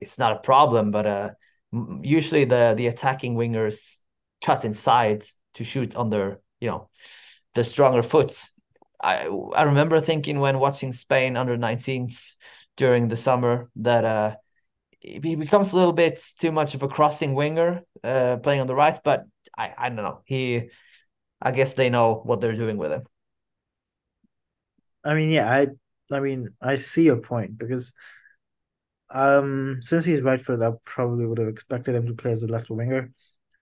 it's 0.00 0.18
not 0.18 0.36
a 0.36 0.40
problem, 0.40 0.90
but 0.90 1.06
uh, 1.06 1.30
usually 2.00 2.44
the 2.46 2.74
the 2.76 2.86
attacking 2.86 3.36
wingers 3.36 3.98
cut 4.42 4.64
inside 4.64 5.24
to 5.54 5.64
shoot 5.64 5.94
on 5.94 6.08
their, 6.08 6.40
you 6.60 6.68
know, 6.68 6.88
the 7.54 7.64
stronger 7.64 8.02
foot. 8.02 8.32
I 9.02 9.26
I 9.54 9.62
remember 9.64 10.00
thinking 10.00 10.40
when 10.40 10.58
watching 10.58 10.92
Spain 10.92 11.36
under 11.36 11.56
19s 11.58 12.36
during 12.76 13.08
the 13.08 13.16
summer 13.16 13.68
that 13.76 14.04
uh 14.04 14.36
he 15.02 15.34
becomes 15.36 15.72
a 15.72 15.76
little 15.76 15.92
bit 15.92 16.22
too 16.38 16.52
much 16.52 16.74
of 16.74 16.82
a 16.82 16.88
crossing 16.88 17.34
winger, 17.34 17.82
uh, 18.04 18.36
playing 18.38 18.60
on 18.60 18.66
the 18.66 18.74
right. 18.74 18.98
But 19.02 19.24
I, 19.56 19.74
I 19.76 19.88
don't 19.88 19.96
know. 19.96 20.22
He, 20.24 20.70
I 21.40 21.52
guess 21.52 21.74
they 21.74 21.90
know 21.90 22.14
what 22.24 22.40
they're 22.40 22.56
doing 22.56 22.76
with 22.76 22.92
him. 22.92 23.02
I 25.04 25.14
mean, 25.14 25.30
yeah, 25.30 25.50
I, 25.50 25.66
I 26.14 26.20
mean, 26.20 26.50
I 26.60 26.76
see 26.76 27.04
your 27.04 27.16
point 27.16 27.58
because, 27.58 27.92
um, 29.10 29.78
since 29.82 30.04
he's 30.04 30.22
right 30.22 30.40
footed, 30.40 30.62
I 30.62 30.72
probably 30.84 31.26
would 31.26 31.38
have 31.38 31.48
expected 31.48 31.94
him 31.94 32.06
to 32.06 32.14
play 32.14 32.32
as 32.32 32.42
a 32.42 32.46
left 32.46 32.70
winger, 32.70 33.10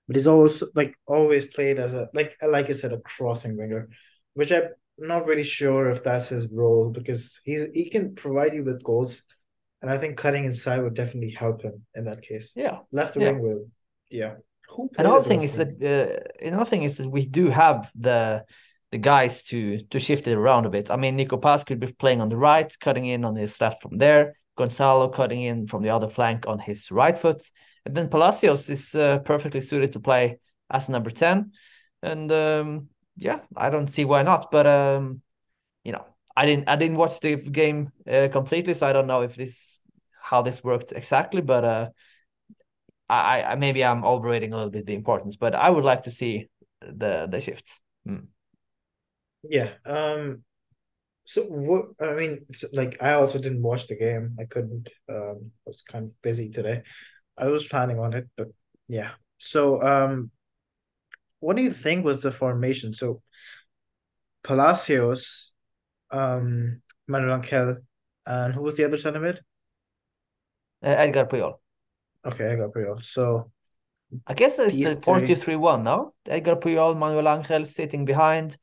but 0.07 0.16
he's 0.16 0.26
always 0.26 0.62
like 0.74 0.96
always 1.07 1.46
played 1.46 1.79
as 1.79 1.94
a 1.94 2.09
like 2.14 2.37
like 2.42 2.70
I 2.70 2.74
said 2.74 2.92
a 2.92 3.00
crossing 3.00 3.57
winger, 3.57 3.88
which 4.35 4.53
I'm 4.53 4.70
not 4.98 5.26
really 5.26 5.44
sure 5.44 5.90
if 5.90 6.05
that's 6.05 6.29
his 6.29 6.46
role 6.48 6.90
because 6.90 7.40
he's 7.44 7.66
he 7.74 7.90
can 7.90 8.14
provide 8.14 8.55
you 8.55 8.64
with 8.64 8.83
goals 8.85 9.22
and 9.82 9.90
I 9.90 9.98
think 9.98 10.16
cutting 10.16 10.44
inside 10.44 10.82
would 10.82 10.94
definitely 10.94 11.30
help 11.30 11.62
him 11.62 11.84
in 11.94 12.04
that 12.04 12.22
case. 12.22 12.52
Yeah, 12.56 12.78
left 12.92 13.16
yeah. 13.16 13.30
wing 13.30 13.40
will. 13.40 13.66
Yeah. 14.10 14.34
Another 14.96 15.24
thing 15.24 15.42
is 15.42 15.56
that 15.56 15.82
uh, 15.82 16.46
another 16.46 16.64
thing 16.64 16.84
is 16.84 16.98
that 16.98 17.08
we 17.08 17.26
do 17.26 17.50
have 17.50 17.90
the 17.94 18.44
the 18.92 18.98
guys 18.98 19.42
to 19.44 19.82
to 19.84 19.98
shift 19.98 20.26
it 20.26 20.34
around 20.34 20.66
a 20.66 20.70
bit. 20.70 20.90
I 20.90 20.96
mean, 20.96 21.16
Nico 21.16 21.36
Paz 21.36 21.64
could 21.64 21.80
be 21.80 21.92
playing 21.92 22.20
on 22.20 22.28
the 22.28 22.36
right, 22.36 22.72
cutting 22.80 23.06
in 23.06 23.24
on 23.24 23.36
his 23.36 23.60
left 23.60 23.82
from 23.82 23.98
there. 23.98 24.36
Gonzalo 24.56 25.08
cutting 25.08 25.42
in 25.42 25.66
from 25.66 25.82
the 25.82 25.90
other 25.90 26.08
flank 26.08 26.46
on 26.46 26.58
his 26.58 26.90
right 26.90 27.16
foot, 27.16 27.42
and 27.86 27.94
then 27.94 28.08
Palacios 28.08 28.68
is 28.68 28.94
uh, 28.94 29.20
perfectly 29.20 29.60
suited 29.60 29.92
to 29.92 30.00
play 30.00 30.38
as 30.68 30.88
number 30.88 31.10
ten. 31.10 31.52
And 32.02 32.30
um, 32.30 32.88
yeah, 33.16 33.40
I 33.56 33.70
don't 33.70 33.88
see 33.88 34.04
why 34.04 34.22
not. 34.22 34.50
But 34.50 34.66
um, 34.66 35.22
you 35.82 35.92
know, 35.92 36.04
I 36.36 36.46
didn't 36.46 36.68
I 36.68 36.76
didn't 36.76 36.96
watch 36.96 37.20
the 37.20 37.36
game 37.36 37.92
uh, 38.10 38.28
completely, 38.32 38.74
so 38.74 38.86
I 38.86 38.92
don't 38.92 39.06
know 39.06 39.22
if 39.22 39.36
this 39.36 39.78
how 40.22 40.42
this 40.42 40.62
worked 40.62 40.92
exactly. 40.92 41.40
But 41.42 41.64
uh, 41.64 41.88
I, 43.08 43.42
I 43.42 43.54
maybe 43.56 43.84
I'm 43.84 44.04
overrating 44.04 44.52
a 44.52 44.56
little 44.56 44.70
bit 44.70 44.86
the 44.86 44.94
importance, 44.94 45.36
but 45.36 45.54
I 45.54 45.70
would 45.70 45.84
like 45.84 46.04
to 46.04 46.10
see 46.10 46.48
the 46.80 47.26
the 47.30 47.40
shifts. 47.40 47.80
Hmm. 48.06 48.30
Yeah. 49.42 49.72
Um. 49.84 50.44
So 51.24 51.42
what? 51.42 51.86
I 52.00 52.14
mean, 52.14 52.46
like 52.72 53.02
I 53.02 53.14
also 53.14 53.38
didn't 53.38 53.62
watch 53.62 53.86
the 53.86 53.96
game. 53.96 54.36
I 54.40 54.44
couldn't. 54.44 54.88
Um. 55.08 55.50
I 55.66 55.70
was 55.70 55.82
kind 55.82 56.06
of 56.06 56.22
busy 56.22 56.50
today. 56.50 56.82
I 57.36 57.46
was 57.46 57.64
planning 57.64 57.98
on 57.98 58.12
it, 58.12 58.28
but 58.36 58.48
yeah. 58.86 59.12
So 59.38 59.82
um, 59.82 60.30
what 61.40 61.56
do 61.56 61.62
you 61.62 61.70
think 61.72 62.04
was 62.04 62.20
the 62.20 62.30
formation? 62.30 62.92
So 62.92 63.22
Palacios 64.42 65.49
um, 66.10 66.82
Manuel 67.06 67.36
Angel, 67.36 67.76
and 68.26 68.54
who 68.54 68.62
was 68.62 68.76
the 68.76 68.84
other 68.84 68.96
center 68.96 69.20
mid? 69.20 69.40
Uh, 70.82 70.88
Edgar 70.88 71.26
Puyol. 71.26 71.54
Okay, 72.24 72.44
Edgar 72.44 72.68
Puyol. 72.68 73.02
So 73.04 73.50
I 74.26 74.34
guess 74.34 74.58
it's 74.58 74.74
the 74.74 74.96
4 74.96 75.20
2 75.20 75.36
3 75.36 75.56
1 75.56 75.84
now. 75.84 76.12
Edgar 76.26 76.56
Puyol, 76.56 76.96
Manuel 76.96 77.28
Angel 77.28 77.64
sitting 77.64 78.04
behind, 78.04 78.56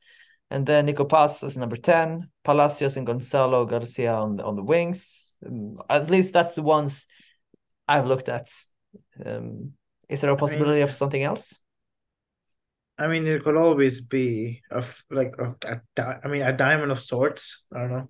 and 0.50 0.66
then 0.66 0.86
Nico 0.86 1.04
Paz 1.04 1.42
as 1.42 1.56
number 1.56 1.76
10, 1.76 2.30
Palacios 2.44 2.96
and 2.96 3.06
Gonzalo 3.06 3.64
Garcia 3.66 4.14
on 4.14 4.36
the, 4.36 4.44
on 4.44 4.56
the 4.56 4.62
wings. 4.62 5.34
Um, 5.46 5.76
at 5.88 6.10
least 6.10 6.32
that's 6.32 6.54
the 6.54 6.62
ones 6.62 7.06
I've 7.86 8.06
looked 8.06 8.28
at. 8.28 8.48
Um, 9.24 9.72
is 10.08 10.20
there 10.20 10.30
a 10.30 10.36
possibility 10.36 10.80
I 10.80 10.84
mean, 10.84 10.88
of 10.88 10.92
something 10.92 11.22
else? 11.22 11.60
I 12.98 13.06
mean, 13.06 13.26
it 13.26 13.44
could 13.44 13.56
always 13.56 14.00
be 14.00 14.62
a 14.70 14.84
like 15.10 15.34
a, 15.38 15.54
a, 15.96 16.20
I 16.24 16.28
mean, 16.28 16.42
a 16.42 16.52
diamond 16.52 16.90
of 16.90 17.00
sorts. 17.00 17.64
I 17.72 17.78
don't 17.80 17.90
know. 17.90 18.08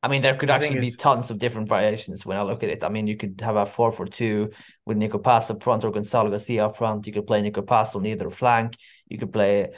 I 0.00 0.06
mean, 0.06 0.22
there 0.22 0.36
could 0.36 0.50
actually 0.50 0.78
be 0.78 0.92
tons 0.92 1.30
of 1.32 1.40
different 1.40 1.68
variations 1.68 2.24
when 2.24 2.36
I 2.36 2.42
look 2.42 2.62
at 2.62 2.68
it. 2.68 2.84
I 2.84 2.88
mean, 2.88 3.08
you 3.08 3.16
could 3.16 3.40
have 3.40 3.56
a 3.56 3.66
4 3.66 3.90
for 3.90 4.06
2 4.06 4.48
with 4.86 4.96
Nico 4.96 5.18
Paz 5.18 5.50
up 5.50 5.60
front 5.60 5.84
or 5.84 5.90
Gonzalo 5.90 6.30
Garcia 6.30 6.66
up 6.66 6.76
front. 6.76 7.06
You 7.08 7.12
could 7.12 7.26
play 7.26 7.42
Nico 7.42 7.62
Paz 7.62 7.96
on 7.96 8.06
either 8.06 8.30
flank. 8.30 8.76
You 9.08 9.18
could 9.18 9.32
play 9.32 9.70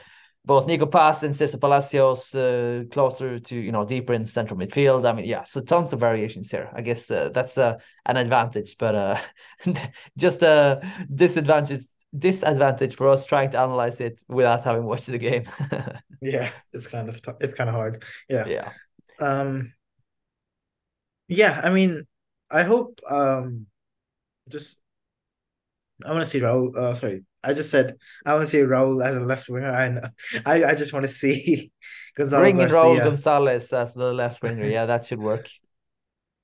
both 0.45 0.67
Nico 0.67 0.85
Paz 0.85 1.23
and 1.23 1.35
Cesar 1.35 1.57
Palacios 1.57 2.35
uh, 2.35 2.85
closer 2.91 3.39
to, 3.39 3.55
you 3.57 3.73
know, 3.73 3.87
deeper 3.87 4.13
in 4.13 4.27
central 4.27 4.59
midfield. 4.59 5.09
I 5.09 5.13
mean, 5.15 5.25
yeah, 5.25 5.45
so 5.45 5.63
tons 5.63 5.93
of 5.95 6.01
variations 6.01 6.51
here. 6.51 6.71
I 6.75 6.83
guess 6.83 7.11
uh, 7.11 7.31
that's 7.33 7.57
uh, 7.57 7.77
an 8.05 8.19
advantage, 8.19 8.77
but 8.79 8.95
uh, 8.95 9.19
just 10.19 10.43
a 10.43 10.83
disadvantage 11.15 11.85
disadvantage 12.17 12.97
for 12.97 13.09
us 13.09 13.25
trying 13.25 13.51
to 13.53 13.59
analyze 13.59 14.01
it 14.01 14.21
without 14.29 14.65
having 14.65 14.85
watched 14.85 15.07
the 15.07 15.19
game. 15.19 15.45
yeah, 16.21 16.51
it's 16.73 16.87
kind 16.87 17.09
of 17.09 17.21
it's 17.41 17.55
kind 17.55 17.71
of 17.71 17.77
hard. 17.77 18.05
Yeah. 18.29 18.47
Yeah. 18.47 18.73
Um. 19.21 19.73
Yeah, 21.29 21.61
I 21.63 21.71
mean, 21.71 22.05
I 22.51 22.65
hope 22.65 23.01
um 23.09 23.67
just 24.49 24.79
I 26.05 26.13
want 26.13 26.25
to 26.25 26.31
see 26.31 26.41
Raul. 26.41 26.77
Uh, 26.77 26.95
sorry, 26.95 27.25
I 27.45 27.53
just 27.53 27.71
said 27.71 27.97
I 28.25 28.35
want 28.35 28.45
to 28.47 28.51
see 28.51 28.59
Raul 28.59 29.05
as 29.05 29.17
a 29.17 29.21
left 29.21 29.49
winger. 29.49 29.71
I 29.71 30.11
I, 30.45 30.65
I 30.71 30.75
just 30.75 30.93
want 30.93 31.05
to 31.05 31.13
see 31.13 31.71
Gonzalo 32.17 32.43
bring 32.43 32.61
in 32.61 32.69
Raul 32.69 33.03
Gonzalez 33.03 33.73
as 33.73 33.95
the 33.95 34.13
left 34.13 34.43
winger. 34.43 34.67
Yeah, 34.67 34.87
that 34.87 35.07
should 35.07 35.21
work. 35.21 35.49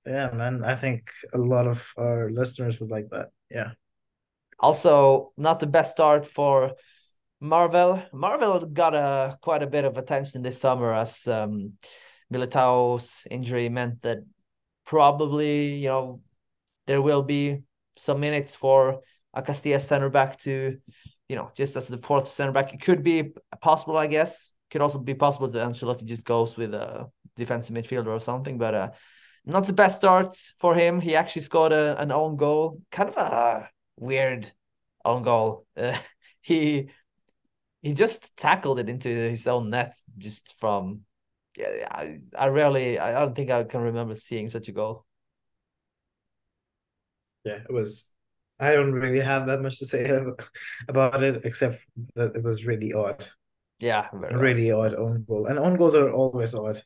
Yeah, 0.07 0.31
man. 0.31 0.63
I 0.63 0.77
think 0.77 1.11
a 1.35 1.39
lot 1.39 1.67
of 1.67 1.93
our 1.99 2.31
listeners 2.31 2.79
would 2.79 2.91
like 2.91 3.09
that. 3.11 3.31
Yeah. 3.51 3.73
Also, 4.59 5.33
not 5.37 5.61
the 5.61 5.67
best 5.67 5.93
start 5.93 6.27
for 6.27 6.73
Marvel. 7.41 8.03
Marvel 8.13 8.67
got 8.67 8.95
a 8.95 9.39
quite 9.43 9.63
a 9.63 9.67
bit 9.67 9.85
of 9.85 9.99
attention 9.99 10.43
this 10.43 10.61
summer 10.61 10.95
as 10.95 11.27
um, 11.29 11.75
Militao's 12.31 13.27
injury 13.31 13.69
meant 13.69 14.03
that 14.03 14.19
probably 14.87 15.75
you 15.75 15.89
know 15.89 16.21
there 16.87 17.03
will 17.03 17.23
be 17.23 17.63
some 17.99 18.21
minutes 18.21 18.55
for 18.55 19.03
a 19.35 19.43
Castilla 19.43 19.81
center 19.81 20.09
back 20.09 20.39
to 20.41 20.79
you 21.29 21.37
know 21.37 21.51
just 21.55 21.77
as 21.77 21.89
the 21.89 21.99
fourth 21.99 22.33
center 22.33 22.53
back. 22.53 22.73
It 22.73 22.81
could 22.81 23.03
be 23.03 23.35
possible, 23.61 23.99
I 23.99 24.07
guess. 24.07 24.51
Could 24.71 24.81
also 24.81 24.99
be 24.99 25.15
possible 25.15 25.49
that 25.49 25.69
Ancelotti 25.69 26.05
just 26.05 26.25
goes 26.25 26.57
with 26.57 26.75
a 26.75 27.07
defensive 27.37 27.77
midfielder 27.77 28.09
or 28.09 28.19
something, 28.19 28.59
but 28.59 28.75
uh, 28.75 28.91
not 29.45 29.67
the 29.67 29.73
best 29.73 29.99
start 29.99 30.35
for 30.59 30.75
him. 30.75 31.01
He 31.01 31.15
actually 31.15 31.43
scored 31.43 31.73
a, 31.73 32.01
an 32.01 32.11
own 32.11 32.37
goal, 32.37 32.81
kind 32.91 33.11
of 33.11 33.17
a 33.17 33.71
weird 33.97 34.53
own 35.05 35.23
goal. 35.23 35.67
Uh, 35.77 35.99
he 36.41 36.91
he 37.83 37.95
just 37.95 38.37
tackled 38.37 38.79
it 38.79 38.89
into 38.89 39.09
his 39.09 39.47
own 39.47 39.71
net 39.71 39.97
just 40.19 40.55
from 40.59 41.01
yeah 41.57 41.89
I, 41.91 42.21
I 42.37 42.49
rarely 42.49 42.99
I 42.99 43.13
don't 43.13 43.35
think 43.35 43.51
I 43.51 43.65
can 43.65 43.81
remember 43.81 44.17
seeing 44.17 44.51
such 44.51 44.69
a 44.69 44.73
goal. 44.73 45.05
Yeah, 47.45 47.61
it 47.69 47.73
was 47.73 48.09
I 48.59 48.73
don't 48.73 48.93
really 48.93 49.21
have 49.21 49.47
that 49.47 49.61
much 49.61 49.79
to 49.79 49.87
say 49.87 50.11
about 50.89 51.23
it 51.23 51.45
except 51.45 51.85
that 52.15 52.35
it 52.35 52.43
was 52.43 52.67
really 52.67 52.93
odd. 52.93 53.29
Yeah, 53.79 54.09
really 54.13 54.73
odd. 54.73 54.95
odd 54.95 55.01
own 55.01 55.25
goal. 55.29 55.47
And 55.47 55.59
own 55.59 55.77
goals 55.77 55.95
are 55.95 56.11
always 56.11 56.55
odd. 56.55 56.83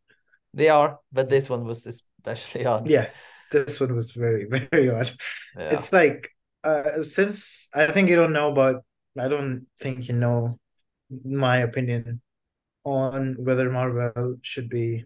They 0.53 0.69
are, 0.69 0.99
but 1.13 1.31
this 1.31 1.49
one 1.49 1.65
was 1.65 1.87
especially 1.87 2.67
odd. 2.73 2.91
Yeah, 2.91 3.11
this 3.53 3.79
one 3.79 3.95
was 3.95 4.11
very, 4.13 4.47
very 4.47 4.91
odd. 4.91 5.13
Yeah. 5.57 5.75
It's 5.75 5.93
like 5.93 6.31
uh 6.65 7.03
since 7.03 7.69
I 7.75 7.91
think 7.93 8.09
you 8.09 8.17
don't 8.17 8.33
know 8.33 8.53
but 8.53 8.83
I 9.19 9.29
don't 9.29 9.67
think 9.81 10.09
you 10.09 10.15
know 10.15 10.59
my 11.25 11.59
opinion 11.59 12.21
on 12.85 13.37
whether 13.39 13.71
Marvel 13.71 14.37
should 14.43 14.69
be 14.69 15.05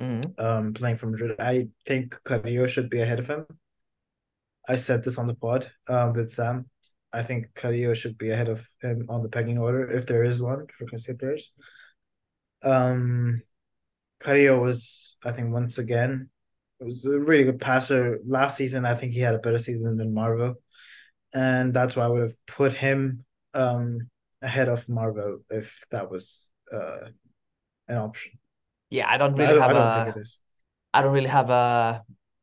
mm-hmm. 0.00 0.44
um, 0.44 0.74
playing 0.74 0.96
for 0.96 1.06
Madrid. 1.06 1.38
I 1.38 1.68
think 1.86 2.18
Carrillo 2.24 2.66
should 2.66 2.90
be 2.90 3.00
ahead 3.00 3.18
of 3.18 3.26
him. 3.26 3.46
I 4.68 4.76
said 4.76 5.04
this 5.04 5.18
on 5.18 5.26
the 5.26 5.34
pod 5.34 5.70
um, 5.88 6.12
with 6.12 6.32
Sam. 6.32 6.68
I 7.12 7.22
think 7.22 7.54
Carrillo 7.54 7.94
should 7.94 8.18
be 8.18 8.30
ahead 8.30 8.48
of 8.48 8.66
him 8.82 9.06
on 9.08 9.22
the 9.22 9.28
pecking 9.28 9.58
order 9.58 9.90
if 9.90 10.06
there 10.06 10.24
is 10.24 10.40
one 10.40 10.66
for 10.76 10.86
Castilla 10.86 11.18
players. 11.18 11.52
Um, 12.62 13.42
Carrillo 14.20 14.62
was, 14.62 15.16
I 15.24 15.32
think, 15.32 15.52
once 15.52 15.78
again, 15.78 16.28
was 16.84 17.04
a 17.04 17.18
really 17.18 17.44
good 17.44 17.60
passer. 17.60 18.18
Last 18.26 18.56
season, 18.56 18.84
I 18.84 18.94
think 18.94 19.12
he 19.12 19.20
had 19.20 19.34
a 19.34 19.38
better 19.38 19.58
season 19.58 19.96
than 19.96 20.14
Marvel, 20.14 20.54
and 21.32 21.74
that's 21.74 21.96
why 21.96 22.04
I 22.04 22.08
would 22.08 22.22
have 22.22 22.46
put 22.46 22.74
him 22.74 23.24
um 23.54 24.08
ahead 24.42 24.68
of 24.68 24.88
Marvel 24.88 25.40
if 25.50 25.84
that 25.90 26.10
was 26.10 26.50
uh, 26.72 27.08
an 27.88 27.96
option. 27.96 28.32
Yeah, 28.90 29.08
I 29.08 29.18
don't 29.18 29.34
really 29.34 29.58
I 29.58 29.62
have 29.62 29.70
I 29.70 29.72
don't 29.72 29.86
a, 29.86 30.04
think 30.04 30.16
it 30.16 30.20
is. 30.20 30.38
I 30.94 31.02
don't 31.02 31.12
really 31.12 31.28
have 31.28 31.50
a 31.50 32.02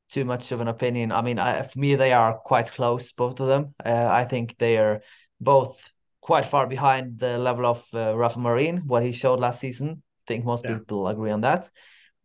too 0.09 0.25
much 0.25 0.51
of 0.51 0.61
an 0.61 0.67
opinion. 0.67 1.11
I 1.11 1.21
mean, 1.21 1.39
I, 1.39 1.63
for 1.63 1.79
me, 1.79 1.95
they 1.95 2.13
are 2.13 2.37
quite 2.37 2.71
close, 2.71 3.11
both 3.11 3.39
of 3.39 3.47
them. 3.47 3.73
Uh, 3.83 4.07
I 4.07 4.25
think 4.25 4.57
they 4.57 4.77
are 4.77 5.01
both 5.39 5.91
quite 6.21 6.45
far 6.45 6.67
behind 6.67 7.19
the 7.19 7.37
level 7.37 7.65
of 7.65 7.85
uh, 7.93 8.15
Rafa 8.15 8.39
Marin, 8.39 8.83
what 8.85 9.03
he 9.03 9.11
showed 9.11 9.39
last 9.39 9.59
season. 9.59 10.03
I 10.21 10.25
think 10.27 10.45
most 10.45 10.63
yeah. 10.63 10.77
people 10.77 11.07
agree 11.07 11.31
on 11.31 11.41
that. 11.41 11.69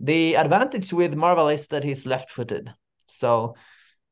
The 0.01 0.35
advantage 0.35 0.93
with 0.93 1.15
Marvel 1.15 1.49
is 1.49 1.69
that 1.69 1.85
he's 1.85 2.07
left-footed. 2.07 2.73
So 3.07 3.55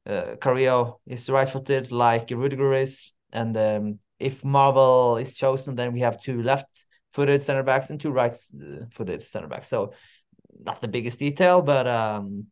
uh, 0.07 0.37
Carrillo 0.40 1.01
is 1.07 1.31
right-footed 1.31 1.90
like 1.90 2.31
Rudiger 2.31 2.74
is, 2.74 3.12
and 3.33 3.57
um, 3.57 3.98
if 4.18 4.44
Marvel 4.44 5.16
is 5.16 5.35
chosen, 5.35 5.77
then 5.77 5.92
we 5.92 6.01
have 6.01 6.20
two 6.20 6.42
left-footed 6.42 7.42
center 7.42 7.62
backs 7.62 7.90
and 7.90 8.01
two 8.01 8.11
right-footed 8.11 9.24
center 9.24 9.46
backs. 9.46 9.68
So 9.68 9.94
not 10.62 10.81
the 10.81 10.88
biggest 10.88 11.18
detail, 11.18 11.62
but 11.62 11.87
um, 11.87 12.46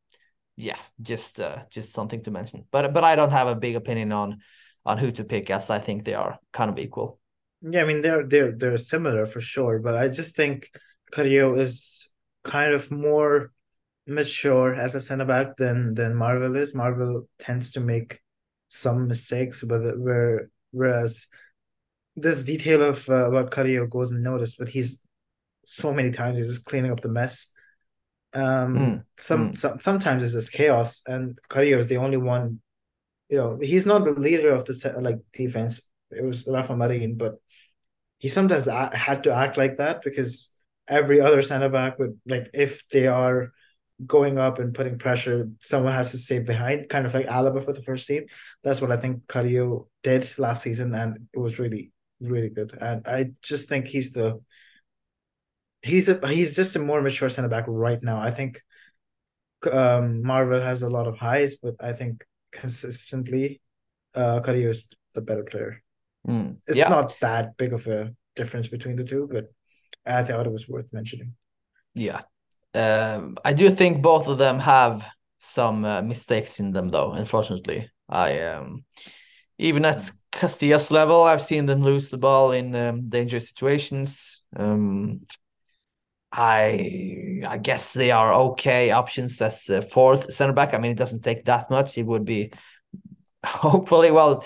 yeah, 0.57 0.79
just 1.03 1.41
uh, 1.41 1.65
just 1.71 1.93
something 1.93 2.23
to 2.23 2.31
mention. 2.31 2.65
But 2.71 2.95
but 2.95 3.05
I 3.05 3.17
don't 3.17 3.33
have 3.33 3.49
a 3.49 3.57
big 3.57 3.77
opinion 3.77 4.13
on 4.13 4.39
on 4.85 4.99
who 4.99 5.11
to 5.13 5.25
pick, 5.25 5.51
as 5.51 5.71
I 5.71 5.79
think 5.79 6.05
they 6.05 6.15
are 6.15 6.39
kind 6.53 6.71
of 6.71 6.79
equal. 6.79 7.21
Yeah, 7.61 7.83
I 7.83 7.85
mean 7.85 8.01
they're 8.01 8.27
they're 8.27 8.53
they're 8.53 8.79
similar 8.79 9.27
for 9.27 9.41
sure, 9.41 9.79
but 9.81 9.97
I 9.97 10.09
just 10.09 10.37
think 10.37 10.71
Carrillo 11.13 11.55
is 11.57 12.06
kind 12.47 12.73
of 12.73 12.91
more 12.91 13.53
mature 14.07 14.75
as 14.75 14.95
a 14.95 15.01
center 15.01 15.25
back 15.25 15.57
than 15.57 15.95
than 15.95 16.15
Marvel 16.15 16.57
is. 16.57 16.75
Marvel 16.75 17.29
tends 17.39 17.73
to 17.73 17.81
make 17.81 18.21
some 18.69 19.09
mistakes, 19.09 19.63
but 19.63 19.99
where 19.99 20.49
whereas 20.71 21.27
this 22.15 22.45
detail 22.45 22.83
of 22.83 23.09
uh, 23.09 23.29
about 23.29 23.51
Carrillo 23.51 23.87
goes 23.87 24.13
unnoticed, 24.13 24.59
but 24.59 24.69
he's 24.69 25.01
so 25.67 25.93
many 25.93 26.11
times 26.13 26.39
he's 26.39 26.49
just 26.49 26.65
cleaning 26.65 26.93
up 26.93 27.01
the 27.01 27.09
mess. 27.09 27.53
Um, 28.33 28.77
mm. 28.77 29.05
Some, 29.19 29.53
mm. 29.53 29.59
some 29.59 29.81
sometimes 29.81 30.23
it's 30.23 30.33
just 30.33 30.53
chaos, 30.53 31.03
and 31.07 31.39
Carrillo 31.49 31.79
is 31.79 31.89
the 31.89 31.99
only 31.99 32.17
one. 32.17 32.61
You 33.29 33.39
know, 33.39 33.59
he's 33.61 33.87
not 33.87 34.05
the 34.05 34.13
leader 34.13 34.55
of 34.55 34.65
the 34.65 34.97
like 35.01 35.19
defense. 35.33 35.81
It 36.11 36.25
was 36.25 36.47
Rafa 36.47 36.77
Marin, 36.77 37.17
but 37.17 37.35
he 38.19 38.29
sometimes 38.29 38.67
had 38.67 39.25
to 39.25 39.35
act 39.35 39.57
like 39.57 39.79
that 39.79 40.03
because 40.03 40.56
every 40.89 41.21
other 41.21 41.43
center 41.43 41.69
back 41.69 41.99
would 41.99 42.19
like 42.27 42.51
if 42.55 42.89
they 42.89 43.07
are 43.07 43.53
going 44.05 44.39
up 44.39 44.59
and 44.59 44.75
putting 44.75 44.99
pressure, 44.99 45.49
someone 45.61 45.93
has 45.93 46.11
to 46.11 46.19
stay 46.19 46.39
behind, 46.41 46.89
kind 46.89 47.07
of 47.07 47.15
like 47.15 47.27
Alaba 47.27 47.65
for 47.65 47.73
the 47.73 47.83
first 47.83 48.07
team. 48.07 48.27
That's 48.63 48.81
what 48.81 48.93
I 48.93 48.97
think 48.97 49.27
Carrillo 49.27 49.89
did 50.03 50.29
last 50.39 50.63
season, 50.63 50.95
and 50.95 51.29
it 51.33 51.39
was 51.39 51.59
really 51.59 51.93
really 52.21 52.49
good. 52.49 52.77
And 52.81 53.07
I 53.07 53.33
just 53.43 53.69
think 53.69 53.87
he's 53.87 54.13
the 54.13 54.41
he's 55.83 56.09
a 56.09 56.27
he's 56.29 56.57
just 56.57 56.77
a 56.77 56.79
more 56.79 57.03
mature 57.03 57.31
center 57.31 57.49
back 57.49 57.65
right 57.69 58.03
now. 58.03 58.19
I 58.19 58.31
think 58.31 58.61
um 59.71 60.23
Marvel 60.23 60.61
has 60.61 60.83
a 60.83 60.89
lot 60.89 61.07
of 61.07 61.19
highs, 61.19 61.57
but 61.57 61.75
I 61.81 61.93
think 61.93 62.25
consistently 62.53 63.61
uh 64.15 64.41
Carrillo 64.41 64.71
is 64.71 64.89
the 65.15 65.23
better 65.23 65.45
player. 65.45 65.83
Mm, 66.27 66.57
it's 66.67 66.79
yeah. 66.79 66.89
not 66.89 67.19
that 67.21 67.57
big 67.57 67.73
of 67.73 67.87
a 67.87 68.15
difference 68.35 68.69
between 68.69 68.97
the 68.97 69.05
two, 69.05 69.29
but 69.31 69.53
I 70.07 70.23
thought 70.23 70.47
it 70.47 70.53
was 70.53 70.69
worth 70.69 70.93
mentioning. 70.93 71.35
Yeah. 71.95 72.23
Um, 72.75 73.39
I 73.45 73.53
do 73.53 73.71
think 73.71 74.03
both 74.03 74.29
of 74.29 74.39
them 74.39 74.59
have 74.59 75.07
some 75.39 75.85
uh, 75.85 76.03
mistakes 76.03 76.61
in 76.61 76.73
them, 76.73 76.91
though. 76.91 77.13
Unfortunately, 77.13 77.91
I 78.09 78.41
um, 78.41 78.85
even 79.59 79.85
at 79.85 80.11
Castilla's 80.31 80.91
level, 80.91 81.25
I've 81.25 81.43
seen 81.43 81.67
them 81.67 81.83
lose 81.83 82.11
the 82.11 82.19
ball 82.19 82.53
in 82.53 82.75
um, 82.75 83.09
dangerous 83.09 83.49
situations. 83.49 84.43
Um, 84.55 85.23
I 86.33 87.41
I 87.47 87.57
guess 87.59 87.95
they 87.95 88.11
are 88.11 88.35
okay 88.35 88.91
options 88.91 89.41
as 89.41 89.71
fourth 89.91 90.35
center 90.35 90.53
back. 90.53 90.75
I 90.75 90.79
mean, 90.79 90.93
it 90.93 90.99
doesn't 90.99 91.25
take 91.25 91.47
that 91.47 91.71
much. 91.71 91.97
It 91.97 92.05
would 92.05 92.27
be 92.27 92.53
hopefully 93.47 94.11
well 94.11 94.45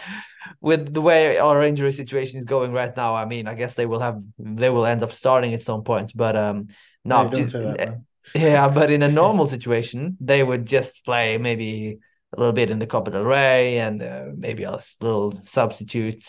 with 0.61 0.93
the 0.93 1.01
way 1.01 1.39
our 1.39 1.63
injury 1.63 1.93
situation 1.93 2.39
is 2.39 2.45
going 2.45 2.73
right 2.73 2.95
now. 2.97 3.15
I 3.15 3.25
mean, 3.25 3.47
I 3.47 3.55
guess 3.55 3.75
they 3.75 3.87
will 3.87 4.01
have 4.01 4.23
they 4.39 4.71
will 4.71 4.87
end 4.87 5.03
up 5.03 5.13
starting 5.13 5.55
at 5.55 5.63
some 5.63 5.85
point. 5.85 6.13
But 6.15 6.37
um, 6.37 6.69
no, 7.05 7.29
just, 7.31 7.55
that, 7.55 8.01
yeah, 8.35 8.69
but 8.69 8.91
in 8.91 9.03
a 9.03 9.09
normal 9.23 9.47
situation, 9.47 10.17
they 10.21 10.43
would 10.43 10.67
just 10.67 11.05
play 11.05 11.39
maybe 11.39 11.99
a 12.35 12.39
little 12.39 12.53
bit 12.53 12.71
in 12.71 12.79
the 12.79 12.87
Copa 12.87 13.11
del 13.11 13.25
Rey 13.25 13.79
and 13.79 14.03
uh, 14.03 14.27
maybe 14.37 14.65
a 14.65 14.79
little 15.01 15.33
substitute 15.45 16.25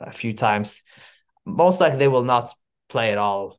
a 0.00 0.12
few 0.12 0.34
times. 0.34 0.82
Most 1.44 1.80
likely, 1.80 1.98
they 1.98 2.08
will 2.08 2.24
not 2.24 2.52
play 2.88 3.10
at 3.10 3.18
all 3.18 3.58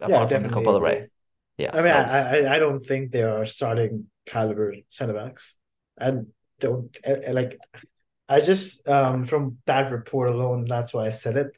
apart 0.00 0.30
yeah, 0.30 0.36
from 0.36 0.42
the 0.44 0.54
Copa 0.54 0.72
del 0.72 0.80
Rey. 0.80 1.08
Yeah, 1.56 1.70
I 1.72 1.76
mean, 1.76 1.86
so 1.86 1.92
I, 1.92 2.18
I, 2.18 2.56
I 2.56 2.58
don't 2.58 2.80
think 2.80 3.12
they 3.12 3.22
are 3.22 3.46
starting 3.46 4.06
caliber 4.26 4.74
center 4.90 5.14
backs. 5.14 5.54
and 5.96 6.26
don't 6.60 6.96
like. 7.28 7.58
I 8.28 8.40
just 8.40 8.88
um 8.88 9.24
from 9.24 9.58
that 9.66 9.92
report 9.92 10.30
alone, 10.30 10.64
that's 10.64 10.94
why 10.94 11.06
I 11.06 11.10
said 11.10 11.36
it. 11.36 11.56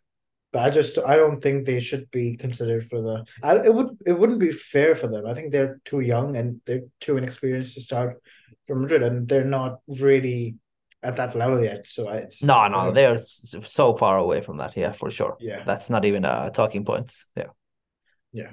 But 0.52 0.62
I 0.64 0.70
just 0.70 0.98
I 0.98 1.16
don't 1.16 1.40
think 1.40 1.66
they 1.66 1.80
should 1.80 2.10
be 2.10 2.36
considered 2.36 2.88
for 2.88 3.02
the. 3.02 3.24
I, 3.42 3.56
it 3.56 3.74
would 3.74 3.96
it 4.06 4.18
wouldn't 4.18 4.40
be 4.40 4.52
fair 4.52 4.94
for 4.94 5.08
them. 5.08 5.26
I 5.26 5.34
think 5.34 5.52
they're 5.52 5.80
too 5.84 6.00
young 6.00 6.36
and 6.36 6.60
they're 6.66 6.84
too 7.00 7.16
inexperienced 7.16 7.74
to 7.74 7.80
start 7.80 8.22
from 8.66 8.82
Madrid, 8.82 9.02
and 9.02 9.28
they're 9.28 9.44
not 9.44 9.80
really 9.86 10.56
at 11.02 11.16
that 11.16 11.36
level 11.36 11.62
yet. 11.62 11.86
So 11.86 12.08
I 12.08 12.26
no, 12.42 12.68
no, 12.68 12.92
they're 12.92 13.18
so 13.18 13.94
far 13.96 14.18
away 14.18 14.40
from 14.40 14.58
that. 14.58 14.76
Yeah, 14.76 14.92
for 14.92 15.10
sure. 15.10 15.36
Yeah, 15.40 15.62
that's 15.64 15.90
not 15.90 16.04
even 16.04 16.24
a 16.24 16.50
talking 16.52 16.84
point. 16.84 17.12
Yeah, 17.36 17.50
yeah. 18.32 18.50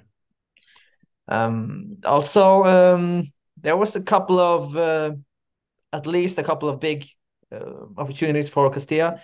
Um. 1.27 1.97
Also, 2.03 2.63
um, 2.65 3.31
there 3.61 3.77
was 3.77 3.95
a 3.95 4.01
couple 4.01 4.39
of, 4.39 4.75
uh, 4.75 5.13
at 5.93 6.07
least 6.07 6.39
a 6.39 6.43
couple 6.43 6.67
of 6.67 6.79
big 6.79 7.07
uh, 7.51 7.85
opportunities 7.97 8.49
for 8.49 8.69
Castilla. 8.69 9.21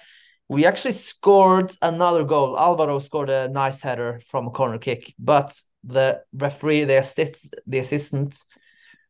We 0.47 0.65
actually 0.65 0.93
scored 0.93 1.75
another 1.81 2.23
goal. 2.23 2.57
Alvaro 2.57 2.99
scored 2.99 3.29
a 3.29 3.49
nice 3.49 3.81
header 3.81 4.21
from 4.27 4.47
a 4.47 4.51
corner 4.51 4.77
kick, 4.77 5.13
but 5.19 5.59
the 5.83 6.21
referee, 6.33 6.85
the 6.85 6.99
assist, 6.99 7.55
the 7.67 7.79
assistant, 7.79 8.37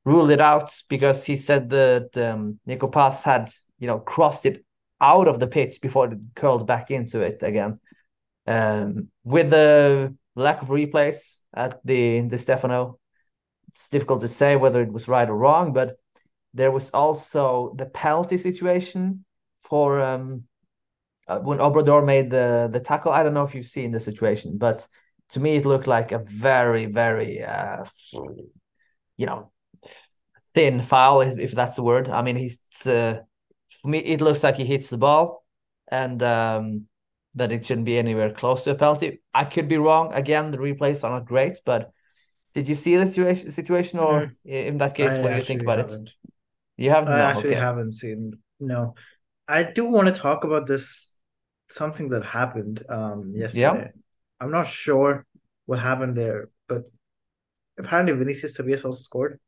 ruled 0.05 0.31
it 0.31 0.41
out 0.41 0.71
because 0.89 1.25
he 1.25 1.35
said 1.35 1.69
that 1.69 2.17
um, 2.17 2.59
Nico 2.65 2.87
Paz 2.87 3.23
had, 3.23 3.51
you 3.77 3.87
know, 3.87 3.99
crossed 3.99 4.45
it 4.45 4.65
out 5.01 5.27
of 5.27 5.39
the 5.39 5.47
pitch 5.47 5.79
before 5.81 6.11
it 6.11 6.19
curled 6.35 6.65
back 6.67 6.91
into 6.91 7.21
it 7.21 7.41
again. 7.41 7.79
Um, 8.47 9.09
with 9.23 9.49
the 9.49 10.15
lack 10.35 10.61
of 10.61 10.69
replays 10.69 11.41
at 11.53 11.79
the 11.85 12.21
Di 12.23 12.37
Stefano, 12.37 12.99
it's 13.69 13.89
difficult 13.89 14.21
to 14.21 14.27
say 14.27 14.55
whether 14.55 14.81
it 14.81 14.91
was 14.91 15.07
right 15.07 15.29
or 15.29 15.37
wrong, 15.37 15.73
but 15.73 15.97
there 16.53 16.71
was 16.71 16.89
also 16.91 17.73
the 17.75 17.85
penalty 17.85 18.37
situation 18.37 19.25
for 19.61 20.01
um, 20.01 20.43
uh, 21.27 21.39
when 21.39 21.59
Obrador 21.59 22.05
made 22.05 22.29
the 22.29 22.69
the 22.71 22.79
tackle. 22.79 23.11
I 23.11 23.23
don't 23.23 23.33
know 23.33 23.43
if 23.43 23.53
you've 23.53 23.65
seen 23.65 23.91
the 23.91 23.99
situation, 23.99 24.57
but 24.57 24.87
to 25.29 25.39
me 25.39 25.55
it 25.55 25.65
looked 25.65 25.87
like 25.87 26.11
a 26.11 26.19
very 26.19 26.85
very 26.85 27.43
uh, 27.43 27.83
you 29.17 29.25
know 29.25 29.51
thin 30.55 30.81
foul 30.81 31.21
if, 31.21 31.37
if 31.37 31.51
that's 31.51 31.75
the 31.75 31.83
word. 31.83 32.09
I 32.09 32.21
mean 32.21 32.35
he's 32.35 32.59
uh, 32.85 33.19
for 33.81 33.87
me 33.87 33.99
it 33.99 34.21
looks 34.21 34.43
like 34.43 34.57
he 34.57 34.65
hits 34.65 34.89
the 34.89 34.97
ball 34.97 35.45
and 35.87 36.21
um, 36.23 36.85
that 37.35 37.51
it 37.51 37.65
shouldn't 37.65 37.85
be 37.85 37.97
anywhere 37.97 38.31
close 38.31 38.63
to 38.63 38.71
a 38.71 38.75
penalty. 38.75 39.21
I 39.33 39.45
could 39.45 39.67
be 39.67 39.77
wrong. 39.77 40.13
Again, 40.13 40.51
the 40.51 40.57
replays 40.57 41.03
are 41.03 41.11
not 41.11 41.25
great, 41.25 41.59
but 41.65 41.91
did 42.53 42.67
you 42.67 42.75
see 42.75 42.95
the 42.95 43.05
situation 43.05 43.51
situation 43.51 43.99
or 43.99 44.21
mm. 44.21 44.33
in 44.45 44.79
that 44.79 44.95
case 44.95 45.11
I 45.11 45.21
what 45.21 45.29
do 45.29 45.37
you 45.37 45.43
think 45.43 45.61
about 45.61 45.77
haven't. 45.77 46.09
it? 46.09 46.13
You 46.79 46.91
haven't 46.91 47.13
I 47.13 47.17
no, 47.17 47.23
actually 47.25 47.49
okay. 47.51 47.59
haven't 47.59 47.93
seen 47.93 48.39
no. 48.59 48.95
I 49.47 49.63
do 49.63 49.85
want 49.85 50.07
to 50.07 50.13
talk 50.13 50.43
about 50.43 50.65
this 50.65 51.11
something 51.71 52.09
that 52.09 52.23
happened 52.23 52.83
um 52.89 53.33
yesterday. 53.35 53.91
Yeah. 53.93 54.01
I'm 54.39 54.51
not 54.51 54.67
sure 54.67 55.25
what 55.65 55.79
happened 55.79 56.15
there, 56.15 56.49
but 56.67 56.83
apparently 57.77 58.13
Vinicius 58.13 58.53
Tobias 58.53 58.85
also 58.85 59.01
scored. 59.01 59.39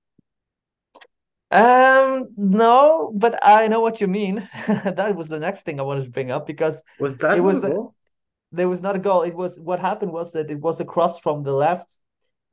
Um, 1.51 2.29
no, 2.37 3.11
but 3.15 3.39
I 3.43 3.67
know 3.67 3.81
what 3.81 4.01
you 4.01 4.07
mean. 4.07 4.47
that 4.67 5.15
was 5.15 5.27
the 5.29 5.39
next 5.39 5.63
thing 5.63 5.79
I 5.79 5.83
wanted 5.83 6.05
to 6.05 6.11
bring 6.11 6.31
up 6.31 6.45
because 6.45 6.83
was 6.99 7.17
that 7.17 7.37
it 7.37 7.41
was 7.41 7.63
a, 7.63 7.75
there 8.51 8.69
was 8.69 8.81
not 8.81 8.95
a 8.95 8.99
goal. 8.99 9.21
It 9.23 9.35
was 9.35 9.59
what 9.59 9.79
happened 9.79 10.11
was 10.11 10.33
that 10.33 10.51
it 10.51 10.59
was 10.59 10.79
a 10.79 10.85
cross 10.85 11.19
from 11.19 11.43
the 11.43 11.53
left. 11.53 11.93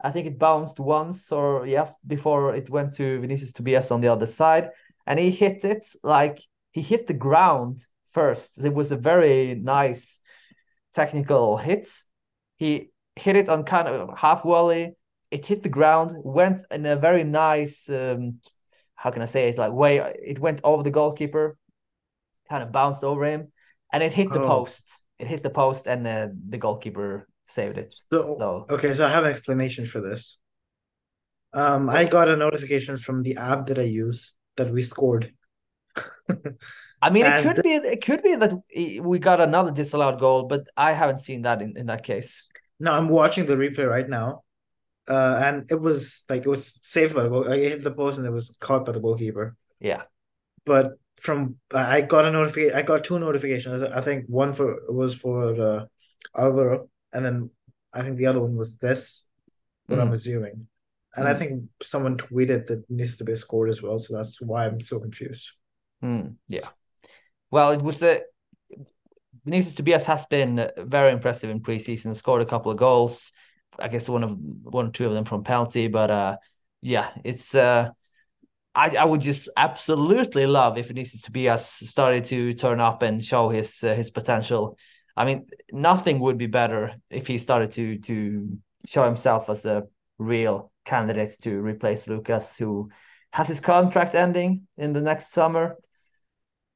I 0.00 0.11
think 0.11 0.26
it 0.26 0.38
bounced 0.38 0.78
once 0.78 1.32
or 1.32 1.66
yeah 1.66 1.90
before 2.06 2.54
it 2.54 2.70
went 2.70 2.94
to 2.94 3.20
Vinicius 3.20 3.52
Tobias 3.52 3.90
on 3.90 4.00
the 4.00 4.08
other 4.08 4.26
side, 4.26 4.70
and 5.06 5.18
he 5.18 5.30
hit 5.30 5.64
it 5.64 5.84
like 6.02 6.40
he 6.72 6.82
hit 6.82 7.06
the 7.06 7.14
ground 7.14 7.87
first. 8.12 8.62
It 8.64 8.74
was 8.74 8.92
a 8.92 8.96
very 8.96 9.54
nice 9.54 10.20
technical 10.94 11.56
hit. 11.56 11.88
He 12.56 12.90
hit 13.16 13.37
it 13.37 13.48
on 13.48 13.64
kind 13.64 13.88
of 13.88 14.16
half 14.16 14.42
volley. 14.42 14.96
It 15.30 15.44
hit 15.44 15.62
the 15.62 15.68
ground, 15.68 16.12
went 16.16 16.61
in 16.70 16.87
a 16.87 16.96
very 16.96 17.24
nice. 17.24 17.90
Um, 17.90 18.40
how 18.94 19.11
can 19.11 19.22
I 19.22 19.26
say 19.26 19.48
it? 19.48 19.58
Like 19.58 19.72
way 19.72 19.98
it 19.98 20.38
went 20.38 20.61
over 20.64 20.82
the 20.82 20.90
goalkeeper, 20.90 21.56
kind 22.48 22.62
of 22.62 22.72
bounced 22.72 23.04
over 23.04 23.24
him, 23.24 23.52
and 23.92 24.02
it 24.02 24.12
hit 24.12 24.32
the 24.32 24.42
oh. 24.42 24.46
post. 24.46 24.90
It 25.18 25.26
hit 25.26 25.42
the 25.42 25.50
post, 25.50 25.87
and 25.87 26.06
uh, 26.06 26.28
the 26.48 26.58
goalkeeper 26.58 27.28
saved 27.48 27.78
it. 27.78 27.94
So, 28.11 28.37
so 28.38 28.66
okay, 28.70 28.94
so 28.94 29.06
I 29.06 29.11
have 29.11 29.24
an 29.24 29.30
explanation 29.30 29.87
for 29.87 30.00
this. 30.00 30.38
Um, 31.52 31.88
I 31.88 32.04
got 32.04 32.28
a 32.28 32.37
notification 32.37 32.96
from 32.96 33.22
the 33.22 33.37
app 33.37 33.66
that 33.66 33.78
I 33.78 33.82
use 33.84 34.34
that 34.56 34.70
we 34.70 34.82
scored. 34.82 35.32
I 37.00 37.11
mean, 37.11 37.24
it 37.26 37.42
could 37.42 37.62
be 37.62 37.72
it 37.72 38.04
could 38.04 38.22
be 38.22 38.34
that 38.34 39.00
we 39.02 39.18
got 39.18 39.40
another 39.40 39.70
disallowed 39.70 40.20
goal, 40.20 40.44
but 40.44 40.66
I 40.76 40.92
haven't 40.92 41.20
seen 41.20 41.42
that 41.42 41.62
in, 41.62 41.76
in 41.76 41.87
that 41.87 42.04
case. 42.04 42.46
No, 42.80 42.92
I'm 42.92 43.08
watching 43.08 43.46
the 43.46 43.56
replay 43.56 43.88
right 43.88 44.08
now, 44.08 44.42
uh, 45.08 45.40
and 45.42 45.70
it 45.70 45.80
was 45.80 46.24
like 46.28 46.42
it 46.42 46.48
was 46.48 46.78
saved 46.82 47.14
by 47.14 47.22
the 47.22 47.28
goal. 47.28 47.44
It 47.44 47.70
hit 47.70 47.84
the 47.84 47.92
post 47.92 48.18
and 48.18 48.26
it 48.26 48.30
was 48.30 48.56
caught 48.61 48.84
by 48.84 48.92
the 48.92 49.00
goalkeeper. 49.00 49.56
Yeah, 49.80 50.02
but 50.66 50.98
from 51.20 51.56
I 51.72 52.02
got 52.02 52.24
a 52.24 52.30
notification. 52.32 52.76
I 52.76 52.82
got 52.82 53.04
two 53.04 53.18
notifications. 53.18 53.82
I 53.82 54.00
think 54.00 54.26
one 54.26 54.52
for 54.52 54.80
was 54.88 55.14
for 55.14 55.61
uh, 55.61 55.84
Alvaro, 56.37 56.88
and 57.12 57.25
then 57.25 57.51
I 57.92 58.03
think 58.03 58.16
the 58.16 58.27
other 58.27 58.40
one 58.40 58.57
was 58.57 58.77
this. 58.77 59.27
What 59.87 59.99
mm. 59.99 60.03
I'm 60.03 60.12
assuming, 60.12 60.66
and 61.14 61.27
mm. 61.27 61.29
I 61.29 61.35
think 61.35 61.64
someone 61.83 62.16
tweeted 62.16 62.66
that 62.66 62.85
needs 62.90 63.16
to 63.16 63.25
be 63.25 63.35
scored 63.37 63.71
as 63.71 63.83
well. 63.83 63.99
So 63.99 64.16
that's 64.16 64.40
why 64.42 64.66
I'm 64.66 64.81
so 64.81 65.01
confused. 65.01 65.53
Mm. 66.03 66.35
Yeah, 66.49 66.68
well, 67.51 67.73
it 67.73 67.83
was 67.83 68.03
a. 68.03 68.23
Vinicius 69.44 69.77
Tobias 69.77 70.05
has 70.05 70.27
been 70.27 70.71
very 70.77 71.11
impressive 71.11 71.49
in 71.49 71.61
preseason. 71.61 72.14
Scored 72.14 72.42
a 72.42 72.47
couple 72.47 72.71
of 72.71 72.77
goals 72.77 73.33
I 73.79 73.88
guess 73.88 74.09
one 74.09 74.25
of 74.25 74.37
one 74.62 74.87
or 74.88 74.90
two 74.90 75.07
of 75.07 75.12
them 75.12 75.25
from 75.25 75.44
penalty. 75.44 75.88
But 75.88 76.11
uh, 76.11 76.37
yeah, 76.83 77.11
it's 77.25 77.55
uh, 77.55 77.90
I 78.75 78.97
I 78.97 79.05
would 79.05 79.21
just 79.21 79.49
absolutely 79.57 80.47
love 80.47 80.79
if 80.79 80.88
Vinicius 80.88 81.23
Tobias 81.23 81.66
started 81.66 82.25
to 82.27 82.55
turn 82.55 82.81
up 82.81 83.03
and 83.03 83.25
show 83.25 83.49
his 83.49 83.83
uh, 83.83 83.94
his 83.94 84.11
potential. 84.11 84.77
I 85.18 85.24
mean, 85.24 85.48
nothing 85.72 86.20
would 86.20 86.38
be 86.38 86.46
better 86.46 86.94
if 87.11 87.26
he 87.26 87.38
started 87.38 87.72
to 87.72 87.98
to 87.98 88.59
show 88.87 89.04
himself 89.04 89.50
as 89.50 89.66
a 89.66 89.83
real 90.18 90.70
candidate 90.85 91.35
to 91.42 91.61
replace 91.61 92.07
Lucas, 92.07 92.57
who 92.57 92.90
has 93.33 93.48
his 93.48 93.59
contract 93.59 94.14
ending 94.14 94.68
in 94.76 94.92
the 94.92 95.00
next 95.00 95.33
summer. 95.33 95.76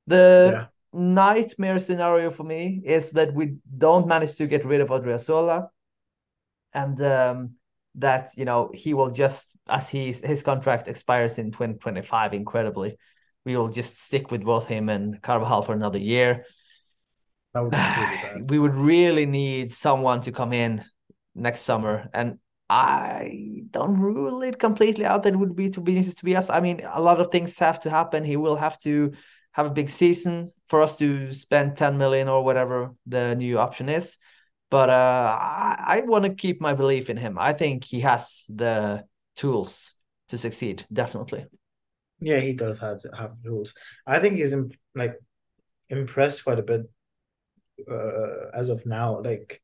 The 0.09 0.51
yeah. 0.53 0.67
nightmare 0.93 1.79
scenario 1.79 2.31
for 2.31 2.43
me 2.43 2.83
is 2.85 3.13
that 3.13 3.33
we 3.33 3.59
don't 3.79 4.09
manage 4.09 4.35
to 4.37 4.49
get 4.49 4.65
rid 4.65 4.81
of 4.81 4.89
Odriozola 4.89 5.69
and 6.75 7.01
um, 7.01 7.55
that 7.95 8.31
you 8.37 8.45
know 8.45 8.73
he 8.75 8.93
will 8.93 9.13
just 9.13 9.57
as 9.69 9.89
he's 9.89 10.21
his 10.21 10.43
contract 10.43 10.89
expires 10.89 11.39
in 11.39 11.53
2025 11.53 12.35
incredibly 12.35 12.97
we 13.45 13.57
will 13.57 13.69
just 13.69 14.03
stick 14.03 14.31
with 14.31 14.43
both 14.45 14.67
him 14.67 14.89
and 14.89 15.21
Carvajal 15.23 15.63
for 15.63 15.75
another 15.75 15.99
year 15.99 16.45
would 17.61 17.75
really 17.99 18.43
we 18.47 18.59
would 18.59 18.75
really 18.75 19.27
need 19.27 19.71
someone 19.71 20.23
to 20.23 20.33
come 20.33 20.53
in 20.53 20.85
next 21.35 21.63
summer 21.63 22.09
and 22.13 22.39
I 22.69 23.65
don't 23.71 23.99
rule 23.99 24.43
it 24.43 24.59
completely 24.59 25.05
out 25.05 25.25
that 25.25 25.35
it 25.35 25.37
would 25.37 25.55
be 25.55 25.69
to 25.71 25.81
be 25.83 26.03
to 26.03 26.25
be 26.25 26.35
us. 26.35 26.49
I 26.49 26.61
mean, 26.61 26.81
a 26.91 27.03
lot 27.03 27.21
of 27.21 27.31
things 27.31 27.59
have 27.59 27.81
to 27.81 27.91
happen. 27.91 28.25
He 28.25 28.37
will 28.37 28.57
have 28.57 28.79
to 28.81 29.13
have 29.53 29.67
a 29.67 29.71
big 29.71 29.91
season 29.91 30.53
for 30.69 30.81
us 30.81 30.97
to 30.97 31.31
spend 31.35 31.77
10 31.77 31.99
million 31.99 32.29
or 32.29 32.43
whatever 32.43 32.95
the 33.05 33.35
new 33.35 33.59
option 33.59 33.91
is. 33.91 34.17
But 34.71 34.89
uh, 34.89 35.37
I, 35.39 35.85
I 35.87 36.01
want 36.07 36.25
to 36.25 36.35
keep 36.35 36.63
my 36.63 36.73
belief 36.73 37.11
in 37.11 37.19
him. 37.19 37.39
I 37.39 37.53
think 37.53 37.85
he 37.85 38.01
has 38.01 38.45
the 38.49 39.05
tools 39.37 39.93
to 40.29 40.39
succeed. 40.39 40.87
Definitely. 40.91 41.45
Yeah, 42.21 42.41
he 42.41 42.55
does 42.55 42.79
have 42.79 43.03
have 43.15 43.33
tools. 43.45 43.75
I 44.07 44.19
think 44.19 44.37
he's 44.37 44.55
imp- 44.55 44.81
like 44.95 45.19
impressed 45.91 46.45
quite 46.45 46.59
a 46.59 46.63
bit 46.63 46.89
uh, 47.91 48.51
as 48.55 48.69
of 48.69 48.85
now. 48.87 49.21
Like, 49.21 49.61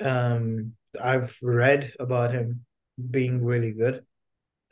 um, 0.00 0.72
I've 1.00 1.36
read 1.42 1.92
about 1.98 2.32
him 2.32 2.64
being 3.10 3.44
really 3.44 3.72
good 3.72 4.04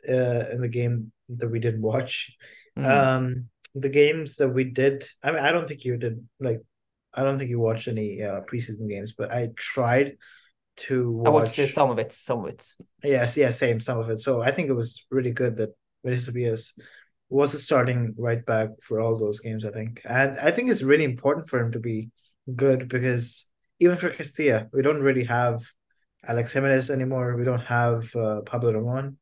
uh, 0.07 0.45
in 0.51 0.61
the 0.61 0.69
game 0.69 1.11
that 1.29 1.49
we 1.49 1.59
didn't 1.59 1.81
watch. 1.81 2.35
Mm. 2.77 2.85
Um, 2.85 3.49
the 3.75 3.89
games 3.89 4.35
that 4.37 4.49
we 4.49 4.65
did, 4.65 5.07
I 5.23 5.31
mean, 5.31 5.43
I 5.43 5.51
don't 5.51 5.67
think 5.67 5.83
you 5.83 5.97
did 5.97 6.27
like 6.39 6.61
I 7.13 7.23
don't 7.23 7.37
think 7.37 7.49
you 7.49 7.59
watched 7.59 7.87
any 7.87 8.23
uh, 8.23 8.41
preseason 8.41 8.89
games, 8.89 9.13
but 9.13 9.31
I 9.31 9.49
tried 9.55 10.17
to 10.75 11.11
watch. 11.11 11.27
I 11.27 11.29
watched 11.29 11.73
some 11.73 11.91
of 11.91 11.99
it, 11.99 12.11
some 12.11 12.43
of 12.43 12.49
it. 12.49 12.65
Yes, 13.03 13.37
yeah, 13.37 13.51
same, 13.51 13.79
some 13.79 13.99
of 13.99 14.09
it. 14.09 14.21
So 14.21 14.41
I 14.41 14.51
think 14.51 14.69
it 14.69 14.73
was 14.73 15.05
really 15.11 15.31
good 15.31 15.57
that 15.57 15.75
Vinicius 16.03 16.73
was 17.29 17.53
a 17.53 17.59
starting 17.59 18.15
right 18.17 18.43
back 18.45 18.69
for 18.81 18.99
all 18.99 19.17
those 19.17 19.39
games, 19.39 19.65
I 19.65 19.71
think. 19.71 20.01
And 20.05 20.39
I 20.39 20.51
think 20.51 20.69
it's 20.69 20.81
really 20.81 21.03
important 21.03 21.49
for 21.49 21.59
him 21.59 21.71
to 21.73 21.79
be 21.79 22.09
good 22.55 22.87
because 22.87 23.45
even 23.79 23.97
for 23.97 24.09
Castilla, 24.09 24.67
we 24.71 24.81
don't 24.81 25.01
really 25.01 25.25
have 25.25 25.63
Alex 26.25 26.53
Jimenez 26.53 26.89
anymore. 26.89 27.35
We 27.35 27.43
don't 27.43 27.65
have 27.65 28.15
uh, 28.15 28.41
Pablo 28.41 28.71
Ramon. 28.73 29.17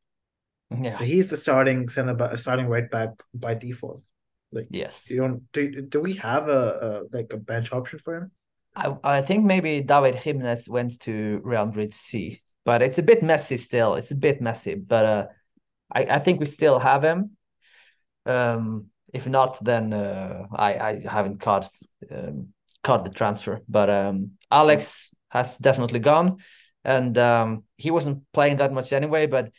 Yeah. 0.79 0.95
So 0.95 1.03
he's 1.03 1.27
the 1.27 1.37
starting 1.37 1.89
center 1.89 2.37
starting 2.37 2.67
right 2.67 2.89
back 2.89 3.09
by 3.33 3.55
default. 3.55 4.03
Like 4.51 4.67
yes, 4.69 5.09
you 5.09 5.17
don't 5.17 5.43
do, 5.51 5.81
do 5.81 5.99
we 5.99 6.15
have 6.15 6.47
a, 6.47 7.07
a 7.11 7.15
like 7.15 7.31
a 7.33 7.37
bench 7.37 7.71
option 7.73 7.99
for 7.99 8.15
him? 8.15 8.31
I 8.75 8.95
I 9.03 9.21
think 9.21 9.45
maybe 9.45 9.81
David 9.81 10.15
Jimenez 10.15 10.69
went 10.69 10.99
to 11.01 11.41
Real 11.43 11.65
Madrid 11.65 11.93
C, 11.93 12.41
but 12.63 12.81
it's 12.81 12.97
a 12.97 13.03
bit 13.03 13.23
messy 13.23 13.57
still. 13.57 13.95
It's 13.95 14.11
a 14.11 14.15
bit 14.15 14.41
messy, 14.41 14.75
but 14.75 15.05
uh, 15.05 15.25
I 15.91 16.03
I 16.03 16.19
think 16.19 16.39
we 16.39 16.45
still 16.45 16.79
have 16.79 17.03
him. 17.03 17.37
Um, 18.25 18.87
if 19.13 19.27
not, 19.27 19.63
then 19.63 19.93
uh, 19.93 20.47
I 20.55 20.73
I 20.79 21.01
haven't 21.09 21.41
caught 21.41 21.67
um, 22.09 22.53
caught 22.83 23.03
the 23.03 23.11
transfer, 23.11 23.61
but 23.67 23.89
um, 23.89 24.31
Alex 24.49 25.13
has 25.29 25.57
definitely 25.57 25.99
gone, 25.99 26.37
and 26.83 27.17
um, 27.17 27.63
he 27.77 27.91
wasn't 27.91 28.23
playing 28.33 28.57
that 28.57 28.73
much 28.73 28.93
anyway. 28.93 29.27
But 29.27 29.51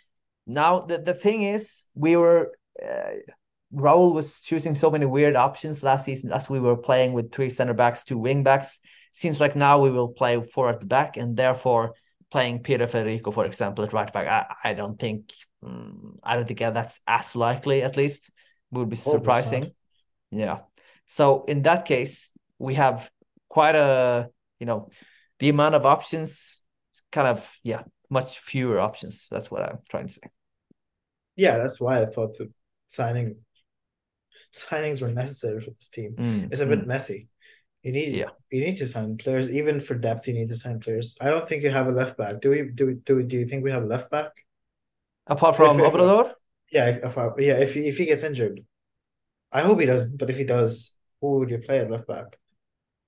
now 0.46 0.80
the 0.80 0.98
the 0.98 1.14
thing 1.14 1.42
is, 1.42 1.84
we 1.94 2.16
were. 2.16 2.52
Uh, 2.82 3.20
Raul 3.74 4.12
was 4.12 4.42
choosing 4.42 4.74
so 4.74 4.90
many 4.90 5.06
weird 5.06 5.34
options 5.34 5.82
last 5.82 6.04
season 6.04 6.30
as 6.30 6.50
we 6.50 6.60
were 6.60 6.76
playing 6.76 7.14
with 7.14 7.32
three 7.32 7.48
center 7.48 7.72
backs, 7.72 8.04
two 8.04 8.18
wing 8.18 8.42
backs. 8.42 8.80
Seems 9.12 9.40
like 9.40 9.56
now 9.56 9.78
we 9.78 9.90
will 9.90 10.08
play 10.08 10.38
four 10.42 10.68
at 10.68 10.80
the 10.80 10.86
back, 10.86 11.16
and 11.16 11.36
therefore 11.36 11.94
playing 12.30 12.62
Pedro 12.62 12.86
Federico, 12.86 13.30
for 13.30 13.46
example, 13.46 13.84
at 13.84 13.94
right 13.94 14.12
back. 14.12 14.26
I, 14.26 14.70
I 14.70 14.74
don't 14.74 14.98
think 14.98 15.32
um, 15.64 16.18
I 16.22 16.36
don't 16.36 16.46
think 16.46 16.58
that's 16.58 17.00
as 17.06 17.34
likely. 17.34 17.82
At 17.82 17.96
least 17.96 18.30
would 18.72 18.88
be 18.88 18.96
surprising. 18.96 19.72
Yeah. 20.30 20.60
So 21.06 21.44
in 21.44 21.62
that 21.62 21.84
case, 21.84 22.30
we 22.62 22.74
have 22.74 23.10
quite 23.48 23.74
a 23.74 24.30
you 24.58 24.66
know 24.66 24.88
the 25.40 25.48
amount 25.48 25.74
of 25.74 25.84
options, 25.84 26.60
kind 27.10 27.28
of 27.28 27.58
yeah, 27.62 27.82
much 28.08 28.38
fewer 28.38 28.78
options. 28.78 29.26
That's 29.30 29.50
what 29.50 29.62
I'm 29.62 29.78
trying 29.88 30.06
to 30.06 30.12
say. 30.12 30.30
Yeah, 31.36 31.58
that's 31.58 31.80
why 31.80 32.02
I 32.02 32.06
thought 32.06 32.38
the 32.38 32.50
signing 32.86 33.36
signings 34.54 35.02
were 35.02 35.08
necessary 35.08 35.60
for 35.60 35.70
this 35.70 35.88
team. 35.88 36.14
Mm, 36.18 36.52
it's 36.52 36.60
a 36.60 36.66
bit 36.66 36.82
mm. 36.82 36.86
messy. 36.86 37.28
You 37.82 37.92
need 37.92 38.14
Yeah. 38.14 38.30
you 38.50 38.60
need 38.64 38.76
to 38.78 38.88
sign 38.88 39.16
players 39.16 39.50
even 39.50 39.80
for 39.80 39.94
depth. 39.94 40.28
You 40.28 40.34
need 40.34 40.50
to 40.50 40.56
sign 40.56 40.78
players. 40.78 41.16
I 41.20 41.30
don't 41.30 41.48
think 41.48 41.64
you 41.64 41.70
have 41.70 41.88
a 41.88 41.90
left 41.90 42.16
back. 42.16 42.40
Do 42.40 42.50
we? 42.50 42.70
Do 42.74 42.86
we? 42.86 42.94
Do 42.94 43.16
we, 43.16 43.22
Do 43.24 43.36
you 43.36 43.46
think 43.46 43.64
we 43.64 43.72
have 43.72 43.82
a 43.82 43.92
left 43.94 44.10
back? 44.10 44.30
Apart 45.26 45.56
from 45.56 45.80
If- 45.80 45.92
Obrador, 45.92 46.32
Yeah, 46.70 46.86
if, 46.90 46.96
if 47.04 47.16
yeah. 47.38 47.58
If 47.58 47.74
he, 47.74 47.88
if 47.88 47.96
he 47.98 48.06
gets 48.06 48.22
injured, 48.22 48.64
I 49.50 49.62
hope 49.62 49.80
he 49.80 49.86
doesn't. 49.86 50.16
But 50.16 50.30
if 50.30 50.36
he 50.36 50.44
does, 50.44 50.92
who 51.20 51.38
would 51.38 51.50
you 51.50 51.58
play 51.58 51.80
at 51.80 51.90
left 51.90 52.06
back? 52.06 52.38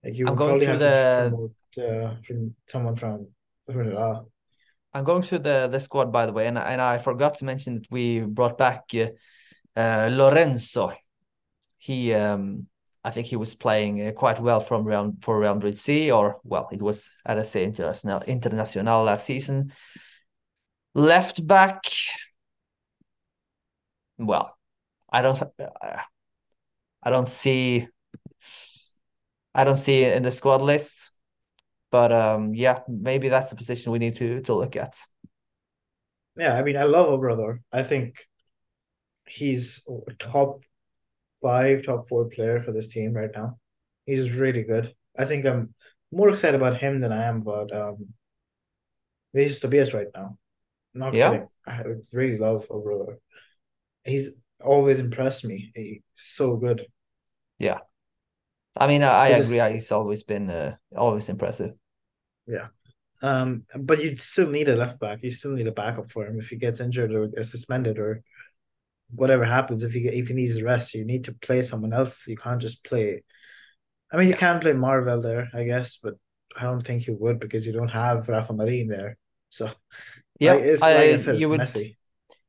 You 0.04 0.28
I'm 0.28 0.36
going 0.36 0.60
through 0.60 0.78
the- 0.78 1.30
to 1.30 1.30
promote 1.30 1.52
uh, 1.78 2.14
from 2.26 2.54
someone 2.68 2.96
from 2.96 3.26
Granada. 3.70 4.24
I'm 4.92 5.04
going 5.04 5.22
through 5.22 5.40
the 5.40 5.68
the 5.70 5.80
squad 5.80 6.12
by 6.12 6.26
the 6.26 6.32
way, 6.32 6.46
and 6.46 6.58
and 6.58 6.80
I 6.80 6.98
forgot 6.98 7.38
to 7.38 7.44
mention 7.44 7.74
that 7.74 7.90
we 7.90 8.20
brought 8.20 8.56
back 8.58 8.84
uh, 8.94 9.08
uh, 9.78 10.08
Lorenzo. 10.12 10.92
He 11.78 12.14
um 12.14 12.68
I 13.04 13.10
think 13.10 13.26
he 13.26 13.36
was 13.36 13.54
playing 13.54 14.06
uh, 14.06 14.12
quite 14.12 14.40
well 14.40 14.60
from 14.60 14.84
round 14.84 15.22
for 15.22 15.38
Real 15.38 15.54
Madrid 15.54 15.78
C, 15.78 16.10
or 16.10 16.40
well, 16.42 16.68
it 16.72 16.80
was 16.80 17.10
at 17.26 17.36
a 17.38 17.62
International 17.62 18.20
Internacional 18.20 19.04
last 19.04 19.26
season. 19.26 19.72
Left 20.94 21.46
back, 21.46 21.82
well, 24.16 24.56
I 25.10 25.22
don't, 25.22 25.42
uh, 25.42 26.02
I 27.02 27.10
don't 27.10 27.28
see, 27.28 27.88
I 29.54 29.64
don't 29.64 29.76
see 29.76 30.02
it 30.02 30.16
in 30.16 30.22
the 30.22 30.32
squad 30.32 30.62
list, 30.62 31.12
but 31.90 32.12
um, 32.12 32.54
yeah, 32.54 32.80
maybe 32.88 33.28
that's 33.28 33.52
a 33.52 33.56
position 33.56 33.92
we 33.92 33.98
need 33.98 34.16
to 34.16 34.40
to 34.42 34.54
look 34.54 34.76
at. 34.76 34.96
Yeah, 36.36 36.54
I 36.54 36.62
mean, 36.62 36.76
I 36.76 36.84
love 36.84 37.08
Obrador. 37.08 37.60
I 37.72 37.82
think 37.84 38.26
he's 39.26 39.86
top 40.18 40.60
five, 41.42 41.84
top 41.84 42.08
four 42.08 42.26
player 42.26 42.62
for 42.62 42.72
this 42.72 42.88
team 42.88 43.12
right 43.14 43.30
now. 43.34 43.58
He's 44.06 44.32
really 44.32 44.64
good. 44.64 44.94
I 45.18 45.24
think 45.24 45.46
I'm 45.46 45.74
more 46.12 46.30
excited 46.30 46.56
about 46.60 46.78
him 46.78 47.00
than 47.00 47.12
I 47.12 47.24
am 47.24 47.42
about 47.42 47.72
um 47.72 48.14
Tobias 49.34 49.94
right 49.94 50.08
now. 50.14 50.38
Not 50.94 51.14
Yeah. 51.14 51.30
kidding. 51.30 51.48
I 51.66 51.82
really 52.12 52.38
love 52.38 52.68
Obrador. 52.68 53.18
He's 54.04 54.30
always 54.62 54.98
impressed 54.98 55.44
me. 55.44 55.72
He's 55.74 56.02
so 56.14 56.56
good. 56.56 56.86
I 58.76 58.86
mean, 58.86 59.02
I, 59.02 59.08
I 59.12 59.28
agree. 59.30 59.58
He's 59.72 59.92
always 59.92 60.22
been 60.22 60.50
uh, 60.50 60.76
always 60.96 61.28
impressive. 61.28 61.74
Yeah. 62.46 62.68
Um, 63.22 63.64
but 63.76 64.02
you 64.02 64.16
still 64.18 64.50
need 64.50 64.68
a 64.68 64.76
left 64.76 65.00
back. 65.00 65.22
You 65.22 65.30
still 65.30 65.52
need 65.52 65.66
a 65.66 65.72
backup 65.72 66.10
for 66.10 66.26
him 66.26 66.38
if 66.40 66.50
he 66.50 66.56
gets 66.56 66.80
injured 66.80 67.14
or 67.14 67.28
gets 67.28 67.50
suspended 67.50 67.98
or 67.98 68.22
whatever 69.14 69.44
happens. 69.44 69.82
If 69.82 69.92
he 69.94 70.08
if 70.08 70.28
he 70.28 70.34
needs 70.34 70.62
rest, 70.62 70.94
you 70.94 71.04
need 71.04 71.24
to 71.24 71.32
play 71.34 71.62
someone 71.62 71.92
else. 71.92 72.26
You 72.28 72.36
can't 72.36 72.60
just 72.60 72.84
play. 72.84 73.24
I 74.12 74.18
mean, 74.18 74.28
you 74.28 74.36
can 74.36 74.60
play 74.60 74.74
Marvel 74.74 75.20
there, 75.22 75.48
I 75.54 75.64
guess, 75.64 75.98
but 76.02 76.14
I 76.56 76.64
don't 76.64 76.82
think 76.86 77.06
you 77.06 77.16
would 77.20 77.40
because 77.40 77.66
you 77.66 77.72
don't 77.72 77.90
have 77.90 78.28
Rafa 78.28 78.52
Marin 78.54 78.88
there. 78.88 79.18
So 79.50 79.70
Yeah, 80.38 80.54
like, 80.54 80.64
it's 80.64 80.82
I- 80.82 80.92
like 80.94 81.10
I 81.10 81.16
said, 81.18 81.36
you 81.36 81.48
it's 81.48 81.50
would 81.50 81.60
messy. 81.60 81.98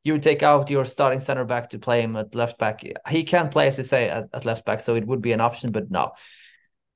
You 0.05 0.13
would 0.13 0.23
take 0.23 0.43
out 0.43 0.69
your 0.69 0.85
starting 0.85 1.19
center 1.19 1.43
back 1.43 1.71
to 1.71 1.79
play 1.79 2.01
him 2.01 2.15
at 2.15 2.35
left 2.35 2.59
back. 2.59 2.83
He 3.09 3.23
can 3.23 3.49
play, 3.49 3.67
as 3.67 3.79
you 3.79 3.83
say, 3.83 4.07
at, 4.07 4.29
at 4.33 4.45
left 4.45 4.63
back, 4.63 4.79
so 4.79 4.95
it 4.95 5.05
would 5.05 5.21
be 5.21 5.33
an 5.33 5.41
option. 5.41 5.71
But 5.71 5.89
no, 5.89 6.11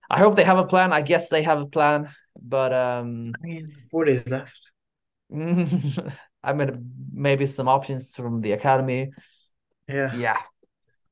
I 0.09 0.19
hope 0.19 0.35
they 0.35 0.43
have 0.45 0.59
a 0.59 0.65
plan. 0.65 0.93
I 0.93 1.01
guess 1.01 1.27
they 1.27 1.41
have 1.41 1.59
a 1.59 1.65
plan, 1.65 2.09
but 2.39 2.71
um, 2.71 3.33
I 3.43 3.47
mean, 3.47 3.75
four 3.89 4.05
days 4.05 4.23
left. 4.27 4.71
I 5.33 6.53
mean, 6.53 6.91
maybe 7.11 7.47
some 7.47 7.67
options 7.67 8.15
from 8.15 8.41
the 8.41 8.53
academy. 8.53 9.11
Yeah. 9.87 10.15
Yeah, 10.15 10.37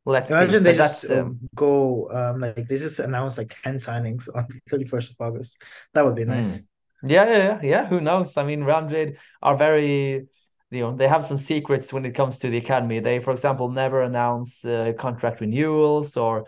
let's 0.05 0.29
see. 0.29 0.35
Imagine 0.35 0.63
they 0.63 0.71
But 0.71 0.77
just 0.77 1.01
that's 1.01 1.17
um, 1.17 1.39
go 1.55 2.11
um 2.11 2.39
like 2.41 2.67
they 2.67 2.77
just 2.77 2.99
announced 2.99 3.39
like 3.39 3.55
10 3.63 3.79
signings 3.79 4.29
on 4.33 4.45
the 4.47 4.61
31st 4.69 5.09
of 5.09 5.15
August. 5.19 5.61
That 5.93 6.05
would 6.05 6.15
be 6.15 6.25
nice. 6.25 6.61
Yeah, 7.03 7.25
yeah, 7.25 7.37
yeah, 7.37 7.59
yeah. 7.63 7.85
Who 7.87 8.01
knows? 8.01 8.37
I 8.37 8.43
mean, 8.43 8.63
Real 8.63 8.81
Madrid 8.81 9.17
are 9.41 9.57
very, 9.57 10.27
you 10.69 10.81
know, 10.81 10.95
they 10.95 11.07
have 11.07 11.23
some 11.23 11.37
secrets 11.37 11.93
when 11.93 12.05
it 12.05 12.11
comes 12.15 12.39
to 12.39 12.49
the 12.49 12.57
academy. 12.57 12.99
They, 12.99 13.19
for 13.19 13.31
example, 13.31 13.69
never 13.69 14.01
announce 14.01 14.65
uh, 14.65 14.93
contract 14.97 15.39
renewals, 15.41 16.17
or 16.17 16.47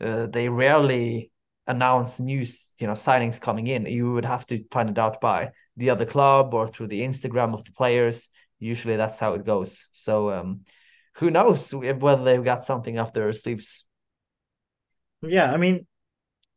uh, 0.00 0.26
they 0.26 0.48
rarely 0.48 1.30
announce 1.66 2.20
new, 2.20 2.44
you 2.78 2.86
know, 2.86 2.94
signings 2.94 3.40
coming 3.40 3.66
in. 3.66 3.86
You 3.86 4.12
would 4.12 4.24
have 4.24 4.46
to 4.46 4.64
find 4.70 4.90
it 4.90 4.98
out 4.98 5.20
by 5.20 5.50
the 5.76 5.90
other 5.90 6.06
club 6.06 6.54
or 6.54 6.68
through 6.68 6.88
the 6.88 7.02
Instagram 7.02 7.52
of 7.52 7.64
the 7.64 7.72
players. 7.72 8.28
Usually, 8.60 8.96
that's 8.96 9.18
how 9.18 9.34
it 9.34 9.44
goes. 9.44 9.88
So, 9.92 10.30
um, 10.30 10.60
who 11.16 11.30
knows 11.30 11.74
whether 11.74 12.24
they've 12.24 12.44
got 12.44 12.62
something 12.62 12.98
up 12.98 13.12
their 13.12 13.32
sleeves? 13.32 13.84
Yeah, 15.22 15.52
I 15.52 15.56
mean, 15.56 15.86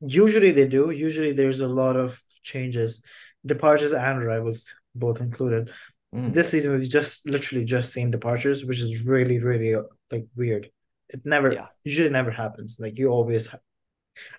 usually 0.02 0.52
they 0.52 0.68
do. 0.68 0.92
Usually 0.92 1.32
there's 1.32 1.62
a 1.62 1.68
lot 1.68 1.96
of 1.96 2.22
changes, 2.44 3.02
departures 3.44 3.92
and 3.92 4.22
arrivals 4.22 4.66
both 4.94 5.20
included. 5.20 5.72
Mm. 6.14 6.34
This 6.34 6.50
season 6.50 6.72
we've 6.78 6.90
just 6.90 7.28
literally 7.30 7.64
just 7.64 7.94
seen 7.94 8.12
departures, 8.12 8.66
which 8.66 8.80
is 8.82 9.06
really, 9.06 9.40
really 9.40 9.82
like 10.12 10.26
weird. 10.36 10.70
It 11.10 11.22
never 11.26 11.54
Yeah. 11.54 11.68
usually 11.84 12.10
never 12.10 12.32
happens. 12.32 12.78
Like 12.80 12.98
you 12.98 13.10
always 13.10 13.48
ha- 13.48 13.60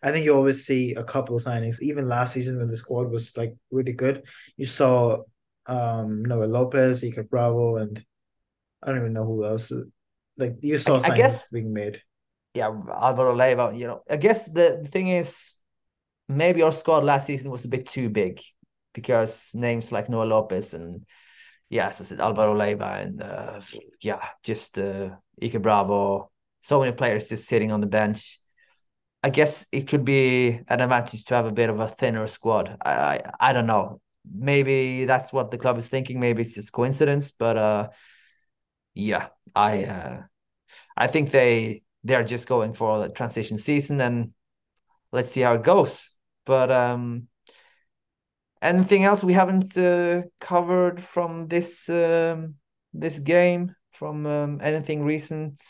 I 0.02 0.12
think 0.12 0.24
you 0.26 0.34
always 0.34 0.66
see 0.66 0.94
a 0.94 1.02
couple 1.04 1.34
of 1.36 1.42
signings. 1.42 1.80
Even 1.80 2.08
last 2.08 2.34
season 2.34 2.58
when 2.58 2.68
the 2.68 2.76
squad 2.76 3.10
was 3.10 3.34
like 3.36 3.56
really 3.70 3.92
good, 3.92 4.24
you 4.56 4.66
saw 4.66 5.22
um 5.66 6.22
Noel 6.24 6.48
Lopez, 6.48 7.02
Iker 7.02 7.28
Bravo, 7.28 7.76
and 7.76 8.04
I 8.82 8.88
don't 8.88 8.98
even 9.00 9.12
know 9.14 9.24
who 9.24 9.44
else. 9.46 9.72
Like 10.36 10.56
you 10.60 10.76
saw 10.78 10.96
I 10.96 11.00
signings 11.10 11.16
guess- 11.16 11.50
being 11.50 11.72
made. 11.72 12.02
yeah, 12.54 12.68
Alvaro 12.68 13.34
Leiva, 13.34 13.72
you 13.74 13.86
know, 13.86 14.02
I 14.10 14.16
guess 14.16 14.46
the, 14.50 14.80
the 14.82 14.88
thing 14.90 15.08
is 15.08 15.54
maybe 16.28 16.60
our 16.62 16.72
squad 16.72 17.02
last 17.04 17.26
season 17.26 17.50
was 17.50 17.64
a 17.64 17.68
bit 17.68 17.86
too 17.88 18.10
big 18.10 18.42
because 18.92 19.52
names 19.54 19.90
like 19.90 20.10
Noel 20.10 20.26
Lopez 20.28 20.74
and 20.74 21.06
yeah, 21.72 21.88
as 21.88 22.02
I 22.02 22.04
said, 22.04 22.20
Alvaro 22.20 22.54
Leiva 22.54 22.84
and 23.00 23.22
uh, 23.22 23.60
yeah, 24.02 24.20
just 24.42 24.78
uh, 24.78 25.08
Iker 25.40 25.62
Bravo, 25.62 26.30
so 26.60 26.80
many 26.80 26.92
players 26.92 27.28
just 27.30 27.48
sitting 27.48 27.72
on 27.72 27.80
the 27.80 27.86
bench. 27.86 28.38
I 29.22 29.30
guess 29.30 29.66
it 29.72 29.88
could 29.88 30.04
be 30.04 30.60
an 30.68 30.80
advantage 30.82 31.24
to 31.26 31.34
have 31.34 31.46
a 31.46 31.52
bit 31.52 31.70
of 31.70 31.80
a 31.80 31.88
thinner 31.88 32.26
squad. 32.26 32.76
I, 32.82 32.92
I 32.92 33.32
I 33.40 33.52
don't 33.54 33.66
know. 33.66 34.02
Maybe 34.30 35.06
that's 35.06 35.32
what 35.32 35.50
the 35.50 35.56
club 35.56 35.78
is 35.78 35.88
thinking. 35.88 36.20
Maybe 36.20 36.42
it's 36.42 36.54
just 36.54 36.72
coincidence, 36.72 37.32
but 37.32 37.56
uh, 37.56 37.88
yeah, 38.94 39.28
I 39.54 39.84
uh, 39.84 40.22
I 40.96 41.08
think 41.08 41.30
they 41.32 41.82
they're 42.04 42.24
just 42.24 42.48
going 42.48 42.74
for 42.74 42.98
the 43.00 43.08
transition 43.10 43.58
season 43.58 44.00
and 44.00 44.32
let's 45.12 45.30
see 45.32 45.42
how 45.42 45.54
it 45.54 45.64
goes. 45.64 46.12
But 46.46 46.70
um 46.72 47.28
anything 48.62 49.04
else 49.04 49.22
we 49.24 49.34
haven't 49.34 49.76
uh, 49.76 50.22
covered 50.40 51.02
from 51.02 51.48
this 51.48 51.88
um 51.88 52.54
this 52.94 53.18
game 53.18 53.74
from 53.90 54.26
um, 54.26 54.60
anything 54.62 55.04
recent? 55.04 55.60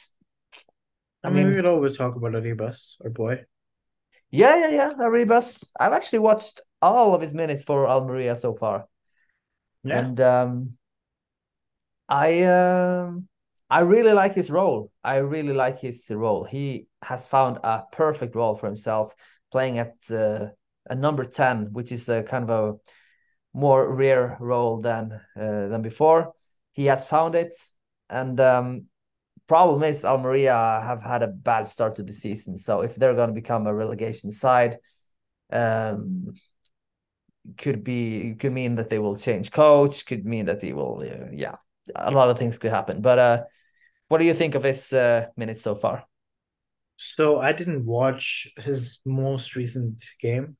I 1.24 1.30
mean, 1.30 1.48
we 1.48 1.54
could 1.54 1.66
always 1.66 1.96
talk 1.96 2.16
about 2.16 2.32
Arribas, 2.32 2.96
our 3.04 3.10
boy. 3.10 3.44
Yeah, 4.30 4.56
yeah, 4.56 4.70
yeah. 4.70 4.92
Arribas. 4.98 5.70
I've 5.78 5.92
actually 5.92 6.18
watched 6.20 6.60
all 6.80 7.14
of 7.14 7.20
his 7.20 7.34
minutes 7.34 7.62
for 7.62 7.88
Almeria 7.88 8.34
so 8.34 8.54
far. 8.54 8.86
Yeah. 9.84 10.00
And 10.00 10.20
um 10.20 10.78
I 12.08 12.42
um 12.42 13.28
I 13.70 13.80
really 13.80 14.12
like 14.12 14.34
his 14.34 14.50
role. 14.50 14.90
I 15.02 15.16
really 15.16 15.54
like 15.54 15.78
his 15.78 16.10
role. 16.10 16.44
He 16.44 16.88
has 17.02 17.26
found 17.26 17.58
a 17.64 17.84
perfect 17.90 18.34
role 18.34 18.54
for 18.54 18.66
himself, 18.66 19.14
playing 19.50 19.78
at 19.78 19.94
uh, 20.10 20.48
a 20.88 20.94
number 20.94 21.24
10, 21.24 21.72
which 21.72 21.92
is 21.92 22.08
a 22.08 22.22
kind 22.22 22.48
of 22.48 22.50
a 22.50 22.78
more 23.54 23.94
rare 23.94 24.36
role 24.40 24.80
than 24.80 25.12
uh, 25.36 25.68
than 25.68 25.82
before. 25.82 26.32
He 26.72 26.86
has 26.86 27.06
found 27.06 27.34
it. 27.34 27.54
And 28.08 28.38
um 28.40 28.86
problem 29.48 29.82
is 29.82 30.04
Almeria 30.04 30.54
have 30.54 31.02
had 31.02 31.22
a 31.22 31.28
bad 31.28 31.66
start 31.68 31.96
to 31.96 32.02
the 32.02 32.12
season. 32.14 32.56
So 32.56 32.82
if 32.82 32.96
they're 32.96 33.14
going 33.14 33.28
to 33.28 33.34
become 33.34 33.66
a 33.66 33.74
relegation 33.74 34.32
side, 34.32 34.78
um 35.52 36.34
could 37.56 37.82
be 37.82 38.34
could 38.38 38.52
mean 38.52 38.76
that 38.76 38.88
they 38.88 38.98
will 38.98 39.16
change 39.16 39.50
coach 39.50 40.06
could 40.06 40.24
mean 40.24 40.46
that 40.46 40.60
they 40.60 40.72
will 40.72 41.00
uh, 41.02 41.28
yeah 41.32 41.56
a 41.96 42.10
lot 42.10 42.30
of 42.30 42.38
things 42.38 42.58
could 42.58 42.70
happen 42.70 43.02
but 43.02 43.18
uh 43.18 43.42
what 44.08 44.18
do 44.18 44.24
you 44.24 44.34
think 44.34 44.54
of 44.54 44.62
his 44.64 44.92
uh 44.92 45.26
minutes 45.36 45.62
so 45.62 45.74
far 45.74 46.06
So 46.96 47.40
I 47.40 47.52
didn't 47.52 47.84
watch 47.84 48.48
his 48.58 49.00
most 49.04 49.56
recent 49.56 50.04
game. 50.20 50.56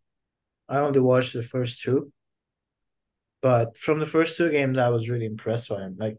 I 0.69 0.79
only 0.79 1.01
watched 1.01 1.35
the 1.35 1.43
first 1.43 1.81
two. 1.81 2.13
But 3.41 3.77
from 3.77 3.99
the 3.99 4.07
first 4.07 4.37
two 4.37 4.51
games, 4.51 4.79
I 4.79 4.89
was 4.89 5.09
really 5.09 5.27
impressed 5.27 5.69
by 5.69 5.81
him. 5.81 5.97
Like, 5.99 6.19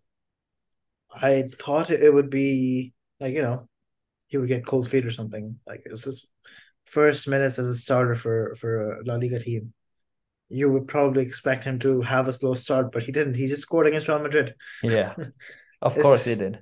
I 1.13 1.43
thought 1.43 1.89
it 1.89 2.13
would 2.13 2.29
be 2.29 2.93
like 3.19 3.33
you 3.33 3.41
know, 3.41 3.69
he 4.27 4.37
would 4.37 4.49
get 4.49 4.65
cold 4.65 4.89
feet 4.89 5.05
or 5.05 5.11
something. 5.11 5.59
Like 5.65 5.83
it's 5.85 6.03
his 6.03 6.27
first 6.85 7.27
minutes 7.27 7.59
as 7.59 7.67
a 7.67 7.75
starter 7.75 8.15
for 8.15 8.55
for 8.55 8.99
a 8.99 9.05
La 9.05 9.15
Liga 9.15 9.39
team. 9.39 9.73
You 10.49 10.71
would 10.71 10.87
probably 10.87 11.23
expect 11.23 11.63
him 11.63 11.79
to 11.79 12.01
have 12.01 12.27
a 12.27 12.33
slow 12.33 12.53
start, 12.53 12.91
but 12.91 13.03
he 13.03 13.11
didn't. 13.11 13.35
He 13.35 13.47
just 13.47 13.61
scored 13.61 13.87
against 13.87 14.07
Real 14.07 14.19
Madrid. 14.19 14.55
Yeah, 14.83 15.15
of 15.81 15.97
course 15.97 16.25
he 16.25 16.35
did. 16.35 16.61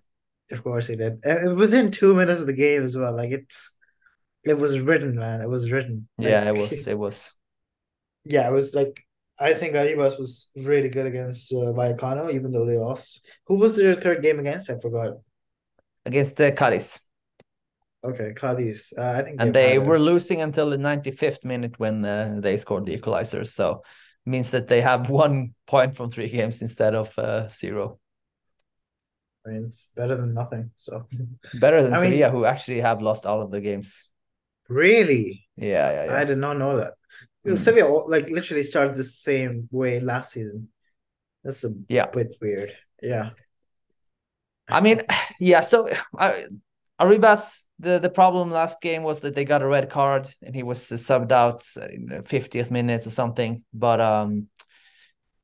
Of 0.51 0.63
course 0.63 0.87
he 0.87 0.95
did. 0.95 1.19
And 1.23 1.55
within 1.55 1.91
two 1.91 2.13
minutes 2.13 2.41
of 2.41 2.45
the 2.45 2.53
game 2.53 2.83
as 2.83 2.95
well. 2.95 3.15
Like 3.15 3.31
it's, 3.31 3.71
it 4.43 4.57
was 4.57 4.79
written, 4.79 5.15
man. 5.15 5.41
It 5.41 5.49
was 5.49 5.71
written. 5.71 6.07
Like, 6.17 6.29
yeah, 6.29 6.49
it 6.49 6.57
was. 6.57 6.87
It 6.87 6.97
was. 6.97 7.33
Yeah, 8.25 8.47
it 8.47 8.51
was 8.51 8.73
like 8.73 9.03
I 9.39 9.53
think 9.53 9.73
Arribas 9.73 10.19
was 10.19 10.49
really 10.55 10.89
good 10.89 11.07
against 11.07 11.51
uh, 11.51 11.73
Vallecano, 11.73 12.31
even 12.33 12.51
though 12.51 12.65
they 12.65 12.77
lost. 12.77 13.25
Who 13.47 13.55
was 13.55 13.75
their 13.75 13.95
third 13.95 14.21
game 14.21 14.39
against? 14.39 14.69
I 14.69 14.77
forgot. 14.77 15.17
Against 16.05 16.37
the 16.37 16.51
uh, 16.51 16.55
Cadiz. 16.55 17.01
Okay, 18.03 18.33
Cadiz. 18.35 18.93
Uh, 18.97 19.11
I 19.17 19.23
think. 19.23 19.39
And 19.39 19.53
they 19.53 19.79
were 19.79 19.99
losing 19.99 20.41
until 20.41 20.69
the 20.69 20.77
95th 20.77 21.43
minute 21.43 21.79
when 21.79 22.05
uh, 22.05 22.37
they 22.39 22.57
scored 22.57 22.85
the 22.85 22.93
equalizer. 22.93 23.45
So 23.45 23.83
means 24.25 24.51
that 24.51 24.67
they 24.67 24.81
have 24.81 25.09
one 25.25 25.53
point 25.67 25.95
from 25.95 26.09
three 26.11 26.29
games 26.29 26.61
instead 26.61 26.95
of 26.95 27.17
uh, 27.17 27.47
zero. 27.49 27.99
I 29.45 29.49
mean, 29.49 29.65
it's 29.69 29.89
better 29.95 30.15
than 30.17 30.33
nothing. 30.33 30.71
So 30.77 31.07
better 31.53 31.81
than 31.81 31.93
I 31.93 31.99
Sevilla, 31.99 32.29
mean, 32.29 32.31
who 32.31 32.45
actually 32.45 32.81
have 32.81 33.01
lost 33.01 33.25
all 33.25 33.41
of 33.41 33.51
the 33.51 33.61
games. 33.61 34.09
Really? 34.69 35.45
Yeah, 35.55 35.91
yeah, 35.91 36.05
yeah. 36.05 36.17
I 36.17 36.23
did 36.23 36.37
not 36.37 36.57
know 36.57 36.77
that. 36.77 36.93
Mm. 37.45 37.57
Sevilla 37.57 38.03
like 38.07 38.29
literally 38.29 38.63
started 38.63 38.95
the 38.95 39.03
same 39.03 39.67
way 39.71 39.99
last 39.99 40.33
season. 40.33 40.69
That's 41.43 41.63
a 41.63 41.69
yeah. 41.87 42.05
bit 42.07 42.35
weird. 42.41 42.73
Yeah. 43.01 43.31
I 44.67 44.81
mean, 44.81 45.01
yeah. 45.39 45.61
So, 45.61 45.89
I, 46.17 46.45
Arribas, 46.99 47.61
the 47.79 47.99
the 47.99 48.09
problem 48.09 48.51
last 48.51 48.79
game 48.81 49.03
was 49.03 49.21
that 49.21 49.33
they 49.33 49.43
got 49.43 49.63
a 49.63 49.67
red 49.67 49.89
card 49.89 50.29
and 50.41 50.55
he 50.55 50.63
was 50.63 50.79
subbed 50.79 51.31
out 51.31 51.63
in 51.91 52.05
the 52.07 52.23
fiftieth 52.23 52.69
minute 52.69 53.07
or 53.07 53.11
something. 53.11 53.63
But 53.73 53.99
um, 53.99 54.47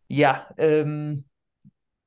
yeah, 0.08 0.44
um, 0.60 1.24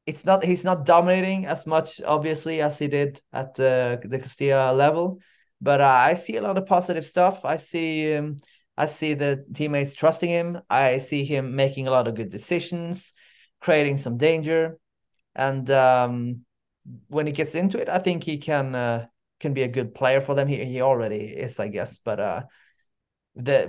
it's 0.06 0.24
not 0.24 0.44
he's 0.44 0.64
not 0.64 0.86
dominating 0.86 1.46
as 1.46 1.66
much 1.66 2.00
obviously 2.00 2.60
as 2.60 2.78
he 2.78 2.86
did 2.86 3.20
at 3.32 3.54
the 3.54 4.00
the 4.04 4.20
Castilla 4.20 4.72
level. 4.72 5.18
But 5.60 5.80
uh, 5.80 5.84
I 5.84 6.14
see 6.14 6.36
a 6.36 6.42
lot 6.42 6.56
of 6.58 6.66
positive 6.66 7.04
stuff. 7.04 7.44
I 7.44 7.56
see 7.56 8.16
um, 8.16 8.36
I 8.76 8.86
see 8.86 9.14
the 9.14 9.44
teammates 9.54 9.94
trusting 9.94 10.30
him. 10.30 10.60
I 10.70 10.98
see 10.98 11.24
him 11.24 11.54
making 11.54 11.86
a 11.86 11.90
lot 11.90 12.08
of 12.08 12.14
good 12.14 12.30
decisions, 12.30 13.12
creating 13.60 13.98
some 13.98 14.16
danger, 14.16 14.78
and 15.34 15.70
um, 15.70 16.44
when 17.08 17.26
he 17.26 17.32
gets 17.32 17.54
into 17.54 17.78
it, 17.78 17.88
I 17.88 17.98
think 17.98 18.24
he 18.24 18.38
can 18.38 18.74
uh, 18.74 19.06
can 19.38 19.52
be 19.52 19.62
a 19.62 19.68
good 19.68 19.94
player 19.94 20.20
for 20.20 20.34
them. 20.34 20.48
He 20.48 20.64
he 20.64 20.80
already 20.80 21.24
is, 21.24 21.60
I 21.60 21.68
guess. 21.68 21.98
But 21.98 22.20
uh, 22.20 22.42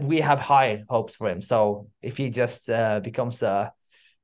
we 0.02 0.22
have 0.22 0.40
high 0.40 0.84
hopes 0.90 1.16
for 1.16 1.30
him. 1.30 1.42
So 1.42 1.90
if 2.02 2.18
he 2.18 2.30
just 2.30 2.70
uh, 2.70 3.00
becomes 3.00 3.42
a 3.44 3.74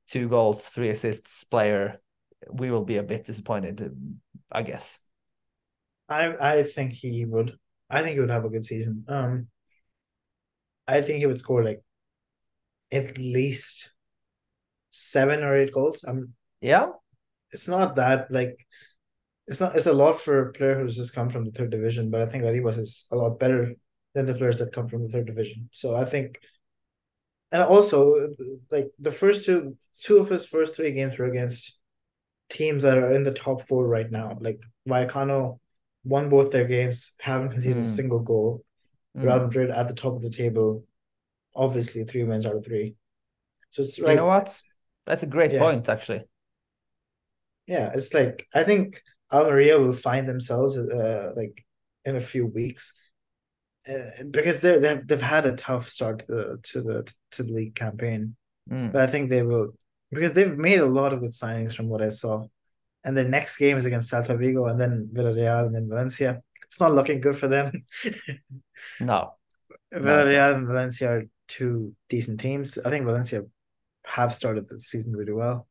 two 0.08 0.28
goals, 0.28 0.66
three 0.66 0.90
assists 0.90 1.44
player, 1.44 2.00
we 2.50 2.70
will 2.70 2.84
be 2.84 2.96
a 2.96 3.02
bit 3.02 3.24
disappointed, 3.24 3.94
I 4.50 4.62
guess. 4.62 5.00
I 6.08 6.58
I 6.58 6.62
think 6.62 6.92
he 6.92 7.24
would. 7.24 7.56
I 7.90 8.02
think 8.02 8.14
he 8.14 8.20
would 8.20 8.30
have 8.30 8.44
a 8.44 8.50
good 8.50 8.66
season. 8.66 9.04
Um, 9.08 9.48
I 10.86 11.02
think 11.02 11.18
he 11.18 11.26
would 11.26 11.38
score 11.38 11.62
like 11.62 11.82
at 12.90 13.18
least 13.18 13.92
seven 14.90 15.42
or 15.42 15.56
eight 15.56 15.72
goals. 15.72 16.04
Um, 16.06 16.34
yeah, 16.60 16.90
it's 17.52 17.68
not 17.68 17.96
that 17.96 18.30
like 18.30 18.56
it's 19.46 19.60
not 19.60 19.76
it's 19.76 19.86
a 19.86 19.92
lot 19.92 20.20
for 20.20 20.48
a 20.48 20.52
player 20.52 20.78
who's 20.78 20.96
just 20.96 21.14
come 21.14 21.30
from 21.30 21.44
the 21.44 21.52
third 21.52 21.70
division, 21.70 22.10
but 22.10 22.20
I 22.22 22.26
think 22.26 22.44
that 22.44 22.54
he 22.54 22.60
was 22.60 22.78
is 22.78 23.06
a 23.10 23.16
lot 23.16 23.38
better 23.38 23.74
than 24.14 24.26
the 24.26 24.34
players 24.34 24.58
that 24.58 24.72
come 24.72 24.88
from 24.88 25.02
the 25.02 25.08
third 25.08 25.26
division. 25.26 25.68
So 25.72 25.94
I 25.94 26.04
think, 26.04 26.38
and 27.52 27.62
also 27.62 28.14
like 28.70 28.88
the 28.98 29.12
first 29.12 29.46
two 29.46 29.76
two 30.00 30.18
of 30.18 30.28
his 30.28 30.46
first 30.46 30.74
three 30.74 30.92
games 30.92 31.18
were 31.18 31.26
against 31.26 31.78
teams 32.50 32.82
that 32.82 32.98
are 32.98 33.12
in 33.12 33.24
the 33.24 33.32
top 33.32 33.66
four 33.68 33.86
right 33.86 34.10
now. 34.10 34.36
Like 34.40 34.60
Vallecano 34.88 35.60
won 36.08 36.28
both 36.28 36.50
their 36.50 36.66
games, 36.66 37.12
haven't 37.20 37.50
conceded 37.50 37.78
mm. 37.78 37.80
a 37.80 37.84
hmm. 37.84 37.94
single 37.94 38.20
goal. 38.20 38.64
Mm. 39.16 39.24
Real 39.24 39.40
Madrid 39.40 39.70
at 39.70 39.88
the 39.88 39.94
top 39.94 40.14
of 40.14 40.22
the 40.22 40.30
table, 40.30 40.84
obviously 41.54 42.04
three 42.04 42.24
wins 42.24 42.46
out 42.46 42.56
of 42.56 42.64
three. 42.64 42.96
So 43.70 43.82
it's 43.82 43.98
like, 43.98 44.10
you 44.10 44.16
know 44.16 44.26
what? 44.26 44.60
That's 45.06 45.22
a 45.22 45.26
great 45.26 45.52
yeah. 45.52 45.60
point, 45.60 45.88
actually. 45.88 46.22
Yeah, 47.66 47.92
it's 47.94 48.14
like 48.14 48.46
I 48.54 48.64
think 48.64 49.02
Almeria 49.32 49.78
will 49.78 49.92
find 49.92 50.26
themselves 50.28 50.76
uh, 50.76 51.32
like 51.36 51.64
in 52.04 52.16
a 52.16 52.20
few 52.20 52.46
weeks. 52.46 52.94
Uh, 53.88 54.22
because 54.30 54.60
they 54.60 54.78
they've 54.78 55.06
they've 55.06 55.22
had 55.22 55.46
a 55.46 55.56
tough 55.56 55.88
start 55.88 56.20
to 56.20 56.26
the 56.26 56.58
to 56.62 56.82
the 56.82 57.12
to 57.32 57.42
the 57.42 57.52
league 57.52 57.74
campaign, 57.74 58.36
mm. 58.70 58.92
but 58.92 59.02
I 59.02 59.06
think 59.06 59.30
they 59.30 59.42
will 59.42 59.72
because 60.10 60.32
they've 60.32 60.56
made 60.56 60.80
a 60.80 60.86
lot 60.86 61.12
of 61.12 61.20
good 61.20 61.30
signings 61.30 61.74
from 61.74 61.88
what 61.88 62.02
I 62.02 62.10
saw, 62.10 62.46
and 63.04 63.16
their 63.16 63.28
next 63.28 63.56
game 63.56 63.76
is 63.76 63.84
against 63.84 64.12
Celta 64.12 64.38
Vigo 64.38 64.66
and 64.66 64.80
then 64.80 65.08
Villarreal 65.12 65.66
and 65.66 65.74
then 65.74 65.88
Valencia. 65.88 66.42
It's 66.66 66.80
not 66.80 66.94
looking 66.94 67.20
good 67.20 67.36
for 67.36 67.48
them. 67.48 67.72
No. 69.00 69.34
Villarreal 69.92 70.54
and 70.54 70.66
Valencia 70.66 71.10
are 71.10 71.24
two 71.48 71.94
decent 72.08 72.40
teams. 72.40 72.78
I 72.78 72.90
think 72.90 73.04
Valencia 73.06 73.42
have 74.04 74.34
started 74.34 74.68
the 74.68 74.80
season 74.80 75.16
really 75.16 75.32
well. 75.32 75.66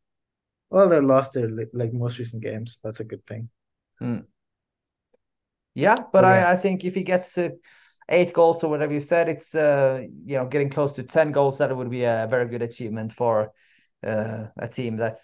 Well, 0.69 0.89
they 0.89 0.99
lost 0.99 1.33
their 1.33 1.49
like 1.73 1.93
most 1.93 2.19
recent 2.19 2.43
games. 2.43 2.79
That's 2.83 2.99
a 2.99 3.05
good 3.05 3.25
thing. 3.25 3.49
Mm. 4.01 4.25
Yeah, 5.73 5.97
but 6.11 6.23
yeah. 6.23 6.49
I, 6.49 6.53
I 6.53 6.55
think 6.57 6.83
if 6.83 6.95
he 6.95 7.03
gets 7.03 7.37
uh, 7.37 7.49
eight 8.09 8.33
goals 8.33 8.63
or 8.63 8.69
whatever 8.69 8.93
you 8.93 8.99
said, 8.99 9.29
it's 9.29 9.55
uh 9.55 10.01
you 10.25 10.37
know 10.37 10.45
getting 10.45 10.69
close 10.69 10.93
to 10.93 11.03
ten 11.03 11.31
goals. 11.31 11.59
That 11.59 11.75
would 11.75 11.89
be 11.89 12.03
a 12.03 12.27
very 12.29 12.47
good 12.47 12.61
achievement 12.61 13.13
for 13.13 13.53
uh, 14.05 14.47
a 14.57 14.67
team 14.67 14.97
that 14.97 15.17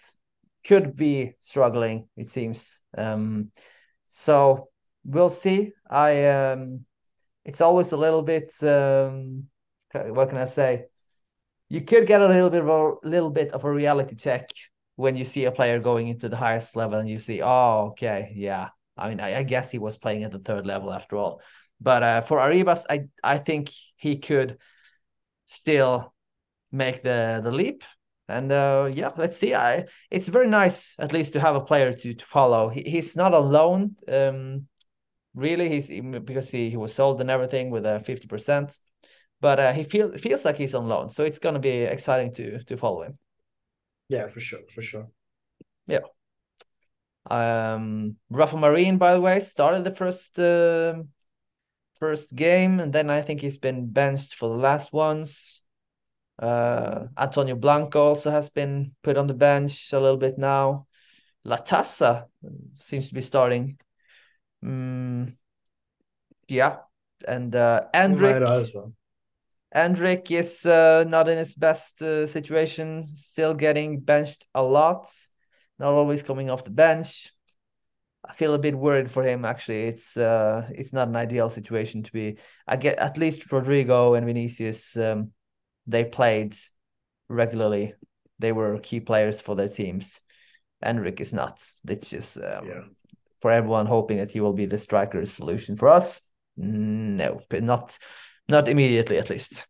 could 0.64 0.96
be 0.96 1.34
struggling. 1.38 2.08
It 2.16 2.28
seems. 2.28 2.80
Um, 2.96 3.50
so 4.08 4.68
we'll 5.04 5.30
see. 5.30 5.72
I 5.88 6.24
um 6.26 6.84
it's 7.44 7.60
always 7.60 7.92
a 7.92 7.96
little 7.96 8.22
bit 8.22 8.52
um, 8.62 9.44
what 9.92 10.28
can 10.28 10.38
I 10.38 10.46
say? 10.46 10.86
You 11.68 11.82
could 11.82 12.06
get 12.06 12.20
a 12.20 12.28
little 12.28 12.50
bit 12.50 12.62
of 12.62 12.68
a 12.68 13.08
little 13.08 13.30
bit 13.30 13.52
of 13.52 13.64
a 13.64 13.72
reality 13.72 14.16
check 14.16 14.50
when 14.96 15.16
you 15.16 15.24
see 15.24 15.44
a 15.44 15.52
player 15.52 15.78
going 15.78 16.08
into 16.08 16.28
the 16.28 16.36
highest 16.36 16.76
level 16.76 16.98
and 16.98 17.08
you 17.08 17.18
see, 17.18 17.42
oh, 17.42 17.88
okay, 17.90 18.32
yeah. 18.36 18.68
I 18.96 19.08
mean, 19.08 19.20
I, 19.20 19.38
I 19.38 19.42
guess 19.42 19.70
he 19.70 19.78
was 19.78 19.96
playing 19.98 20.24
at 20.24 20.30
the 20.30 20.38
third 20.38 20.66
level 20.66 20.92
after 20.92 21.16
all. 21.16 21.40
But 21.80 22.02
uh, 22.02 22.20
for 22.20 22.38
Arribas, 22.38 22.84
I 22.88 23.06
I 23.22 23.38
think 23.38 23.70
he 23.96 24.18
could 24.18 24.58
still 25.46 26.14
make 26.70 27.02
the 27.02 27.40
the 27.42 27.50
leap. 27.50 27.82
And 28.28 28.50
uh, 28.50 28.90
yeah, 28.92 29.10
let's 29.16 29.36
see. 29.36 29.54
I 29.54 29.84
it's 30.10 30.28
very 30.28 30.48
nice 30.48 30.94
at 30.98 31.12
least 31.12 31.34
to 31.34 31.40
have 31.40 31.56
a 31.56 31.60
player 31.60 31.92
to 31.92 32.14
to 32.14 32.24
follow. 32.24 32.68
He, 32.68 32.82
he's 32.82 33.16
not 33.16 33.34
alone. 33.34 33.96
Um, 34.08 34.66
really 35.34 35.68
he's 35.68 35.88
because 36.24 36.50
he, 36.50 36.70
he 36.70 36.76
was 36.76 36.94
sold 36.94 37.20
and 37.20 37.30
everything 37.30 37.70
with 37.70 37.84
a 37.84 38.02
50% 38.06 38.78
but 39.40 39.60
uh, 39.60 39.72
he 39.72 39.84
feel, 39.84 40.16
feels 40.16 40.44
like 40.44 40.56
he's 40.56 40.74
on 40.74 40.88
loan 40.88 41.10
so 41.10 41.24
it's 41.24 41.38
going 41.38 41.54
to 41.54 41.60
be 41.60 41.82
exciting 41.82 42.32
to 42.32 42.62
to 42.64 42.76
follow 42.76 43.02
him 43.02 43.18
yeah 44.08 44.28
for 44.28 44.40
sure 44.40 44.60
for 44.72 44.82
sure 44.82 45.08
yeah 45.86 46.00
um 47.30 48.16
rafa 48.30 48.56
marin 48.56 48.98
by 48.98 49.14
the 49.14 49.20
way 49.20 49.40
started 49.40 49.82
the 49.82 49.94
first 49.94 50.38
uh, 50.38 50.94
first 51.94 52.34
game 52.34 52.80
and 52.80 52.92
then 52.92 53.10
i 53.10 53.22
think 53.22 53.40
he's 53.40 53.58
been 53.58 53.90
benched 53.90 54.34
for 54.34 54.48
the 54.48 54.62
last 54.62 54.92
ones 54.92 55.53
uh 56.38 57.06
antonio 57.16 57.54
blanco 57.54 58.08
also 58.08 58.30
has 58.30 58.50
been 58.50 58.92
put 59.02 59.16
on 59.16 59.26
the 59.26 59.34
bench 59.34 59.92
a 59.92 60.00
little 60.00 60.16
bit 60.16 60.36
now 60.38 60.86
latasa 61.46 62.24
seems 62.76 63.08
to 63.08 63.14
be 63.14 63.20
starting 63.20 63.78
Mm, 64.64 65.36
yeah, 66.48 66.78
and 67.26 67.54
uh, 67.54 67.82
Endrick. 67.94 68.74
Well. 68.74 68.92
Endrick 69.74 70.30
is 70.30 70.64
uh, 70.64 71.04
not 71.06 71.28
in 71.28 71.36
his 71.36 71.54
best 71.54 72.00
uh, 72.00 72.26
situation, 72.26 73.04
still 73.06 73.54
getting 73.54 74.00
benched 74.00 74.46
a 74.54 74.62
lot, 74.62 75.10
not 75.78 75.92
always 75.92 76.22
coming 76.22 76.48
off 76.48 76.64
the 76.64 76.70
bench. 76.70 77.32
I 78.26 78.32
feel 78.32 78.54
a 78.54 78.58
bit 78.58 78.74
worried 78.74 79.10
for 79.10 79.22
him. 79.22 79.44
Actually, 79.44 79.82
it's 79.82 80.16
uh, 80.16 80.66
it's 80.72 80.94
not 80.94 81.08
an 81.08 81.16
ideal 81.16 81.50
situation 81.50 82.02
to 82.04 82.12
be. 82.12 82.38
I 82.66 82.76
get 82.76 82.98
at 82.98 83.18
least 83.18 83.48
Rodrygo 83.50 84.16
and 84.16 84.24
Vinicius. 84.24 84.96
Um, 84.96 85.32
they 85.86 86.04
played 86.04 86.54
regularly. 87.28 87.94
They 88.38 88.52
were 88.52 88.78
key 88.78 89.00
players 89.00 89.40
for 89.40 89.54
their 89.54 89.68
teams. 89.68 90.20
Endrick 90.84 91.20
is 91.20 91.32
not. 91.32 91.64
It's 91.88 92.10
just 92.10 92.36
um, 92.36 92.66
yeah 92.66 92.82
for 93.44 93.50
everyone 93.50 93.84
hoping 93.84 94.16
that 94.16 94.30
he 94.30 94.40
will 94.40 94.54
be 94.54 94.64
the 94.64 94.78
striker's 94.78 95.30
solution 95.30 95.76
for 95.76 95.90
us. 95.90 96.22
no, 96.56 97.42
not 97.52 97.98
not 98.48 98.68
immediately 98.68 99.18
at 99.18 99.28
least. 99.28 99.66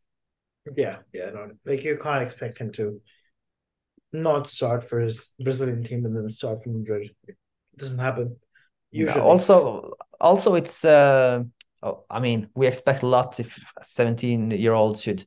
Yeah, 0.77 0.99
yeah, 1.12 1.31
no, 1.31 1.51
like 1.67 1.83
you 1.83 1.99
can't 2.01 2.23
expect 2.23 2.59
him 2.59 2.71
to 2.75 3.01
not 4.12 4.47
start 4.47 4.89
for 4.89 5.01
his 5.01 5.31
Brazilian 5.43 5.83
team 5.83 6.07
and 6.07 6.15
then 6.17 6.29
start 6.31 6.62
for 6.62 6.71
Madrid. 6.71 7.11
It 7.27 7.37
doesn't 7.77 7.99
happen. 7.99 8.37
Usually. 8.93 9.21
also, 9.21 9.95
also 10.21 10.55
it's. 10.55 10.85
Uh, 10.85 11.43
oh, 11.83 12.05
I 12.09 12.21
mean, 12.21 12.51
we 12.55 12.69
expect 12.69 13.03
a 13.03 13.09
lot 13.09 13.41
if 13.41 13.59
a 13.77 13.85
seventeen-year-old 13.85 15.01
should, 15.01 15.27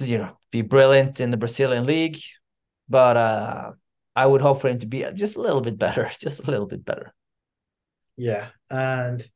you 0.00 0.18
know, 0.18 0.36
be 0.50 0.62
brilliant 0.62 1.20
in 1.20 1.30
the 1.30 1.36
Brazilian 1.36 1.86
league, 1.86 2.18
but 2.88 3.16
uh, 3.16 3.72
I 4.16 4.26
would 4.26 4.40
hope 4.40 4.60
for 4.60 4.68
him 4.68 4.78
to 4.80 4.86
be 4.86 5.04
just 5.14 5.36
a 5.36 5.40
little 5.40 5.60
bit 5.60 5.78
better, 5.78 6.10
just 6.20 6.46
a 6.46 6.50
little 6.50 6.66
bit 6.66 6.84
better. 6.84 7.14
Yeah, 8.16 8.48
and 8.70 9.26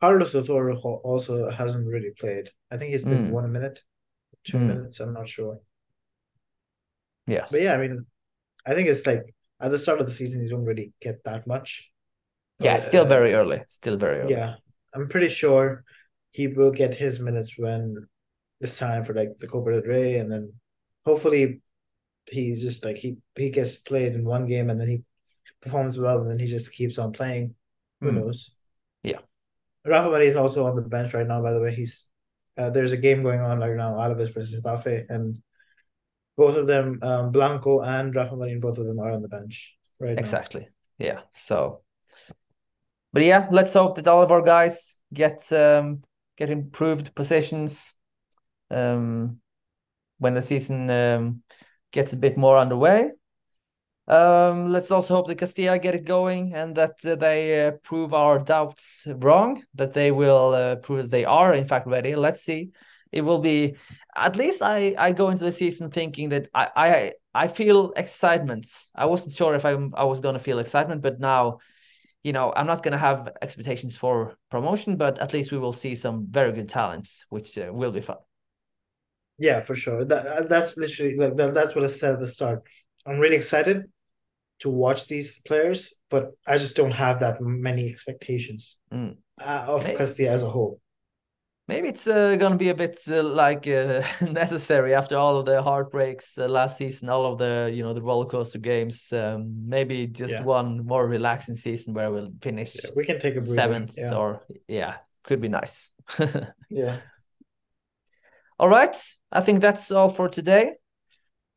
Carlos 0.00 0.34
Osorio 0.34 0.76
also 0.76 1.50
hasn't 1.50 1.86
really 1.86 2.12
played. 2.18 2.50
I 2.70 2.76
think 2.76 2.92
he's 2.92 3.04
been 3.04 3.28
mm. 3.28 3.30
one 3.30 3.52
minute, 3.52 3.80
two 4.44 4.58
mm. 4.58 4.66
minutes. 4.66 5.00
I'm 5.00 5.12
not 5.12 5.28
sure. 5.28 5.58
Yes, 7.26 7.52
but 7.52 7.60
yeah, 7.60 7.74
I 7.74 7.78
mean, 7.78 8.06
I 8.66 8.74
think 8.74 8.88
it's 8.88 9.06
like 9.06 9.34
at 9.60 9.70
the 9.70 9.78
start 9.78 10.00
of 10.00 10.06
the 10.06 10.12
season 10.12 10.42
you 10.42 10.48
don't 10.48 10.64
really 10.64 10.92
get 11.00 11.22
that 11.24 11.46
much. 11.46 11.90
Yeah, 12.58 12.74
but, 12.74 12.82
still 12.82 13.04
uh, 13.04 13.08
very 13.08 13.34
early. 13.34 13.62
Still 13.68 13.96
very 13.96 14.20
early. 14.20 14.32
Yeah, 14.32 14.54
I'm 14.94 15.08
pretty 15.08 15.28
sure 15.28 15.84
he 16.32 16.48
will 16.48 16.72
get 16.72 16.94
his 16.94 17.20
minutes 17.20 17.54
when 17.56 18.08
it's 18.60 18.78
time 18.78 19.04
for 19.04 19.14
like 19.14 19.38
the 19.38 19.46
Copa 19.46 19.72
del 19.72 19.82
Rey, 19.82 20.18
and 20.18 20.30
then 20.30 20.52
hopefully 21.04 21.62
he's 22.26 22.62
just 22.62 22.84
like 22.84 22.96
he 22.96 23.16
he 23.36 23.50
gets 23.50 23.76
played 23.76 24.14
in 24.14 24.24
one 24.24 24.46
game 24.46 24.70
and 24.70 24.80
then 24.80 24.88
he 24.88 25.02
performs 25.60 25.98
well 25.98 26.20
and 26.20 26.30
then 26.30 26.38
he 26.38 26.46
just 26.46 26.72
keeps 26.72 26.98
on 26.98 27.12
playing. 27.12 27.54
Who 28.00 28.10
mm. 28.10 28.14
knows? 28.14 28.50
Yeah. 29.02 29.18
Rafa 29.84 30.10
Marin 30.10 30.28
is 30.28 30.36
also 30.36 30.66
on 30.66 30.76
the 30.76 30.82
bench 30.82 31.14
right 31.14 31.26
now. 31.26 31.42
By 31.42 31.52
the 31.52 31.60
way, 31.60 31.74
he's 31.74 32.06
uh, 32.58 32.70
there's 32.70 32.92
a 32.92 32.96
game 32.96 33.22
going 33.22 33.40
on 33.40 33.58
right 33.58 33.76
now, 33.76 33.94
Alaves 33.94 34.34
versus 34.34 34.54
Getafe, 34.54 35.06
and 35.08 35.42
both 36.36 36.56
of 36.56 36.66
them, 36.66 36.98
um, 37.02 37.32
Blanco 37.32 37.80
and 37.80 38.14
Rafa 38.14 38.36
Marin, 38.36 38.60
both 38.60 38.78
of 38.78 38.86
them 38.86 38.98
are 38.98 39.10
on 39.10 39.22
the 39.22 39.28
bench 39.28 39.74
right 39.98 40.18
Exactly. 40.18 40.68
Now. 40.98 41.06
Yeah. 41.06 41.20
So, 41.32 41.80
but 43.12 43.22
yeah, 43.22 43.48
let's 43.50 43.72
hope 43.72 43.96
that 43.96 44.08
all 44.08 44.22
of 44.22 44.30
our 44.30 44.42
guys 44.42 44.98
get 45.12 45.50
um 45.52 46.02
get 46.36 46.50
improved 46.50 47.14
positions 47.14 47.96
um 48.70 49.40
when 50.18 50.34
the 50.34 50.42
season 50.42 50.90
um 50.90 51.42
gets 51.92 52.12
a 52.12 52.16
bit 52.16 52.36
more 52.36 52.56
underway. 52.56 53.10
Um, 54.08 54.72
let's 54.72 54.90
also 54.90 55.14
hope 55.14 55.28
that 55.28 55.38
Castilla 55.38 55.78
get 55.78 55.94
it 55.94 56.04
going 56.04 56.52
and 56.52 56.74
that 56.74 56.96
uh, 57.04 57.14
they 57.14 57.66
uh, 57.66 57.72
prove 57.84 58.12
our 58.12 58.40
doubts 58.40 59.06
wrong, 59.08 59.62
that 59.74 59.92
they 59.92 60.10
will 60.10 60.52
uh, 60.52 60.76
prove 60.76 61.02
that 61.02 61.10
they 61.12 61.24
are, 61.24 61.54
in 61.54 61.64
fact, 61.64 61.86
ready. 61.86 62.16
Let's 62.16 62.42
see. 62.42 62.70
It 63.12 63.20
will 63.20 63.38
be, 63.38 63.76
at 64.16 64.34
least 64.34 64.62
I, 64.62 64.96
I 64.98 65.12
go 65.12 65.28
into 65.28 65.44
the 65.44 65.52
season 65.52 65.90
thinking 65.90 66.30
that 66.30 66.48
I, 66.52 66.68
I, 66.74 67.12
I 67.34 67.46
feel 67.46 67.92
excitement. 67.94 68.66
I 68.96 69.06
wasn't 69.06 69.36
sure 69.36 69.54
if 69.54 69.64
I, 69.64 69.76
I 69.94 70.04
was 70.04 70.20
going 70.20 70.34
to 70.34 70.40
feel 70.40 70.58
excitement, 70.58 71.02
but 71.02 71.20
now, 71.20 71.58
you 72.24 72.32
know, 72.32 72.52
I'm 72.54 72.66
not 72.66 72.82
going 72.82 72.92
to 72.92 72.98
have 72.98 73.28
expectations 73.40 73.96
for 73.96 74.36
promotion, 74.50 74.96
but 74.96 75.20
at 75.20 75.32
least 75.32 75.52
we 75.52 75.58
will 75.58 75.72
see 75.72 75.94
some 75.94 76.26
very 76.28 76.52
good 76.52 76.68
talents, 76.68 77.26
which 77.28 77.56
uh, 77.58 77.70
will 77.72 77.92
be 77.92 78.00
fun. 78.00 78.16
Yeah, 79.40 79.62
for 79.62 79.74
sure. 79.74 80.04
That 80.04 80.48
that's 80.50 80.76
literally 80.76 81.16
that, 81.16 81.54
that's 81.54 81.74
what 81.74 81.82
I 81.82 81.88
said 81.88 82.14
at 82.14 82.20
the 82.20 82.28
start. 82.28 82.62
I'm 83.06 83.18
really 83.18 83.36
excited 83.36 83.84
to 84.60 84.68
watch 84.68 85.08
these 85.08 85.40
players, 85.46 85.94
but 86.10 86.32
I 86.46 86.58
just 86.58 86.76
don't 86.76 86.90
have 86.90 87.20
that 87.20 87.40
many 87.40 87.88
expectations 87.88 88.76
mm. 88.92 89.16
uh, 89.40 89.64
of 89.66 89.84
maybe, 89.84 89.96
Castilla 89.96 90.32
as 90.32 90.42
a 90.42 90.50
whole. 90.50 90.78
Maybe 91.68 91.88
it's 91.88 92.06
uh, 92.06 92.36
going 92.36 92.52
to 92.52 92.58
be 92.58 92.68
a 92.68 92.74
bit 92.74 93.00
uh, 93.08 93.22
like 93.22 93.66
uh, 93.66 94.02
necessary 94.20 94.94
after 94.94 95.16
all 95.16 95.38
of 95.38 95.46
the 95.46 95.62
heartbreaks 95.62 96.36
uh, 96.36 96.46
last 96.46 96.76
season, 96.76 97.08
all 97.08 97.24
of 97.24 97.38
the 97.38 97.70
you 97.72 97.82
know 97.82 97.94
the 97.94 98.02
roller 98.02 98.26
coaster 98.26 98.58
games. 98.58 99.10
Um, 99.10 99.66
maybe 99.66 100.06
just 100.06 100.34
yeah. 100.34 100.42
one 100.42 100.84
more 100.84 101.08
relaxing 101.08 101.56
season 101.56 101.94
where 101.94 102.12
we'll 102.12 102.32
finish. 102.42 102.76
Yeah, 102.76 102.90
we 102.94 103.06
can 103.06 103.18
take 103.18 103.36
a 103.36 103.42
seventh 103.42 103.92
yeah. 103.96 104.14
or 104.14 104.44
yeah, 104.68 104.96
could 105.24 105.40
be 105.40 105.48
nice. 105.48 105.92
yeah. 106.68 106.98
All 108.60 108.68
right. 108.68 108.94
I 109.32 109.40
think 109.40 109.62
that's 109.62 109.90
all 109.90 110.10
for 110.10 110.28
today. 110.28 110.72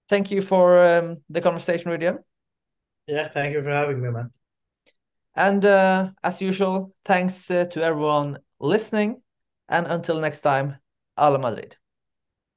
Thank 0.07 0.31
you 0.31 0.41
for 0.41 0.79
um, 0.79 1.17
the 1.29 1.41
conversation, 1.41 1.91
Hridyam. 1.91 2.19
Yeah, 3.07 3.27
thank 3.27 3.53
you 3.53 3.61
for 3.61 3.71
having 3.71 4.01
me, 4.01 4.09
man. 4.09 4.31
And 5.35 5.65
uh, 5.65 6.11
as 6.23 6.41
usual, 6.41 6.95
thanks 7.03 7.51
uh, 7.51 7.65
to 7.71 7.83
everyone 7.83 8.37
listening. 8.61 9.21
And 9.67 9.85
until 9.85 10.21
next 10.21 10.41
time, 10.41 10.77
Hala 11.17 11.39
Madrid. 11.39 11.75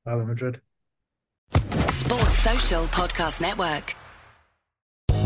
Hala 0.06 0.24
Madrid. 0.24 0.60
Sports 1.50 2.38
Social 2.38 2.84
Podcast 2.84 3.40
Network. 3.40 3.96